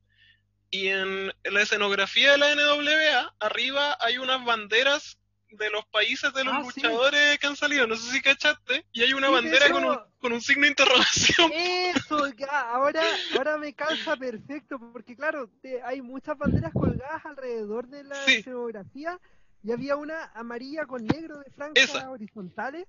[0.75, 5.19] Y en la escenografía de la NWA, arriba hay unas banderas
[5.51, 6.81] de los países de los Ah, sí.
[6.81, 7.87] luchadores que han salido.
[7.87, 8.85] No sé si cachaste.
[8.93, 11.53] Y hay una Sí, de bandera con, un, con un signo de interrogación.
[11.55, 13.03] Eso, ya, ahora,
[13.37, 18.35] ahora me calza perfecto, porque claro, te- hay muchas banderas colgadas alrededor de la Sí.
[18.39, 19.21] escenografía
[19.63, 22.87] y había una amarilla con negro de franjas horizontales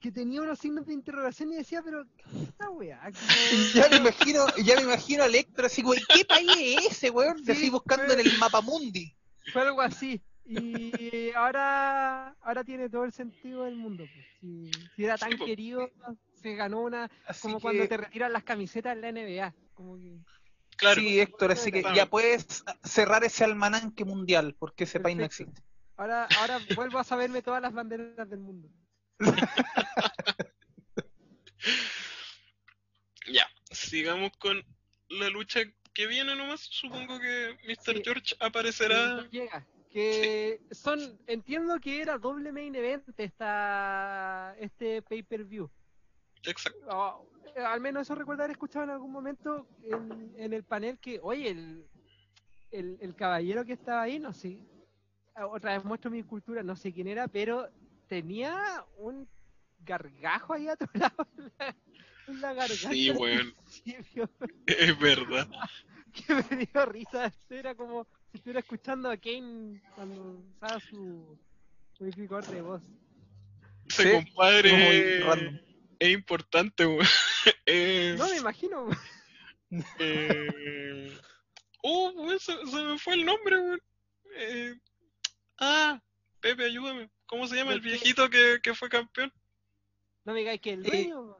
[0.00, 2.98] que tenía unos signos de interrogación y decía, pero ¿qué es esta weá?
[3.00, 3.10] Como-
[3.74, 7.44] Ya me imagino, ya me imagino a Lector así, güey, ¿qué país es ese, weón?
[7.44, 9.14] Sí, así buscando en el mapa mundi.
[9.52, 10.20] Fue algo así.
[10.46, 14.04] Y ahora, ahora tiene todo el sentido del mundo.
[14.12, 14.26] pues.
[14.40, 15.90] Si, si era tan Sí, querido,
[16.34, 17.08] se ganó una.
[17.26, 19.54] Así Como que- cuando te retiran las camisetas en la NBA.
[19.74, 20.16] Como que.
[20.76, 21.00] Claro.
[21.00, 25.62] Sí, Héctor, así que ya puedes cerrar ese almananque mundial, porque ese país no existe.
[25.96, 28.68] Ahora, ahora vuelvo a saberme todas las banderas del mundo.
[33.30, 34.64] Ya, sigamos con
[35.08, 35.60] la lucha
[35.92, 36.60] que viene nomás.
[36.60, 37.96] Supongo que Mr.
[37.96, 38.02] Sí.
[38.04, 39.28] George aparecerá.
[39.30, 39.66] llega.
[39.90, 45.68] Que son, entiendo que era doble main event esta, este pay-per-view.
[46.44, 46.78] Exacto.
[46.88, 50.98] Oh, eh, al menos eso recuerdo haber escuchado en algún momento en, en el panel
[50.98, 51.84] que, oye, el,
[52.70, 54.60] el, el caballero que estaba ahí, no sé,
[55.48, 57.68] otra vez muestro mi cultura, no sé quién era, pero
[58.10, 59.26] tenía un
[59.84, 61.76] gargajo ahí atorado en la,
[62.26, 62.90] en la garganta.
[62.90, 63.54] Sí, weón.
[64.66, 65.48] Es verdad.
[66.12, 67.32] que me dio risa.
[67.48, 71.38] Era como si estuviera escuchando a Kane cuando usaba su
[72.00, 72.82] modificador de voz.
[73.88, 75.20] Ese Sí, compadre
[76.00, 77.06] es importante, weón.
[78.18, 78.88] No me imagino.
[80.00, 81.16] eh,
[81.82, 83.80] Oh, weón, se, se me fue el nombre, weón.
[84.36, 84.74] Eh,
[85.62, 86.02] Ah,
[86.40, 87.08] Pepe, ayúdame.
[87.30, 89.32] ¿Cómo se llama el viejito que, que fue campeón?
[90.24, 91.36] No me digáis que el dueño.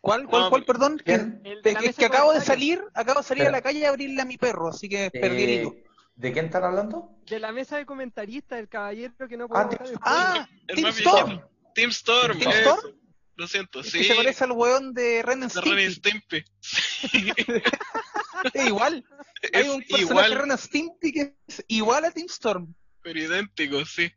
[0.00, 1.02] ¿Cuál, cuál, No, cuál, perdón?
[1.04, 1.40] ¿Quién?
[1.44, 4.24] El es que acabo de salir, acabo de salir a la calle a abrirle a
[4.24, 5.74] mi perro, así que perdí el Eh, hilo.
[6.14, 7.10] ¿De quién están hablando?
[7.26, 10.76] De la mesa de comentaristas, el caballero que no Ah, puede dejar de Ah, El
[10.76, 11.50] Team Storm, viejito.
[11.74, 12.38] Team Storm.
[12.38, 12.60] ¿Team eso.
[12.76, 12.96] Storm?
[13.36, 13.98] Lo siento, Es sí.
[13.98, 16.44] que se parece al weón de Ren and de Ren y Stimpy.
[16.62, 17.42] Stimpy.
[18.54, 19.04] Es igual.
[19.52, 20.30] Hay es un personaje igual.
[20.30, 22.72] de Ren Stimpy que es igual a Team Storm.
[23.02, 24.08] pero idéntico, sí.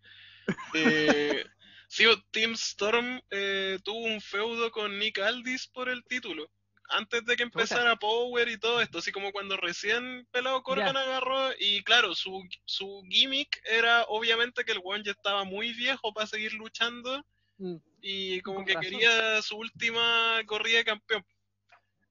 [0.73, 1.45] Eh,
[1.87, 6.49] sí, Team Storm eh, tuvo un feudo con Nick Aldis por el título.
[6.89, 11.51] Antes de que empezara Power y todo esto, así como cuando recién Pelado Corgan agarró,
[11.59, 16.27] y claro, su, su gimmick era obviamente que el weón ya estaba muy viejo para
[16.27, 17.25] seguir luchando
[17.59, 17.77] Mm.
[18.01, 18.91] y como Con que razón.
[18.91, 21.25] quería su última corrida de campeón.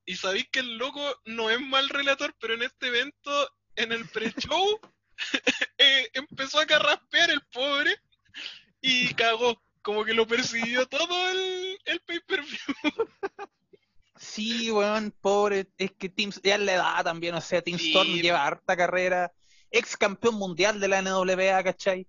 [0.04, 4.08] Y sabéis que el loco no es mal relator, pero en este evento, en el
[4.08, 4.80] pre-show,
[5.78, 7.96] eh, empezó a carraspear el pobre
[8.80, 9.60] y cagó.
[9.82, 13.08] Como que lo persiguió todo el, el pay-per-view.
[14.18, 15.68] Sí, weón, pobre.
[15.78, 17.88] Es que Team, ya la edad también, o sea, Team Sí.
[17.90, 19.32] Storm lleva harta carrera.
[19.70, 22.06] Ex campeón mundial de la NWA, ¿cachai?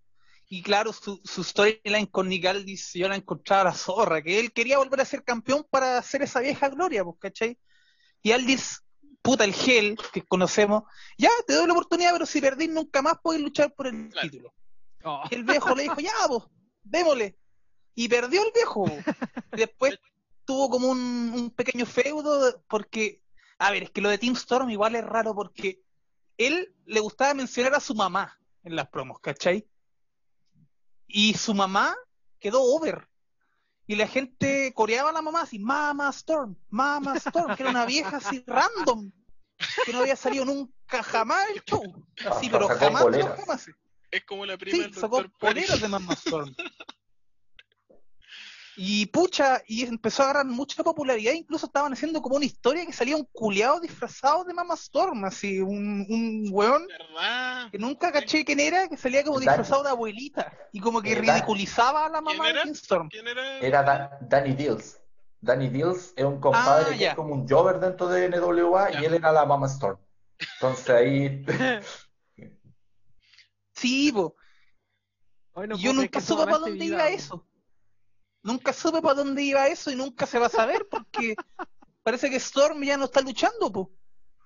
[0.50, 4.40] Y claro, su, su storyline con Nick Aldis, yo la encontraba a la zorra, que
[4.40, 7.58] él quería volver a ser campeón para hacer esa vieja gloria, pues, ¿cachai?
[8.24, 8.82] Y Aldis,
[9.22, 10.84] puta, el gel que conocemos,
[11.18, 14.30] ya, te doy la oportunidad, pero si perdís nunca más podés luchar por el Claro.
[14.30, 14.54] título.
[15.08, 16.44] Oh, Y el viejo le dijo, ya, pues,
[16.84, 17.38] démosle.
[17.96, 18.86] Y perdió el viejo.
[19.52, 19.98] después
[20.46, 23.24] tuvo como un, un pequeño feudo, porque,
[23.58, 25.82] a ver, es que lo de Team Storm igual es raro porque
[26.38, 29.68] él le gustaba mencionar a su mamá en las promos, ¿cachai?
[31.08, 31.96] Y su mamá
[32.40, 33.08] quedó over.
[33.88, 37.86] Y la gente coreaba a la mamá así, Mama Storm, Mama Storm, que era una
[37.86, 39.10] vieja así random,
[39.86, 42.06] que no había salido nunca jamás el show.
[42.18, 43.40] Así, Hasta pero jamás poleras.
[43.40, 43.70] jamás.
[44.12, 46.54] Es como la prima Sí, del sacó poleras de Mama Storm.
[48.80, 52.94] Y pucha, y empezó a agarrar mucha popularidad, incluso estaban haciendo como una historia que
[52.94, 57.72] salía un culiado disfrazado de Mama Storm, así, un, un weón ¿Verdad?
[57.72, 62.06] que nunca caché quién era, que salía como disfrazado de abuelita, y como que ridiculizaba
[62.06, 62.72] a la mamá ¿Quién de era?
[62.74, 63.10] Storm.
[63.10, 63.60] ¿Quién era?
[63.62, 65.02] Era Da- Danny Dills.
[65.42, 69.02] Danny Dills es un compadre Ah, que es como un Jover dentro de NWA Ya.
[69.02, 69.98] y él era la Mama Storm.
[70.54, 71.44] Entonces ahí
[73.78, 74.36] Sí, po.
[75.54, 77.46] hoy no y yo nunca supe para dónde iba eso.
[78.44, 81.36] Nunca supe para dónde iba eso y nunca se va a saber porque
[82.04, 83.92] parece que Storm ya no está luchando, po.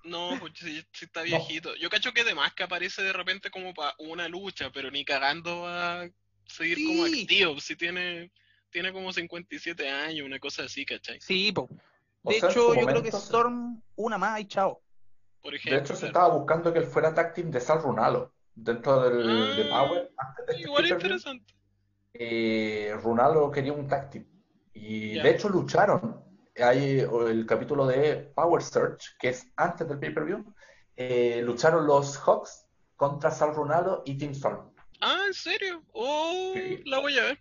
[0.04, 1.74] No, pues sí, sí está viejito.
[1.76, 5.60] Yo cacho que además que aparece de repente como para una lucha, pero ni cagando
[5.60, 6.10] va a
[6.46, 7.22] seguir como Sí.
[7.22, 7.60] activo.
[7.60, 8.32] Si tiene,
[8.70, 11.20] tiene como 57 años, una cosa así, ¿cachai?
[11.20, 11.68] Sí, po.
[12.24, 14.82] O De sea, hecho, yo creo que Storm una más y chao.
[15.40, 15.78] Por de ejemplo.
[15.80, 16.06] hecho se claro.
[16.08, 20.12] estaba buscando que él fuera tag team de Sal Runalo dentro del, de Ah, Power
[20.16, 21.06] antes de este Igual pay-per-view.
[21.08, 21.54] interesante.
[22.14, 24.26] eh, Runalo quería un tag team.
[24.74, 25.22] Y Ya.
[25.22, 26.22] de hecho lucharon.
[26.62, 30.44] Hay el capítulo de Power Search, que es antes del pay-per-view.
[30.94, 32.66] eh, lucharon los Hawks
[32.96, 34.70] contra Sal Runalo y Team Storm.
[35.00, 35.82] Ah, ¿en serio?
[35.94, 36.82] Oh, Sí.
[36.84, 37.38] la voy a ver.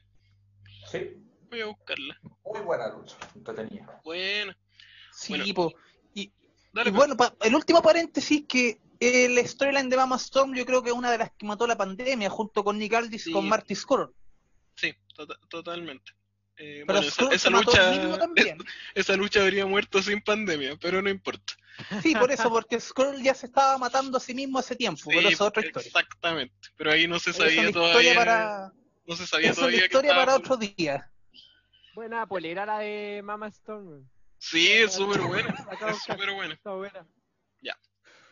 [0.90, 1.18] Sí,
[1.50, 2.18] Voy a buscarla.
[2.46, 4.00] muy buena lucha, entretenida.
[4.06, 4.58] Buena.
[5.12, 5.74] Sí, Bueno, po.
[6.14, 6.32] Y,
[6.72, 6.96] Dale, y pues.
[6.96, 10.96] bueno, pa- el último paréntesis que el storyline de Mama Storm yo creo que es
[10.96, 13.32] una de las que mató la pandemia junto con Nick Aldis Sí.
[13.32, 14.14] con Marty Scurll.
[14.76, 16.12] Sí, tota- totalmente.
[16.58, 17.92] Eh, Pero bueno, esa, lucha,
[18.96, 21.54] esa lucha habría muerto sin pandemia, pero no importa.
[22.04, 25.22] Sí, por eso, porque Scurll ya se estaba matando a sí mismo hace tiempo, pero
[25.22, 25.88] Sí, eso es otra historia.
[25.88, 26.56] Exactamente.
[26.78, 28.14] Pero ahí no se es sabía todavía.
[28.16, 28.72] para,
[29.08, 31.12] No se sabía es todavía una historia para por- otro día.
[31.96, 34.08] Buena polera la de Mama Storm.
[34.38, 35.54] Sí, es súper buena.
[35.90, 36.54] Es súper buena.
[36.54, 37.08] Está buena.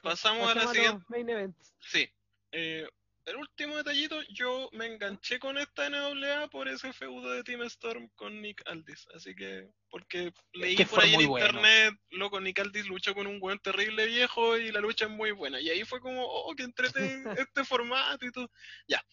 [0.02, 1.00] Pasamos a la siguiente.
[1.00, 1.74] los main events.
[1.80, 2.10] Sí.
[2.52, 2.88] Eh,
[3.30, 8.10] el último detallito, yo me enganché con esta NWA por ese feudo de Team Storm
[8.16, 9.08] con Nick Aldis.
[9.14, 11.46] Así que, porque leí que por ahí en bueno.
[11.46, 15.30] internet, loco, Nick Aldis luchó con un weón terrible viejo y la lucha es muy
[15.30, 15.62] buena.
[15.62, 17.00] Y ahí fue como, oh, que entrete
[17.48, 18.50] este formato y todo.
[18.88, 19.06] Ya,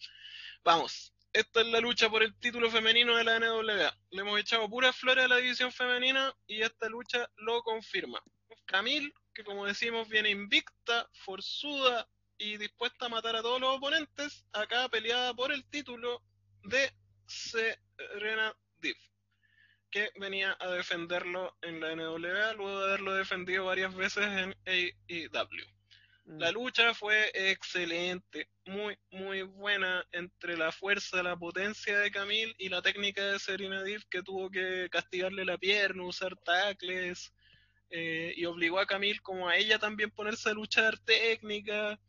[0.63, 1.13] vamos.
[1.31, 3.95] Esta es la lucha por el título femenino de la NWA.
[4.09, 8.19] Le hemos echado puras flores a la división femenina y esta lucha lo confirma.
[8.67, 12.07] Camille, que como decimos viene invicta, forzuda
[12.37, 16.21] y dispuesta a matar a todos los oponentes, acá peleada por el título
[16.63, 16.93] de
[17.27, 18.97] Serena Deep,
[19.89, 25.65] que venía a defenderlo en la NWA luego de haberlo defendido varias veces en AEW.
[26.25, 32.67] La lucha fue excelente, muy, muy buena entre la fuerza, la potencia de Camille y
[32.67, 37.33] la técnica de Serena Deep que tuvo que castigarle la pierna, usar tacles
[37.89, 41.99] eh, y obligó a Camille como a ella también ponerse a luchar técnica.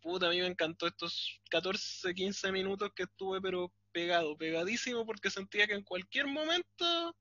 [0.00, 5.30] Puta, a mí me encantó estos 14, 15 minutos que estuve pero pegado, pegadísimo porque
[5.30, 7.16] sentía que en cualquier momento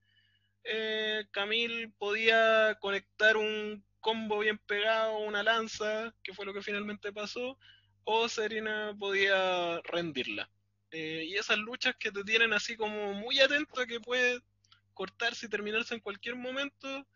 [0.63, 7.13] eh, Camille podía conectar un combo bien pegado, una lanza, que fue lo que finalmente
[7.13, 7.57] pasó,
[8.03, 10.49] o Serena podía rendirla.
[10.91, 14.41] Eh, y esas luchas que te tienen así como muy atento a que puede
[14.93, 17.07] cortarse y terminarse en cualquier momento,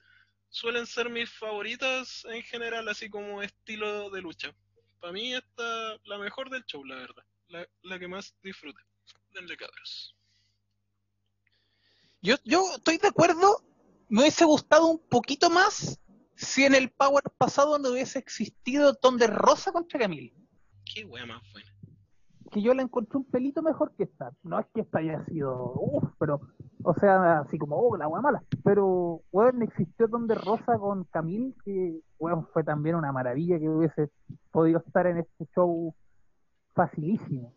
[0.49, 4.55] suelen ser mis favoritas en general, así como estilo de lucha.
[4.99, 7.23] Para mí esta la mejor del show, la verdad.
[7.47, 8.81] La, la que más disfrute.
[9.34, 10.15] Denle cabros.
[12.22, 13.63] Yo, yo estoy de acuerdo,
[14.09, 15.99] me hubiese gustado un poquito más
[16.35, 20.34] si en el Power pasado no hubiese existido Thunder Rosa contra Camille.
[20.85, 21.72] Qué wea más buena.
[22.51, 24.31] Que yo la encontré un pelito mejor que esta.
[24.43, 26.41] No es que esta haya sido, uff, pero,
[26.88, 28.44] o sea, así como, oh, la wea mala.
[28.64, 34.12] Pero, weón, existió Thunder Rosa con Camille, que, weón, fue también una maravilla que hubiese
[34.52, 35.95] podido estar en este show
[36.76, 37.56] facilísimo.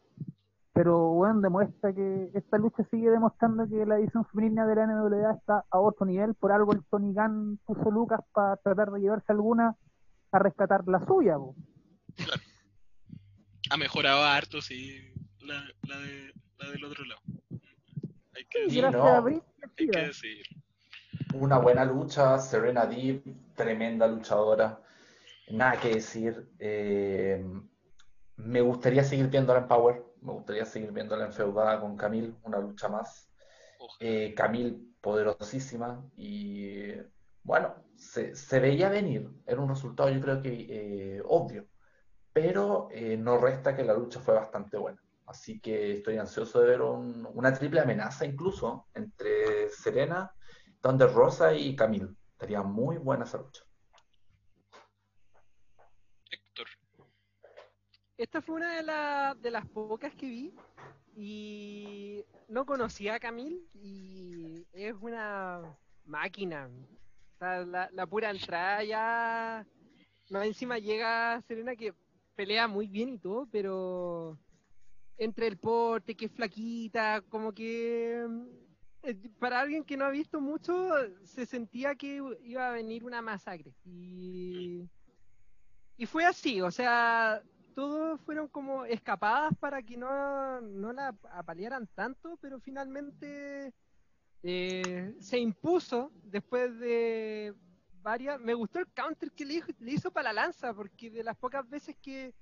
[0.73, 5.33] Pero, weón, demuestra que esta lucha sigue demostrando que la edición femenina de la NWA
[5.33, 6.35] está a otro nivel.
[6.35, 9.77] Por algo el Tony Khan puso Lucas para tratar de llevarse alguna
[10.33, 11.55] a rescatar la suya, po.
[13.71, 14.99] Ha mejorado harto, sí,
[15.43, 17.21] la, la, de, la del otro lado.
[18.39, 19.07] Hay que Y Sí, decir, gracias no.
[19.17, 20.01] a Britt, hay que chida.
[20.07, 20.47] decir.
[21.35, 23.23] Una buena lucha, Serena Deep,
[23.55, 24.83] tremenda luchadora.
[25.49, 26.49] Nada que decir.
[26.59, 27.45] eh,
[28.37, 32.59] me gustaría seguir viéndola en Power, me gustaría seguir viéndola en feudada con Camille, una
[32.61, 33.31] lucha más.
[34.01, 36.93] Eh, Camille poderosísima y
[37.43, 41.67] bueno, se, se veía venir, era un resultado yo creo que eh, obvio,
[42.33, 45.03] pero eh, no resta que la lucha fue bastante buena.
[45.29, 50.33] Así que estoy ansioso de ver un- una triple amenaza incluso entre Serena,
[50.81, 52.09] Thunder Rosa y Camille.
[52.33, 53.63] Estaría muy buena esa lucha.
[56.31, 56.67] Héctor.
[58.17, 60.55] Esta fue una de, la- de las pocas que vi
[61.15, 65.61] y no conocía a Camille y es una
[66.07, 66.71] máquina.
[67.35, 69.67] O sea, la, la pura entrada ya...
[70.31, 71.95] No, encima llega Serena que
[72.35, 74.39] pelea muy bien y todo, pero
[75.19, 78.27] entre el porte, que es flaquita, como que
[79.03, 80.73] eh, para alguien que no ha visto mucho,
[81.25, 83.75] se sentía que iba a venir una masacre.
[83.85, 84.89] Y,
[85.97, 87.43] y fue así, o sea,
[87.75, 93.73] todos fueron como escapadas para que no, no la apalearan tanto, pero finalmente
[94.43, 97.55] eh, se impuso después de
[98.03, 98.41] varias.
[98.41, 101.37] Me gustó el counter que le, hizo- le hizo para la lanza, porque de las
[101.37, 102.35] pocas veces que,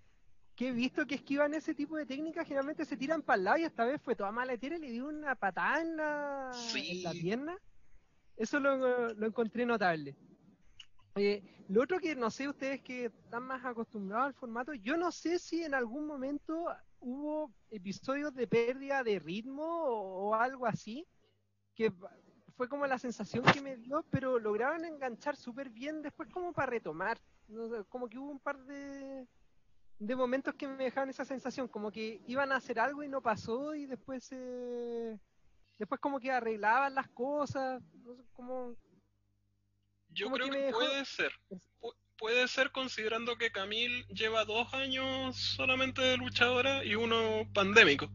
[0.56, 3.58] que he visto que esquivan ese tipo de técnicas, generalmente se tiran para el lado
[3.58, 7.12] y esta vez fue toda maletera y le dio una patada en la, en la
[7.12, 7.20] Sí.
[7.20, 7.58] pierna.
[8.36, 10.16] Eso lo, lo encontré notable.
[11.14, 15.10] Eh, lo otro que no sé ustedes que están más acostumbrados al formato, yo no
[15.12, 16.66] sé si en algún momento
[17.00, 21.06] hubo episodios de pérdida de ritmo o, o algo así,
[21.74, 21.92] que
[22.56, 26.70] fue como la sensación que me dio, pero lograron enganchar súper bien después como para
[26.70, 27.18] retomar.
[27.48, 29.26] No sé, como que hubo un par de,
[29.98, 33.20] de momentos que me dejaban esa sensación, como que iban a hacer algo y no
[33.22, 35.18] pasó y después se...
[35.78, 38.74] Después como que arreglaban las cosas, no sé, como...
[40.08, 41.32] Yo Como creo que puede ser.
[41.80, 48.06] Pu- puede ser considerando que Camille lleva dos años solamente de luchadora y uno pandémico.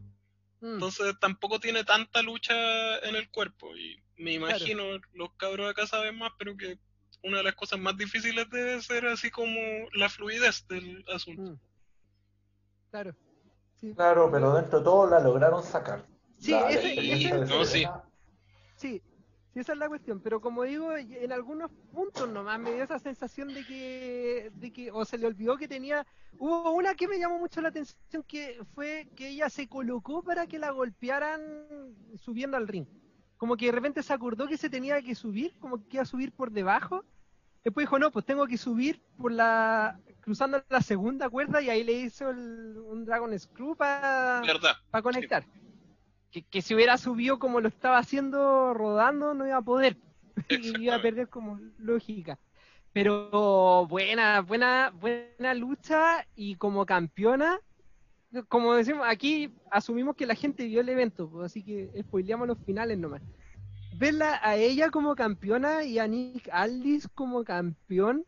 [0.60, 3.76] mm, Entonces tampoco tiene tanta lucha en el cuerpo.
[3.76, 4.56] Y me Claro.
[4.56, 4.82] imagino,
[5.12, 6.78] los cabros acá saben más, pero que
[7.22, 9.60] una de las cosas más difíciles debe ser así como
[9.92, 11.52] la fluidez del asunto.
[11.52, 11.60] mm.
[12.92, 13.16] Claro.
[13.80, 13.94] Sí.
[13.94, 16.04] Claro, pero dentro de todo la lograron sacar.
[16.38, 17.70] Sí, La- la ese- experiencia ese- de No, sí.
[17.80, 18.02] Serena,
[18.76, 19.02] Sí,
[19.54, 22.98] Sí, esa es la cuestión, pero como digo, en algunos puntos nomás me dio esa
[22.98, 26.06] sensación de que, de que, o se le olvidó que tenía,
[26.38, 30.46] hubo una que me llamó mucho la atención que fue que ella se colocó para
[30.46, 31.40] que la golpearan
[32.16, 32.86] subiendo al ring.
[33.36, 36.06] Como que de repente se acordó que se tenía que subir, como que iba a
[36.06, 37.04] subir por debajo.
[37.62, 41.84] Después dijo, no, pues tengo que subir por la, cruzando la segunda cuerda y ahí
[41.84, 44.40] le hizo el- un Dragon Screw para
[45.02, 45.44] conectar.
[46.30, 49.98] Que, que si hubiera subido como lo estaba haciendo rodando, no iba a poder.
[50.48, 52.38] Y iba a perder como lógica.
[52.94, 57.58] Pero buena, buena, buena lucha y como campeona,
[58.48, 62.58] como decimos, aquí asumimos que la gente vio el evento, pues, así que spoileamos los
[62.64, 63.20] finales nomás.
[63.96, 68.24] Verla a ella como campeona y a Nick Aldis como campeón,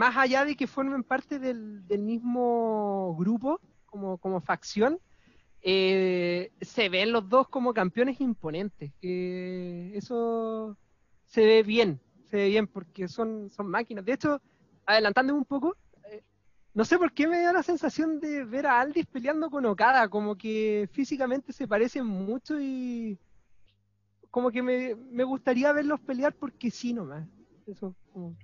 [0.00, 4.98] más allá de que formen parte del, del mismo grupo, como, como facción,
[5.60, 8.92] eh, se ven los dos como campeones imponentes.
[8.98, 10.78] que eso
[11.26, 12.00] se ve bien,
[12.30, 14.06] se ve bien porque son, son máquinas.
[14.06, 14.40] De hecho,
[14.86, 15.76] adelantándome un poco,
[16.10, 16.22] eh,
[16.72, 20.08] no sé por qué me da la sensación de ver a Aldis peleando con Okada,
[20.08, 23.18] como que físicamente se parecen mucho y
[24.30, 27.28] como que me, me gustaría verlos pelear porque sí nomás.
[27.66, 28.34] Eso, como.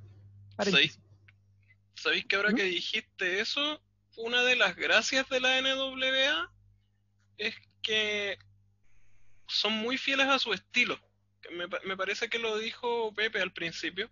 [1.96, 2.54] ¿Sabéis que ahora ¿Mm?
[2.56, 3.82] que dijiste eso,
[4.16, 6.50] una de las gracias de la NWA
[7.38, 8.38] es que
[9.48, 10.98] son muy fieles a su estilo?
[11.50, 14.10] Me, pa- me parece que lo dijo Pepe al principio.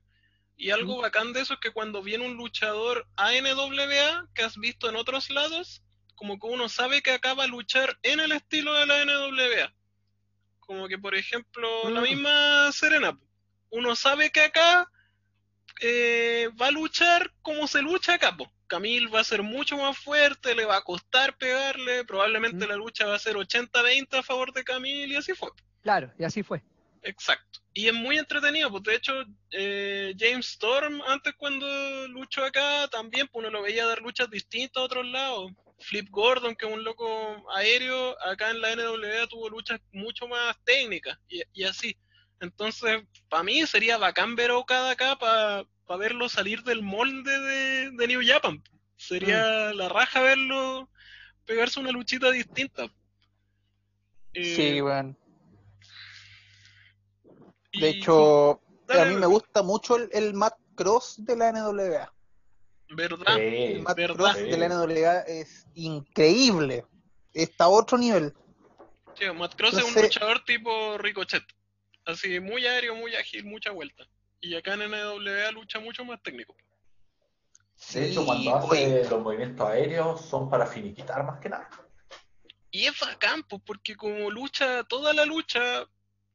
[0.56, 1.02] Y algo ¿Mm?
[1.02, 4.96] bacán de eso es que cuando viene un luchador a NWA que has visto en
[4.96, 5.82] otros lados,
[6.14, 9.74] como que uno sabe que acaba a luchar en el estilo de la NWA.
[10.60, 12.04] Como que, por ejemplo, la Mm.
[12.04, 13.18] misma Serena.
[13.70, 14.88] Uno sabe que acá
[15.80, 18.36] eh, va a luchar como se lucha acá.
[18.36, 18.50] po.
[18.66, 22.68] Camille va a ser mucho más fuerte, le va a costar pegarle, probablemente Mm.
[22.68, 25.50] la lucha va a ser 80-20 a favor de Camille y así fue.
[25.82, 26.62] Claro, y así fue.
[27.02, 27.60] Exacto.
[27.74, 29.12] Y es muy entretenido, pues de hecho
[29.50, 34.80] eh, James Storm antes cuando luchó acá también pues uno lo veía dar luchas distintas
[34.80, 35.52] a otros lados.
[35.80, 40.56] Flip Gordon, que es un loco aéreo, acá en la NWA tuvo luchas mucho más
[40.64, 41.94] técnicas y, y así.
[42.40, 45.64] Entonces, para mí sería bacán ver a Okada acá para
[45.98, 48.62] verlo salir del molde de, de New Japan.
[48.96, 50.88] Sería la raja verlo
[51.46, 52.84] pegarse una luchita distinta.
[54.32, 55.16] Eh, Sí, weón.
[57.72, 61.52] y- De hecho, Dale, a mí me gusta mucho el, el Matt Cross de la
[61.52, 62.12] NWA.
[62.90, 63.38] ¿verdad?
[63.38, 64.16] El Matt verdad.
[64.16, 66.84] Cross de la NWA es increíble.
[67.32, 68.32] Está a otro nivel.
[69.18, 71.42] Sí, Matt Cross es un luchador tipo Ricochet.
[72.04, 74.06] Así, muy aéreo, muy ágil, mucha vuelta.
[74.40, 76.54] Y acá en NWA lucha mucho más técnico.
[77.92, 81.68] De hecho, cuando hace los movimientos aéreos son para finiquitar más que nada.
[82.70, 85.86] Y es bacán, pues, porque como lucha toda la lucha,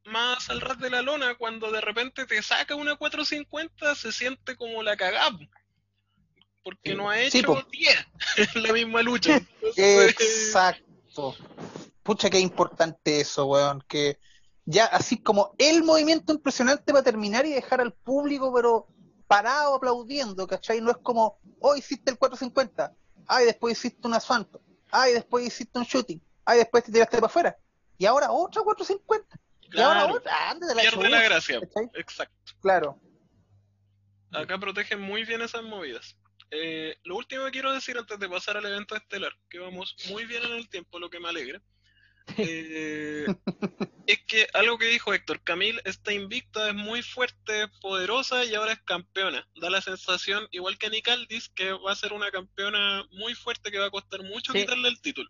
[0.05, 4.55] más al ras de la lona, cuando de repente te saca una 450, se siente
[4.55, 5.31] como la cagada.
[5.31, 5.45] po.
[6.63, 6.95] Porque Sí.
[6.95, 7.61] no ha Sí, hecho po.
[7.71, 8.07] 10
[8.55, 9.35] en la misma lucha.
[9.61, 11.35] Entonces, Exacto.
[12.03, 13.83] Pucha, qué importante eso, weón.
[13.87, 14.17] Que
[14.69, 18.87] ya así como el movimiento impresionante para terminar y dejar al público, pero
[19.25, 20.79] parado aplaudiendo, ¿cachai?
[20.79, 22.93] No es como, oh, hiciste el 450,
[23.25, 27.25] ay, después hiciste un asalto, ay, después hiciste un shooting, ay, después te tiraste para
[27.25, 27.57] afuera,
[27.97, 29.39] y ahora otra 450,
[29.71, 31.59] y ahora Claro, otra, ándate la pierde la gracia.
[31.61, 31.89] ¿cachai?
[31.95, 32.53] Exacto.
[32.61, 32.99] Claro.
[34.31, 36.15] Acá protegen muy bien esas movidas.
[36.51, 40.25] Eh, lo último que quiero decir antes de pasar al evento estelar, que vamos muy
[40.25, 41.59] bien en el tiempo, lo que me alegra,
[42.37, 43.25] eh,
[44.07, 48.73] es que algo que dijo Héctor, Camille está invicta, es muy fuerte, poderosa y ahora
[48.73, 49.47] es campeona.
[49.55, 53.71] Da la sensación, igual que Nick Aldis, que va a ser una campeona muy fuerte
[53.71, 54.61] que va a costar mucho Sí.
[54.61, 55.29] quitarle el título.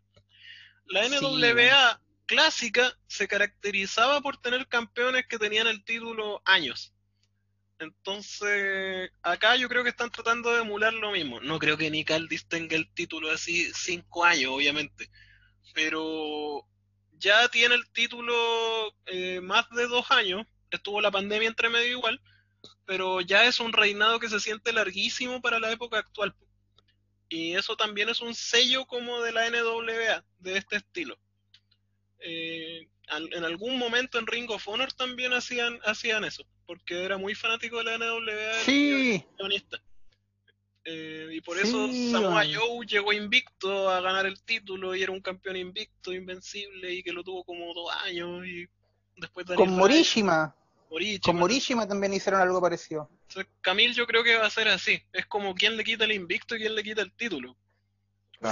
[0.85, 6.93] La Sí, NWA clásica se caracterizaba por tener campeones que tenían el título años.
[7.79, 11.39] Entonces, acá yo creo que están tratando de emular lo mismo.
[11.39, 15.09] No creo que Nick Aldis tenga el título así cinco años, obviamente.
[15.73, 16.67] Pero
[17.19, 18.33] ya tiene el título
[19.05, 20.45] eh, más de dos años.
[20.71, 22.21] Estuvo la pandemia entre medio igual.
[22.85, 26.35] Pero ya es un reinado que se siente larguísimo para la época actual.
[27.29, 31.17] Y eso también es un sello como de la NWA, de este estilo.
[32.19, 37.35] Eh, en algún momento en Ring of Honor también hacían, hacían eso, porque era muy
[37.35, 38.53] fanático de la NWA.
[38.65, 39.23] Sí.
[40.85, 42.43] Eh, y por Sí, eso Samoa.
[42.45, 47.11] Joe llegó invicto a ganar el título y era un campeón invicto, invencible y que
[47.11, 48.67] lo tuvo como dos años y
[49.17, 50.55] después Daniel con Morishima,
[50.89, 51.21] Morishima.
[51.21, 53.09] con Morishima también hicieron algo parecido.
[53.61, 56.55] Camille yo creo que va a ser así, es como quién le quita el invicto
[56.55, 57.55] y quién le quita el título.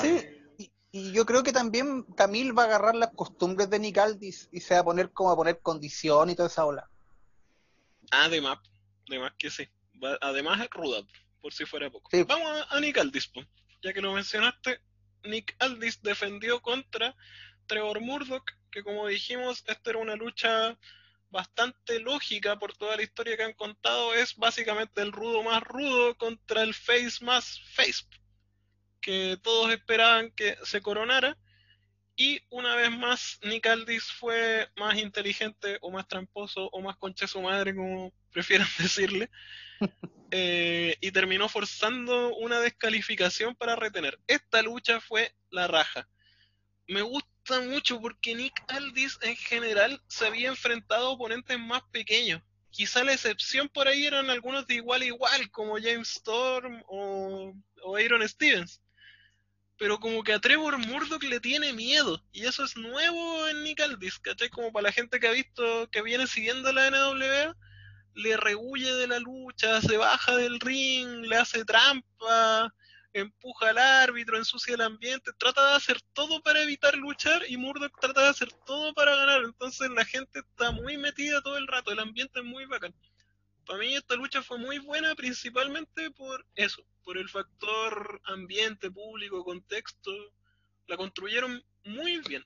[0.02, 0.20] Sí,
[0.58, 4.50] y, y yo creo que también Camil va a agarrar las costumbres de Nick Aldis
[4.52, 6.90] y se va a poner como a poner condición y toda esa ola.
[8.12, 8.60] Además,
[9.08, 9.68] además que sí.
[10.22, 11.02] Además es ruda,
[11.42, 12.10] por si fuera poco.
[12.12, 12.24] Sí.
[12.24, 13.32] Vamos a, Nick Aldis,
[13.82, 14.80] ya que lo mencionaste.
[15.24, 17.16] Nick Aldis defendió contra
[17.66, 20.78] Trevor Murdoch, que como dijimos, esta era una lucha
[21.30, 24.14] bastante lógica por toda la historia que han contado.
[24.14, 28.06] Es básicamente el rudo más rudo contra el face más face,
[29.02, 31.38] que todos esperaban que se coronara.
[32.20, 37.28] Y una vez más, Nick Aldis fue más inteligente o más tramposo o más concha
[37.28, 39.30] su madre, como prefieran decirle,
[40.32, 44.20] eh, y terminó forzando una descalificación para retener.
[44.26, 46.10] Esta lucha fue la raja.
[46.88, 52.42] Me gusta mucho porque Nick Aldis en general se había enfrentado a oponentes más pequeños.
[52.72, 57.54] Quizá la excepción por ahí eran algunos de igual a igual, como James Storm o,
[57.84, 58.82] o Aaron Stevens
[59.78, 62.22] pero como que a Trevor Murdoch le tiene miedo.
[62.32, 64.50] Y eso es nuevo en Nick Aldis, ¿cachai?
[64.50, 67.56] Como para la gente que ha visto, que viene siguiendo la NWA,
[68.16, 72.74] le rehuye de la lucha, se baja del ring, le hace trampa,
[73.14, 77.92] empuja al árbitro, ensucia el ambiente, trata de hacer todo para evitar luchar y Murdoch
[78.00, 79.42] trata de hacer todo para ganar.
[79.44, 82.94] Entonces la gente está muy metida todo el rato, el ambiente es muy bacán.
[83.68, 89.44] Para mí esta lucha fue muy buena principalmente por eso, por el factor ambiente, público,
[89.44, 90.12] contexto.
[90.88, 92.46] La construyeron muy bien.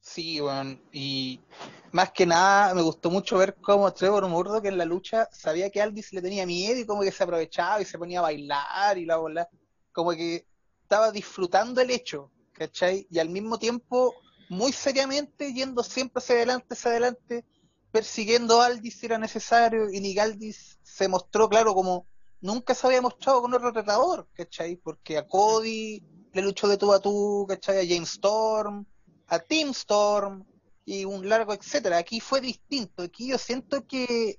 [0.00, 0.82] Sí, weón.
[0.92, 1.40] Y
[1.92, 5.80] más que nada me gustó mucho ver cómo Trevor Murdoch en la lucha sabía que
[5.80, 9.06] Aldis le tenía miedo y como que se aprovechaba y se ponía a bailar y
[9.06, 9.48] la bola.
[9.92, 10.44] Como que
[10.82, 13.06] estaba disfrutando el hecho, ¿cachai?
[13.10, 14.12] Y al mismo tiempo,
[14.48, 17.44] muy seriamente, yendo siempre hacia adelante, hacia adelante,
[17.92, 19.90] persiguiendo a Aldis si era necesario.
[19.90, 22.06] Y Nick Aldis se mostró, claro, como
[22.40, 24.76] nunca se había mostrado con otro retador, ¿cachai?
[24.76, 26.02] Porque a Cody
[26.32, 27.78] le luchó de tú a tú, ¿cachai?
[27.78, 28.86] A James Storm
[29.30, 30.44] a Team Storm
[30.84, 31.98] y un largo etcétera.
[31.98, 33.04] Aquí fue distinto.
[33.04, 34.38] Aquí yo siento que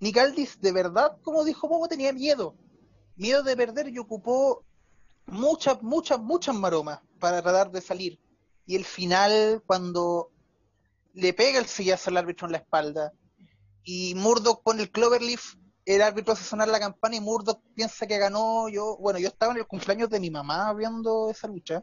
[0.00, 2.56] Nick Aldis de verdad, como dijo Popo, tenía miedo.
[3.16, 4.64] Miedo de perder y ocupó
[5.26, 8.18] muchas, muchas, muchas maromas para tratar de salir.
[8.66, 10.30] Y el final, cuando
[11.14, 13.12] le pega el sillazo al árbitro en la espalda
[13.82, 15.54] y Murdoch pone el Cloverleaf,
[15.86, 18.68] el árbitro hace sonar la campana y Murdoch piensa que ganó.
[18.68, 21.82] Yo, bueno, yo estaba en el cumpleaños de mi mamá viendo esa lucha.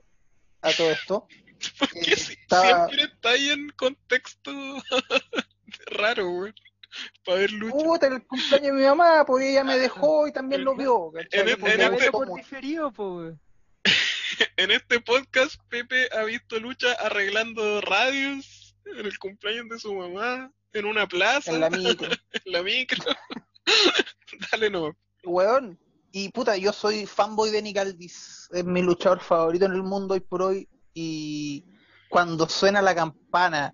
[0.62, 1.28] A todo esto.
[1.80, 4.52] Porque Eh, si- estaba- siempre está ahí en contexto
[5.92, 6.54] raro, güey.
[7.26, 7.76] Para ver lucha.
[7.78, 11.12] Puta, el cumpleaños de mi mamá, porque ella me dejó y también lo vio.
[11.32, 12.92] En me este- por diferido.
[14.58, 20.52] En este podcast, Pepe ha visto lucha arreglando radios en el cumpleaños de su mamá,
[20.74, 22.08] en una plaza, En la micro.
[22.46, 23.04] en la micro.
[24.52, 24.96] Dale no.
[25.24, 25.80] Weón.
[26.12, 28.50] Y puta, yo soy fanboy de Nick Aldis.
[28.52, 30.68] Es mi luchador favorito en el mundo hoy por hoy.
[30.94, 31.66] Y
[32.10, 33.74] cuando suena la campana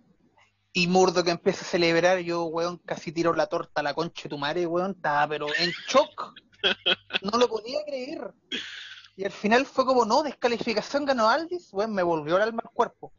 [0.71, 4.29] y Murdoch empieza a celebrar, yo, weón, casi tiro la torta a la concha de
[4.29, 4.91] tu madre, weón.
[4.91, 6.33] Estaba pero en shock.
[7.21, 8.33] No lo podía creer.
[9.15, 11.69] Y al final fue como, no, descalificación ganó Aldis.
[11.73, 13.13] Weón, me volvió el alma al cuerpo.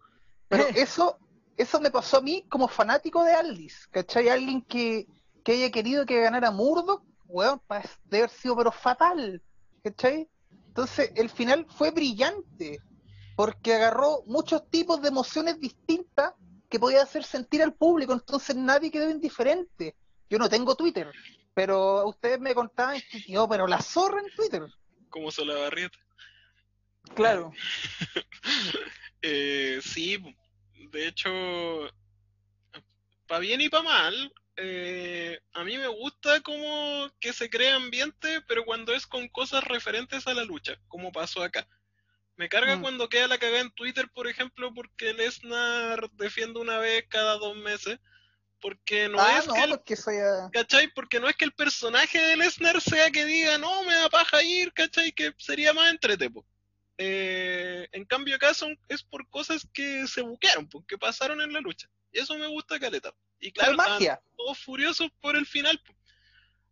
[0.48, 1.18] Pero eso,
[1.58, 3.88] eso me pasó a mí como fanático de Aldis.
[3.90, 4.28] ¿Cachai?
[4.28, 5.06] Alguien que,
[5.44, 7.60] que haya querido que ganara Murdoch, weón,
[8.04, 9.42] debe haber sido pero fatal.
[9.82, 10.28] ¿Cachai?
[10.68, 12.80] Entonces, el final fue brillante.
[13.36, 16.32] Porque agarró muchos tipos de emociones distintas
[16.68, 18.12] que podía hacer sentir al público.
[18.12, 19.96] Entonces nadie quedó indiferente.
[20.30, 21.10] Yo no tengo Twitter.
[21.54, 24.62] Pero ustedes me contaban que yo, pero la zorra en Twitter.
[25.10, 25.98] Como Solabarrieta.
[27.14, 27.52] Claro.
[29.20, 30.16] Eh, sí,
[30.90, 31.30] de hecho,
[33.26, 38.42] para bien y para mal, eh, a mí me gusta como que se crea ambiente,
[38.48, 41.68] pero cuando es con cosas referentes a la lucha, como pasó acá.
[42.36, 42.82] Me carga Mm.
[42.82, 47.56] cuando queda la cagada en Twitter, por ejemplo, porque Lesnar defiende una vez cada dos
[47.56, 47.98] meses,
[48.60, 50.48] porque no ah, es no, que el porque soy a...
[50.52, 50.88] ¿cachai?
[50.92, 54.42] Porque no es que el personaje de Lesnar sea que diga, no, me da paja
[54.42, 55.12] ir, ¿cachai?
[55.12, 56.44] Que sería más entretepo.
[56.98, 61.52] Eh, en cambio acá son, es por cosas que se buquearon, pues, que pasaron en
[61.52, 61.88] la lucha.
[62.12, 63.14] Y eso me gusta caleta.
[63.38, 64.20] Y claro, magia.
[64.36, 65.80] todos furiosos por el final.
[65.86, 65.96] pues.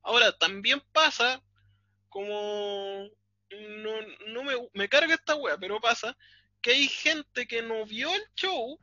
[0.03, 1.43] Ahora, también pasa
[2.09, 3.09] como...
[3.48, 3.93] No,
[4.27, 6.16] no me, me carga esta wea, pero pasa
[6.61, 8.81] que hay gente que no vio el show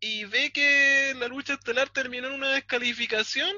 [0.00, 3.56] y ve que la lucha estelar terminó en una descalificación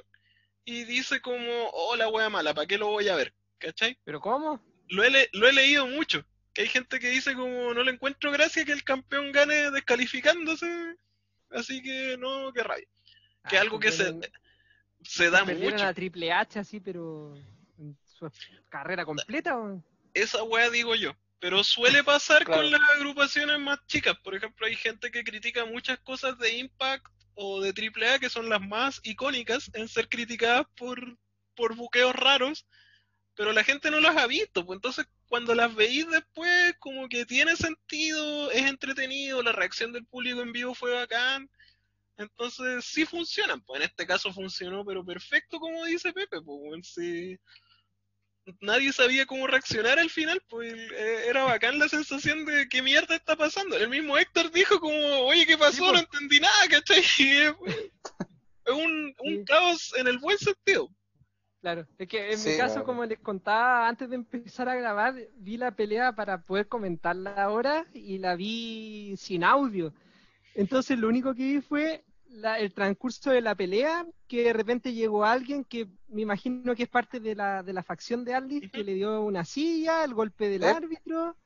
[0.67, 3.35] y dice como, oh, la wea mala, ¿para qué lo voy a ver?
[3.57, 3.99] ¿Cachai?
[4.05, 4.63] ¿Pero cómo?
[4.89, 6.23] Lo he, lo he leído mucho.
[6.59, 10.97] Que hay gente que dice como, no le encuentro gracia que el campeón gane descalificándose.
[11.51, 12.89] Así que no, qué rabia.
[13.49, 14.13] Que Ah, algo que se,
[15.05, 15.85] se da mucho.
[15.85, 17.37] a Triple H así, pero
[17.79, 18.29] en su
[18.69, 19.57] carrera completa.
[19.57, 19.85] weón.
[20.15, 21.15] Esa wea digo yo.
[21.39, 22.63] Pero suele pasar Claro.
[22.63, 24.19] con las agrupaciones más chicas.
[24.25, 28.49] Por ejemplo, hay gente que critica muchas cosas de Impact o de AAA, que son
[28.49, 31.17] las más icónicas en ser criticadas por,
[31.55, 32.67] por buqueos raros,
[33.37, 37.27] pero la gente no las ha visto, pues entonces cuando las veis después, como que
[37.27, 41.51] tiene sentido, es entretenido, la reacción del público en vivo fue bacán,
[42.17, 46.83] entonces sí funcionan, pues en este caso funcionó, pero perfecto como dice Pepe, pues bueno,
[46.83, 47.39] sí.
[48.61, 53.15] nadie sabía cómo reaccionar al final, pues eh, era bacán la sensación de qué mierda
[53.17, 53.77] está pasando.
[53.77, 54.97] El mismo Héctor dijo como,
[55.27, 55.85] oye, ¿qué pasó?
[55.85, 56.03] Sí, no pues.
[56.05, 57.03] entendí nada, ¿cachai?
[57.65, 57.77] Es,
[58.65, 59.45] es un, un Sí.
[59.47, 60.89] caos en el buen sentido.
[61.61, 62.87] Claro, es que en Sí, mi caso, claro.
[62.87, 67.85] como les contaba antes de empezar a grabar, vi la pelea para poder comentarla ahora
[67.93, 69.93] y la vi sin audio.
[70.55, 74.93] Entonces lo único que vi fue la- el transcurso de la pelea, que de repente
[74.93, 78.71] llegó alguien que me imagino que es parte de la, de la facción de Aldis,
[78.71, 80.67] que le dio una silla, el golpe del ¿Eh?
[80.67, 81.37] árbitro,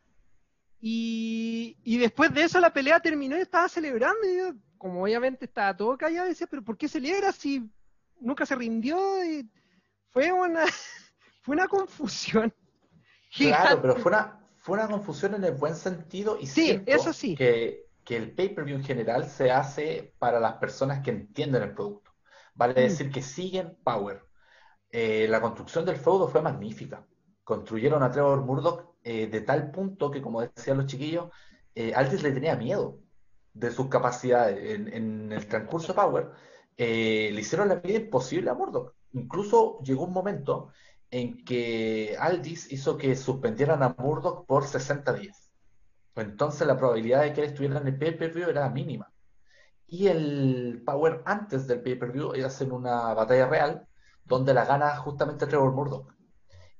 [0.80, 5.44] y, y después de eso la pelea terminó y estaba celebrando, y yo, como obviamente
[5.46, 7.70] estaba todo callado, decía, pero ¿por qué celebra si
[8.20, 9.24] nunca se rindió?
[9.24, 9.48] Y
[10.12, 10.64] fue una,
[11.42, 12.52] fue una confusión.
[13.36, 17.34] Claro, pero fue una, fue una confusión en el buen sentido y Sí, eso sí.
[17.34, 22.12] que, que el pay-per-view en general se hace para las personas que entienden el producto.
[22.54, 22.76] Vale Mm.
[22.76, 24.22] decir que siguen Power.
[24.90, 27.06] Eh, la construcción del feudo fue magnífica.
[27.44, 31.30] Construyeron a Trevor Murdoch eh, de tal punto que, como decían los chiquillos,
[31.74, 33.00] eh, Aldis le tenía miedo
[33.54, 34.58] de sus capacidades.
[34.80, 36.30] En, en el transcurso de Power
[36.76, 38.94] eh, le hicieron la vida imposible a Murdoch.
[39.12, 40.68] Incluso llegó un momento
[41.10, 45.50] en que Aldis hizo que suspendieran a Murdoch por 60 días.
[46.16, 49.12] Entonces la probabilidad de que él estuviera en el pay-per-view era mínima.
[49.86, 53.86] Y el Power antes del pay-per-view hacen una batalla real
[54.24, 56.14] donde la gana justamente Trevor Murdoch.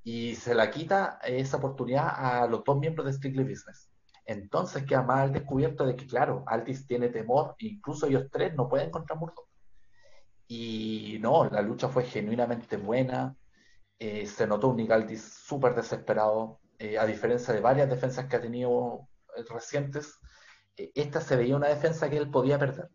[0.02, 3.90] Y se la quita esa oportunidad a los dos miembros de Strictly Business.
[4.24, 8.68] Entonces queda más al descubierto de que, claro, Aldis tiene temor, incluso ellos tres no
[8.68, 9.51] pueden contra Murdoch.
[10.54, 13.36] Y no, la lucha fue genuinamente buena.
[13.98, 18.36] Eh, se notó un Nick Aldis súper desesperado, eh, a diferencia de varias defensas que
[18.36, 20.18] ha tenido eh, recientes.
[20.76, 22.88] eh, esta se veía una defensa que él podía perder.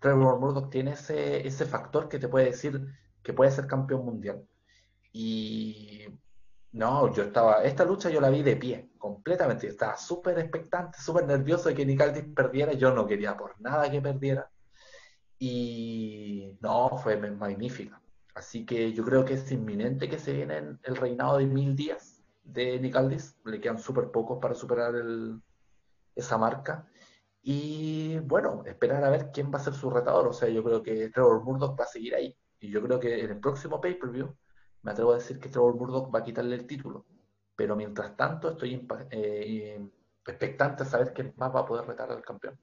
[0.00, 2.80] Trevor Murdoch tiene ese, ese factor que te puede decir
[3.22, 4.46] que puede ser campeón mundial.
[5.12, 6.06] Y
[6.72, 9.68] no, yo estaba, esta lucha yo la vi de pie, completamente.
[9.68, 12.72] Estaba súper expectante, súper nervioso de que Nick Aldis perdiera.
[12.74, 14.50] Yo no quería por nada que perdiera.
[15.38, 18.00] Y no, fue magnífica.
[18.34, 22.24] Así que yo creo que es inminente que se viene el reinado de mil días
[22.44, 23.36] de Nick Aldis.
[23.44, 25.40] Le quedan súper pocos para superar el-
[26.16, 26.86] esa marca.
[27.42, 30.28] Y bueno, esperar a ver quién va a ser su retador.
[30.28, 32.36] O sea, yo creo que Trevor Murdoch va a seguir ahí.
[32.60, 34.34] Y yo creo que en el próximo pay-per-view
[34.82, 37.06] me atrevo a decir que Trevor Murdoch va a quitarle el título.
[37.56, 39.80] Pero mientras tanto estoy eh,
[40.26, 42.58] expectante a saber quién más va a poder retar al campeón.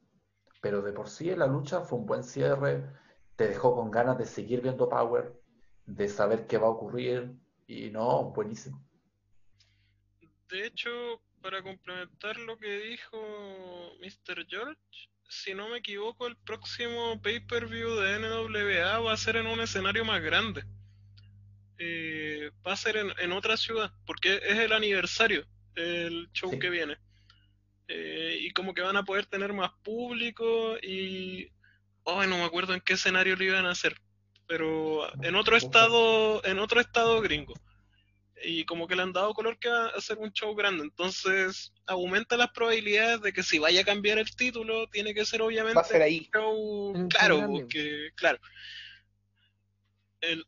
[0.65, 2.83] Pero de por sí la lucha fue un buen cierre,
[3.35, 5.31] te dejó con ganas de seguir viendo Power,
[5.85, 7.33] de saber qué va a ocurrir,
[7.67, 8.83] y no, buenísimo.
[10.49, 13.15] De hecho, para complementar lo que dijo
[13.99, 14.47] Mr.
[14.47, 14.81] George,
[15.29, 20.03] si no me equivoco, el próximo pay-per-view de NWA va a ser en un escenario
[20.03, 20.63] más grande.
[21.77, 26.57] Eh, va a ser en, en otra ciudad, porque es el aniversario, el show Sí.
[26.57, 26.97] que viene.
[27.87, 31.51] Eh, y como que van a poder tener más público y...
[32.07, 33.99] Ay, no me acuerdo en qué escenario lo iban a hacer,
[34.47, 37.55] pero en otro estado, en otro estado gringo.
[38.43, 41.73] Y como que le han dado color que va a ser un show grande, entonces
[41.87, 45.75] aumenta las probabilidades de que si vaya a cambiar el título, tiene que ser obviamente
[45.75, 46.19] Va a ser ahí.
[46.19, 48.39] un show, En claro, porque, claro,
[50.21, 50.45] el,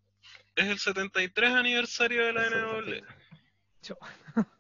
[0.55, 3.01] es el 73 aniversario de la NW.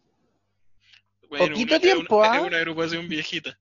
[1.27, 1.29] 73.
[1.29, 1.29] Cho.
[1.29, 2.41] Bueno, Poquito una- tiempo, es una, ¿ah?
[2.41, 3.49] es una agrupación viejita.
[3.49, 3.55] En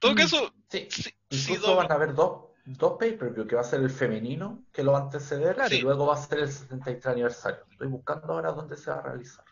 [0.00, 0.16] todo Mm.
[0.16, 3.90] caso, Sí, si, incluso van a haber dos, dos pay-per-view, que va a ser el
[3.90, 5.74] femenino, que lo va a anteceder, Claro.
[5.74, 7.60] y luego va a ser el 73 aniversario.
[7.70, 9.44] Estoy buscando ahora dónde se va a realizar.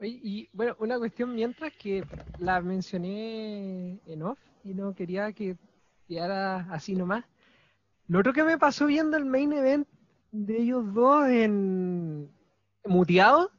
[0.00, 2.04] Oye, Y bueno, una cuestión mientras que
[2.38, 5.56] la mencioné en off y no quería que
[6.08, 7.24] quedara así nomás.
[8.08, 9.88] Lo otro que me pasó viendo el main event
[10.32, 12.30] de ellos dos en
[12.84, 13.50] muteado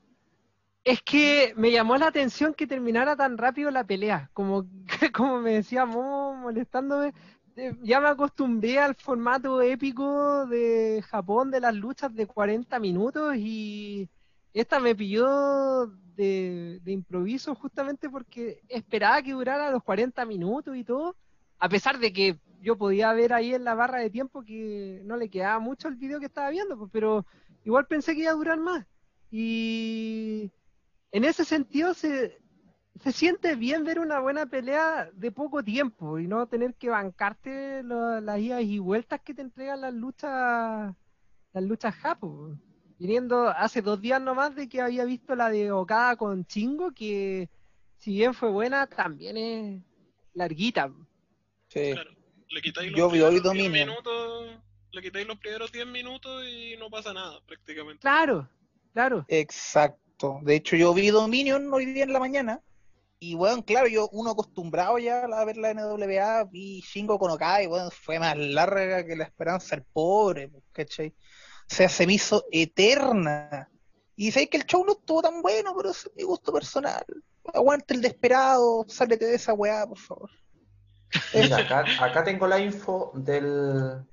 [0.84, 4.30] es que me llamó la atención que terminara tan rápido la pelea.
[4.34, 4.66] Como,
[5.14, 7.14] como me decía Momo molestándome,
[7.56, 13.36] eh, ya me acostumbré al formato épico de Japón de las luchas de 40 minutos
[13.38, 14.10] y
[14.54, 20.84] esta me pilló de, de improviso justamente porque esperaba que durara los 40 minutos y
[20.84, 21.16] todo,
[21.60, 25.18] a pesar de que yo podía ver ahí en la barra de tiempo que no
[25.18, 27.26] le quedaba mucho el video que estaba viendo, pues, pero
[27.66, 28.86] igual pensé que iba a durar más.
[29.32, 30.52] Y
[31.14, 32.38] en ese sentido se,
[33.02, 37.84] se siente bien ver una buena pelea de poco tiempo y no tener que bancarte
[37.84, 40.94] lo- las idas y vueltas que te entregan las luchas
[41.54, 42.58] las luchas Japo.
[42.98, 47.48] Viniendo hace dos días nomás de que había visto la de Okada con Chingo, que
[47.98, 49.84] si bien fue buena, también es
[50.34, 50.92] larguita.
[51.68, 51.92] Sí.
[51.94, 52.12] Claro.
[52.50, 53.90] Le quitáis los Yo vi hoy primeros 10 Dominion.
[53.90, 54.60] minutos,
[54.92, 58.02] le quitáis los primeros 10 minutos y no pasa nada, prácticamente.
[58.02, 58.48] Claro,
[58.94, 59.26] claro.
[59.28, 60.03] Exacto.
[60.44, 62.62] De hecho, yo vi Dominion hoy día en la mañana.
[63.20, 67.64] Y bueno, claro, yo, uno acostumbrado ya a ver la NWA, vi Shingo con Okada
[67.64, 71.10] y bueno, fue más larga que la esperanza del pobre, pues, ¿cachai?
[71.10, 73.70] O sea, se me hizo eterna.
[74.16, 77.06] Y sabéis que el show no estuvo tan bueno, pero es mi gusto personal.
[77.54, 80.30] Aguante el desesperado, sálete de esa weá, por favor.
[81.34, 84.06] Mira, acá, acá tengo la info del,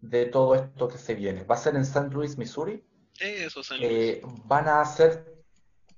[0.00, 1.44] de todo esto que se viene.
[1.44, 2.08] Va a ser en St.
[2.10, 2.84] Louis, Missouri.
[3.20, 5.42] Eso, San Eh, van a hacer,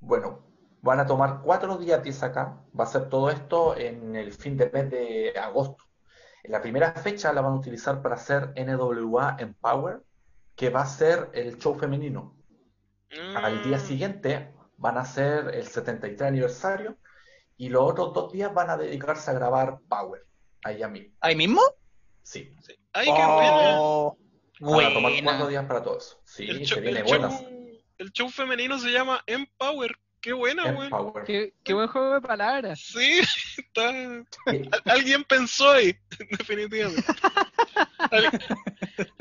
[0.00, 0.40] bueno,
[0.82, 2.60] van a tomar cuatro días 10 acá.
[2.78, 5.84] Va a ser todo esto en el fin de mes de agosto.
[6.42, 10.02] En la primera fecha la van a utilizar para hacer NWA Empower,
[10.56, 12.34] que va a ser el show femenino.
[13.36, 16.96] Al día Ah, siguiente van a hacer el 73 aniversario
[17.56, 20.26] y los otros dos días van a dedicarse a grabar Power,
[20.64, 21.14] allá mismo.
[21.20, 21.60] ¿Ahí mismo?
[22.22, 22.74] Sí, sí.
[22.92, 23.76] Ay, qué buena.
[23.80, 24.16] Oh,
[24.70, 25.30] van a tomar buena.
[25.30, 26.20] cuatro días para todo eso.
[26.24, 27.32] Sí, El se show, viene el, buenas.
[27.40, 27.48] show,
[27.98, 29.96] el show femenino se llama Empower.
[30.20, 30.84] Qué buena, weón.
[30.84, 31.24] Empower.
[31.24, 32.78] Qué, qué buen juego de palabras.
[32.80, 33.20] Sí,
[33.58, 33.88] está.
[33.88, 34.26] Al-
[34.84, 35.96] Alguien pensó ahí,
[36.38, 37.02] definitivamente.
[37.98, 38.30] Al-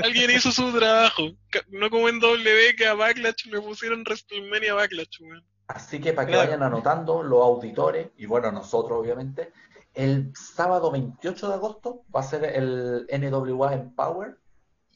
[0.04, 1.24] alguien hizo su trabajo.
[1.70, 5.44] No como en W que a Backlash le pusieron WrestleMania Backlash, weón.
[5.68, 6.48] Así que para que Claro.
[6.50, 9.54] vayan anotando los auditores, y bueno, nosotros obviamente,
[9.94, 14.38] el sábado 28 de agosto va a ser el NWA Empower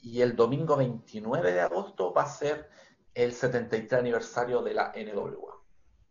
[0.06, 2.69] y el domingo 29 de agosto va a ser
[3.15, 5.56] el 73 aniversario de la NWA.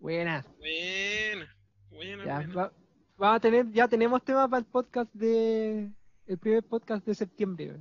[0.00, 0.44] Buena.
[0.58, 1.56] Buena,
[1.90, 2.54] buena, Ya, buena.
[2.54, 2.72] va-
[3.16, 5.92] vamos a tener, ya tenemos tema para el podcast de
[6.26, 7.76] el primer podcast de septiembre.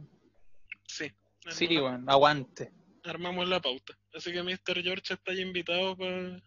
[0.88, 1.12] Sí.
[1.50, 2.72] Sí, bueno, aguante.
[3.06, 3.94] Armamos la pauta.
[4.14, 4.82] Así que Mr.
[4.84, 6.40] George está ya invitado para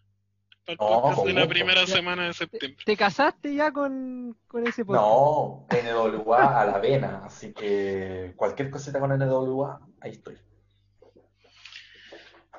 [0.67, 1.49] el No, podcast de la gusto.
[1.53, 2.83] primera semana de ¿Te, septiembre.
[2.85, 5.03] te casaste ya con, con ese podcast?
[5.05, 10.37] No, NWA a la vena, así que cualquier cosita con NWA, ahí estoy.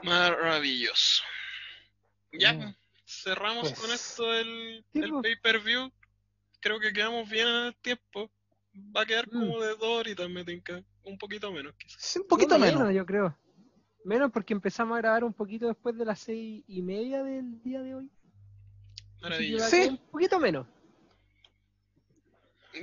[0.02, 1.22] Maravilloso.
[2.32, 2.74] Ya, Mm.
[3.06, 5.22] cerramos Pues, con esto el, sí, el pues.
[5.22, 5.90] pay-per-view.
[6.60, 8.30] Creo que quedamos bien en el tiempo.
[8.96, 9.30] Va a quedar Mm.
[9.40, 10.82] como de dos horitas, me tinca.
[11.04, 12.00] Un poquito menos, quizás.
[12.02, 12.94] Sí, un poquito No, menos.
[12.94, 13.36] yo creo.
[14.04, 17.82] Menos porque empezamos a grabar un poquito después de las seis y media del día
[17.82, 18.10] de hoy.
[19.20, 19.60] Así que Maravilloso.
[19.62, 19.88] va a Sí.
[19.88, 20.66] Un poquito menos.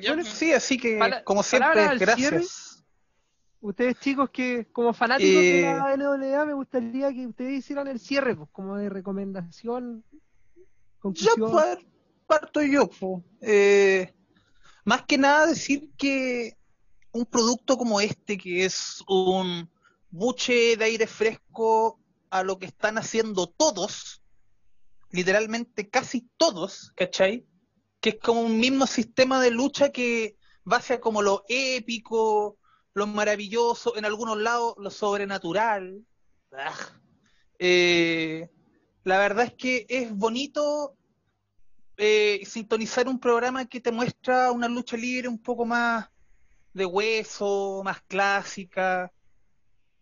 [0.02, 2.84] Ya, Bueno, pues, Sí, así que, como siempre, gracias.
[3.62, 8.00] Ustedes chicos que como fanáticos de Eh, la NWA me gustaría que ustedes hicieran el
[8.00, 10.04] cierre, pues, como de recomendación,
[11.00, 11.36] conclusión.
[11.52, 11.86] pues, a ver,
[12.28, 12.90] parto yo.
[13.42, 14.14] Eh,
[14.84, 16.56] más que nada decir que
[17.12, 19.68] un producto como este, que es un
[20.16, 24.22] buche de aire fresco a lo que están haciendo todos,
[25.12, 27.46] literalmente casi todos, ¿cachai?
[28.00, 30.38] Que es como un mismo sistema de lucha que
[30.72, 32.58] va hacia como lo épico,
[32.94, 36.06] lo maravilloso, en algunos lados lo sobrenatural.
[36.54, 36.74] Ah.
[37.60, 38.50] Eh,
[39.04, 40.96] la verdad es que es bonito
[41.98, 46.10] eh, sintonizar un programa que te muestra una lucha libre un poco más
[46.74, 49.12] de hueso, más clásica,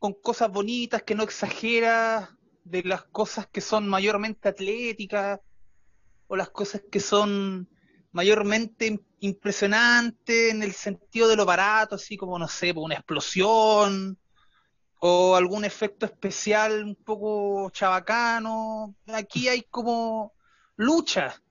[0.04, 5.40] con cosas bonitas que no exagera de las cosas que son mayormente atléticas
[6.28, 7.70] o las cosas que son
[8.12, 14.20] mayormente impresionantes en el sentido de lo barato, así como, no sé, una explosión
[15.00, 18.98] o algún efecto especial un poco chabacano.
[19.08, 20.34] Aquí hay como
[20.76, 21.42] lucha,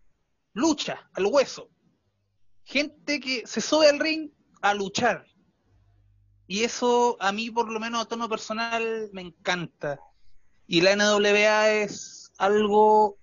[0.52, 1.70] lucha al hueso.
[2.64, 4.30] Gente que se sube al ring
[4.60, 5.24] a luchar.
[6.52, 9.98] Y eso a mí, por lo menos a tono personal, me encanta.
[10.66, 13.16] Y la NWA es algo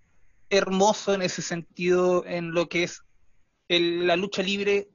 [0.49, 3.03] hermoso en ese sentido, en lo que es
[3.68, 4.89] la lucha libre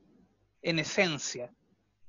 [0.62, 1.54] en esencia.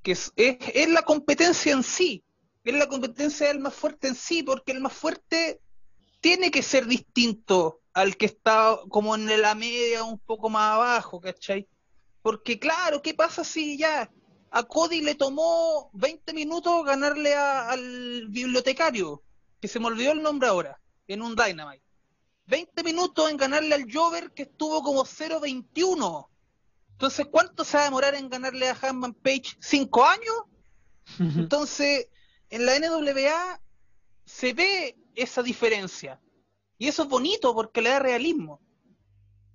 [0.02, 2.24] Que es, es, es la competencia en sí.
[2.64, 5.62] Es la competencia del más fuerte en sí, porque el más fuerte
[6.22, 11.22] tiene que ser distinto al que está como en la media, un poco más abajo,
[11.22, 11.68] ¿cachai?
[12.24, 14.10] Porque claro, ¿qué pasa si ya
[14.58, 19.22] a Cody le tomó 20 minutos ganarle a- al bibliotecario,
[19.60, 21.84] que se me olvidó el nombre ahora, en un Dynamite?
[22.46, 26.30] 20 minutos en ganarle al Jover que estuvo como 0.21.
[26.94, 29.58] Entonces, ¿cuánto se va a demorar en ganarle a Hanman Page?
[29.60, 30.44] ¿Cinco años?
[31.50, 32.08] Entonces,
[32.50, 33.62] en la NWA
[34.24, 36.22] se ve esa diferencia.
[36.78, 38.62] Y eso es bonito porque le da realismo.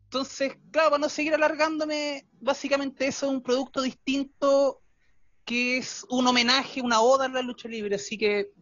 [0.04, 4.82] Entonces, claro, para no seguir alargándome, básicamente eso es un producto distinto
[5.50, 7.96] que es un homenaje, una oda a la lucha libre.
[7.96, 8.52] Así que,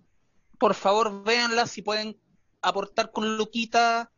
[0.58, 2.18] por favor, véanla si pueden
[2.62, 4.10] aportar con Luquita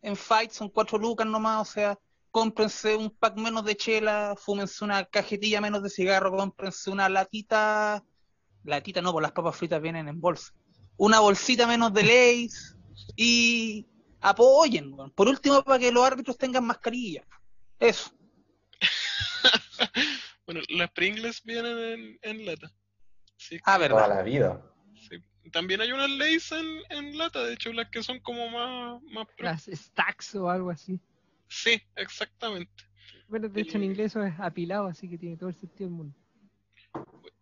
[0.00, 1.98] en Fight, son cuatro lucas nomás, o sea,
[2.30, 8.02] cómprense un pack menos de chela, fúmense una cajetilla menos de cigarro, cómprense una latita,
[8.62, 10.54] latita no, por las papas fritas vienen en bolsa,
[10.96, 12.74] una bolsita menos de Lays
[13.16, 13.86] y
[14.22, 17.22] apoyen, por último para que los árbitros tengan mascarilla,
[17.78, 18.10] eso.
[20.46, 22.70] bueno, las Pringles vienen en, en lata.
[23.36, 24.08] Sí, Ah, Toda verdad.
[24.16, 24.62] la vida.
[25.08, 25.16] sí.
[25.52, 29.26] También hay unas Lays en, en lata, de hecho, las que son como más, más
[29.36, 29.44] pro.
[29.44, 30.98] Las stacks o algo así.
[31.48, 32.72] Sí, exactamente.
[33.28, 35.96] Bueno, de hecho en inglés eso es apilado, así que tiene todo el sentido del
[35.96, 36.16] mundo.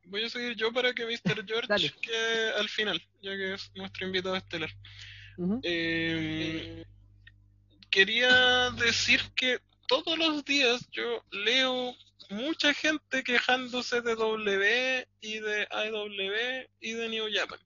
[0.06, 1.44] Voy a seguir yo para que Mr.
[1.46, 4.70] George quede al final, ya que es nuestro invitado estelar.
[5.62, 6.84] Eh,
[7.90, 11.94] quería decir que todos los días yo leo
[12.30, 17.58] mucha gente quejándose de W y de IW y de New Japan.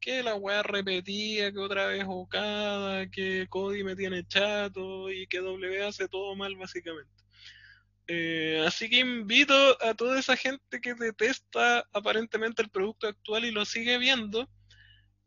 [0.00, 5.38] Que la weá repetía, que otra vez Okada, que Cody me tiene chato y que
[5.38, 7.22] W hace todo mal básicamente.
[8.08, 13.52] Eh, así que invito a toda esa gente que detesta aparentemente el producto actual y
[13.52, 14.48] lo sigue viendo,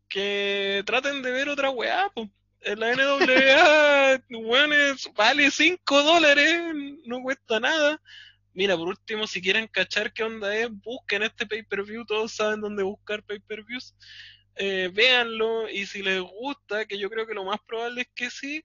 [0.08, 2.30] que traten de ver otra weá, po.
[2.60, 6.60] En la NWA, weones, vale 5 dólares,
[7.04, 8.00] no cuesta nada.
[8.56, 12.82] Mira, por último, si quieren cachar qué onda es, busquen este pay-per-view, todos saben dónde
[12.82, 13.94] buscar pay-per-views.
[14.56, 18.30] Eh, véanlo y si les gusta, que yo creo que lo más probable es que
[18.30, 18.64] sí,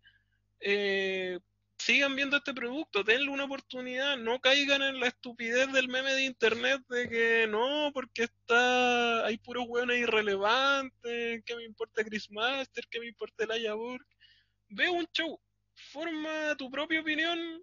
[0.62, 1.40] eh,
[1.78, 6.24] sigan viendo este producto, denle una oportunidad, no caigan en la estupidez del meme de
[6.24, 12.88] internet de que no, porque está, hay puros hueones irrelevantes, que me importa Chris Master,
[12.90, 14.16] que me importa Elijah Burke.
[14.70, 15.38] Ve un show,
[15.92, 17.62] forma tu propia opinión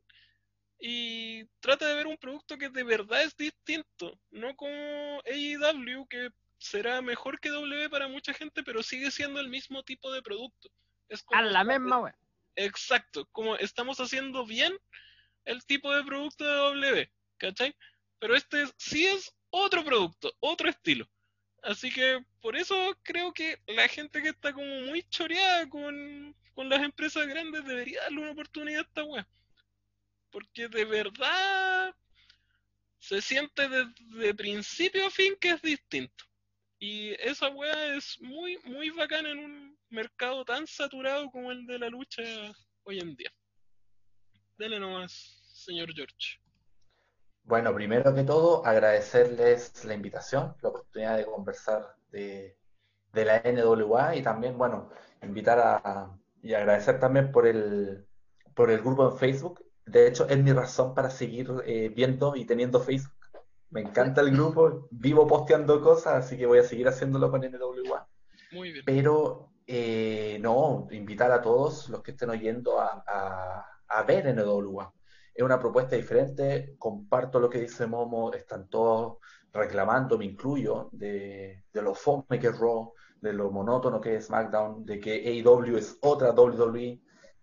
[0.79, 6.31] y trata de ver un producto que de verdad es distinto, no como AEW que
[6.59, 10.71] será mejor que W para mucha gente, pero sigue siendo el mismo tipo de producto.
[11.09, 12.19] Es como A la misma wea.
[12.57, 14.77] Exacto, como estamos haciendo bien
[15.45, 17.75] el tipo de producto de W, ¿cachai?
[18.19, 21.09] Pero este es- sí es otro producto, otro estilo.
[21.63, 26.69] Así que por eso creo que la gente que está como muy choreada con, con
[26.69, 29.29] las empresas grandes debería darle una oportunidad a esta wea.
[30.31, 31.95] Porque de verdad
[32.99, 36.25] se siente desde principio a fin que es distinto.
[36.79, 41.79] Y esa wea es muy, muy bacana en un mercado tan saturado como el de
[41.79, 42.23] la lucha
[42.85, 43.33] hoy en día.
[44.57, 46.39] Dele nomás, señor George.
[47.43, 52.59] Bueno, primero que todo, agradecerles la invitación, la oportunidad de conversar de,
[53.13, 54.91] de la NWA y también, bueno,
[55.23, 58.07] invitar a, y agradecer también por el,
[58.55, 59.65] por el grupo en Facebook.
[59.89, 63.13] De hecho, es mi razón para seguir eh, viendo y teniendo Facebook.
[63.71, 68.09] Me encanta el grupo, vivo posteando cosas, así que voy a seguir haciéndolo con NWA.
[68.53, 68.85] Muy bien.
[68.85, 74.93] Pero eh, no, invitar a todos los que estén oyendo a, a, a ver NWA.
[75.35, 79.19] Es una propuesta diferente, comparto lo que dice Momo, están todos
[79.53, 84.27] reclamando, me incluyo, de, de lo fome que es Raw, de lo monótono que es
[84.27, 87.01] SmackDown, de que AEW es otra WWE,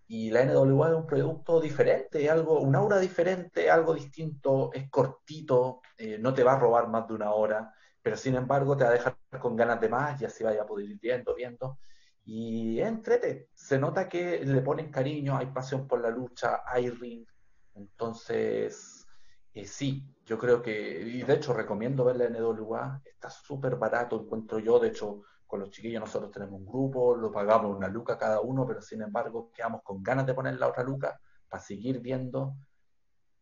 [0.07, 5.81] y la NWA es un producto diferente, algo, un aura diferente, algo distinto, es cortito,
[5.97, 8.91] eh, no te va a robar más de una hora, pero sin embargo te va
[8.91, 11.79] a dejar con ganas de más y así vaya a poder ir viendo, viendo.
[12.23, 17.25] Y entrete, se nota que le ponen cariño, hay pasión por la lucha, hay ring.
[17.73, 19.05] Entonces,
[19.53, 24.21] eh, sí, yo creo que, y de hecho recomiendo ver la NWA, está súper barato,
[24.21, 28.17] encuentro yo, de hecho, con los chiquillos nosotros tenemos un grupo, lo pagamos una luca
[28.17, 31.99] cada uno, pero sin embargo quedamos con ganas de poner la otra luca para seguir
[31.99, 32.55] viendo.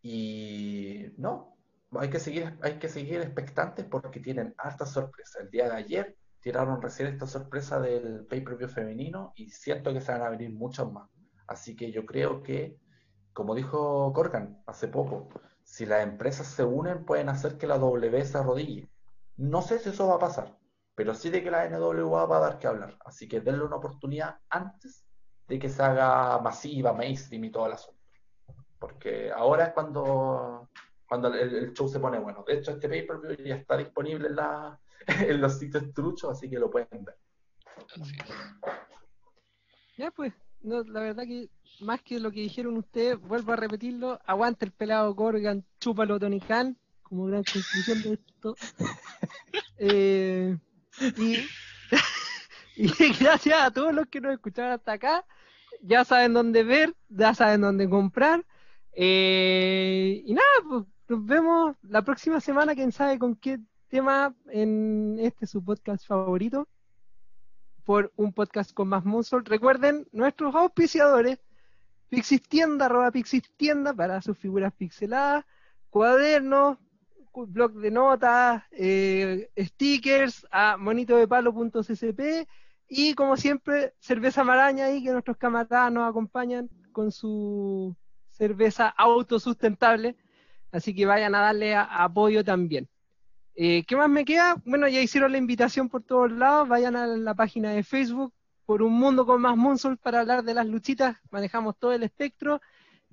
[0.02, 1.58] Y no,
[1.96, 5.40] hay que seguir, hay que seguir expectantes porque tienen harta sorpresa.
[5.42, 10.12] El día de ayer tiraron recién esta sorpresa del pay-per-view femenino y siento que se
[10.12, 11.10] van a venir muchos más.
[11.48, 12.78] Así que yo creo que,
[13.32, 15.30] como dijo Corgan hace poco,
[15.64, 18.90] si las empresas se unen pueden hacer que la W se arrodille.
[19.38, 20.58] No sé si eso va a pasar,
[20.96, 22.98] pero sí de que la NWA va a dar que hablar.
[23.06, 25.06] Así que denle una oportunidad antes
[25.48, 28.00] de que se haga masiva, mainstream y todo el asunto.
[28.80, 30.70] Porque ahora es cuando,
[31.08, 32.44] cuando el, el show se pone bueno.
[32.46, 36.60] De hecho, este pay-per-view ya está disponible en, la, en los sitios truchos, así que
[36.60, 37.18] lo pueden ver.
[38.00, 38.36] Así es.
[39.98, 41.50] Ya pues, no, la verdad que
[41.82, 46.40] más que lo que dijeron ustedes, vuelvo a repetirlo, aguanta el pelado Corgan, chúpalo Tony
[46.40, 48.56] Khan, como gran conclusión de esto.
[49.86, 50.56] Eh,
[51.18, 51.38] y,
[52.76, 55.26] y gracias a todos los que nos escucharon hasta acá,
[55.82, 58.46] ya saben dónde ver, ya saben dónde comprar.
[58.94, 63.60] Eh, y nada, pues nos vemos la próxima semana, quién sabe con qué
[63.90, 66.68] tema en este su podcast favorito
[67.84, 69.42] por un podcast con más Muscle.
[69.44, 71.40] Recuerden nuestros auspiciadores,
[72.10, 75.44] Pixistienda, arroba Pixistienda para sus figuras pixeladas,
[75.90, 76.93] cuadernos, cu-
[77.34, 82.48] blog de notas, eh, stickers a monitodepalo.ccp
[82.96, 87.96] y como siempre, cerveza maraña ahí que nuestros camaradas nos acompañan con su
[88.30, 90.16] cerveza autosustentable.
[90.72, 92.88] Así que vayan a darle apoyo también.
[93.56, 94.62] Eh, ¿Qué más me queda?
[94.66, 96.68] Bueno, ya hicieron la invitación por todos lados.
[96.68, 98.34] Vayan a la página de Facebook
[98.66, 101.18] por un mundo con más Monsol para hablar de las luchitas.
[101.32, 102.62] Manejamos todo el espectro.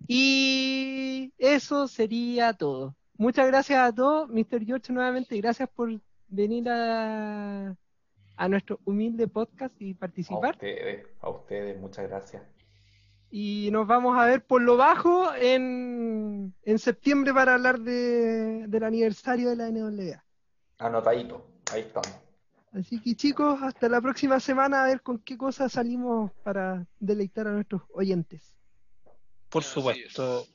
[0.06, 2.96] Y eso sería todo.
[3.20, 4.64] Muchas gracias a todos, Mr.
[4.64, 5.36] George, nuevamente.
[5.36, 5.90] Gracias por
[6.26, 7.76] venir a,
[8.36, 10.52] a nuestro humilde podcast y A participar.
[10.52, 12.42] ustedes, a ustedes, muchas gracias.
[13.30, 18.84] Y nos vamos a ver por lo bajo en, en septiembre para hablar de, del
[18.84, 20.24] aniversario de la NWA.
[20.78, 22.18] Anotadito, ahí estamos.
[22.72, 27.48] Así que chicos, hasta la próxima semana a ver con qué cosas salimos para deleitar
[27.48, 28.56] a nuestros oyentes.
[29.50, 30.40] Por supuesto.
[30.40, 30.54] es.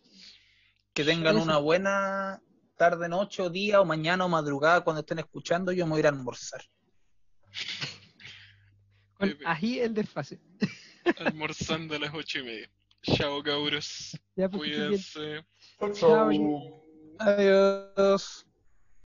[0.95, 2.41] Que tengan una buena
[2.75, 5.71] tarde, noche, o día, o mañana o madrugada cuando estén escuchando.
[5.71, 6.61] Yo me voy a ir a almorzar.
[9.13, 10.39] Con ají el desfase.
[11.19, 12.71] Almorzando a las ocho y media.
[13.01, 14.19] Chao, cabros.
[14.35, 14.71] Ya, pues.
[14.71, 15.45] Cuídense.
[15.93, 16.29] Chao.
[17.19, 18.45] Adiós.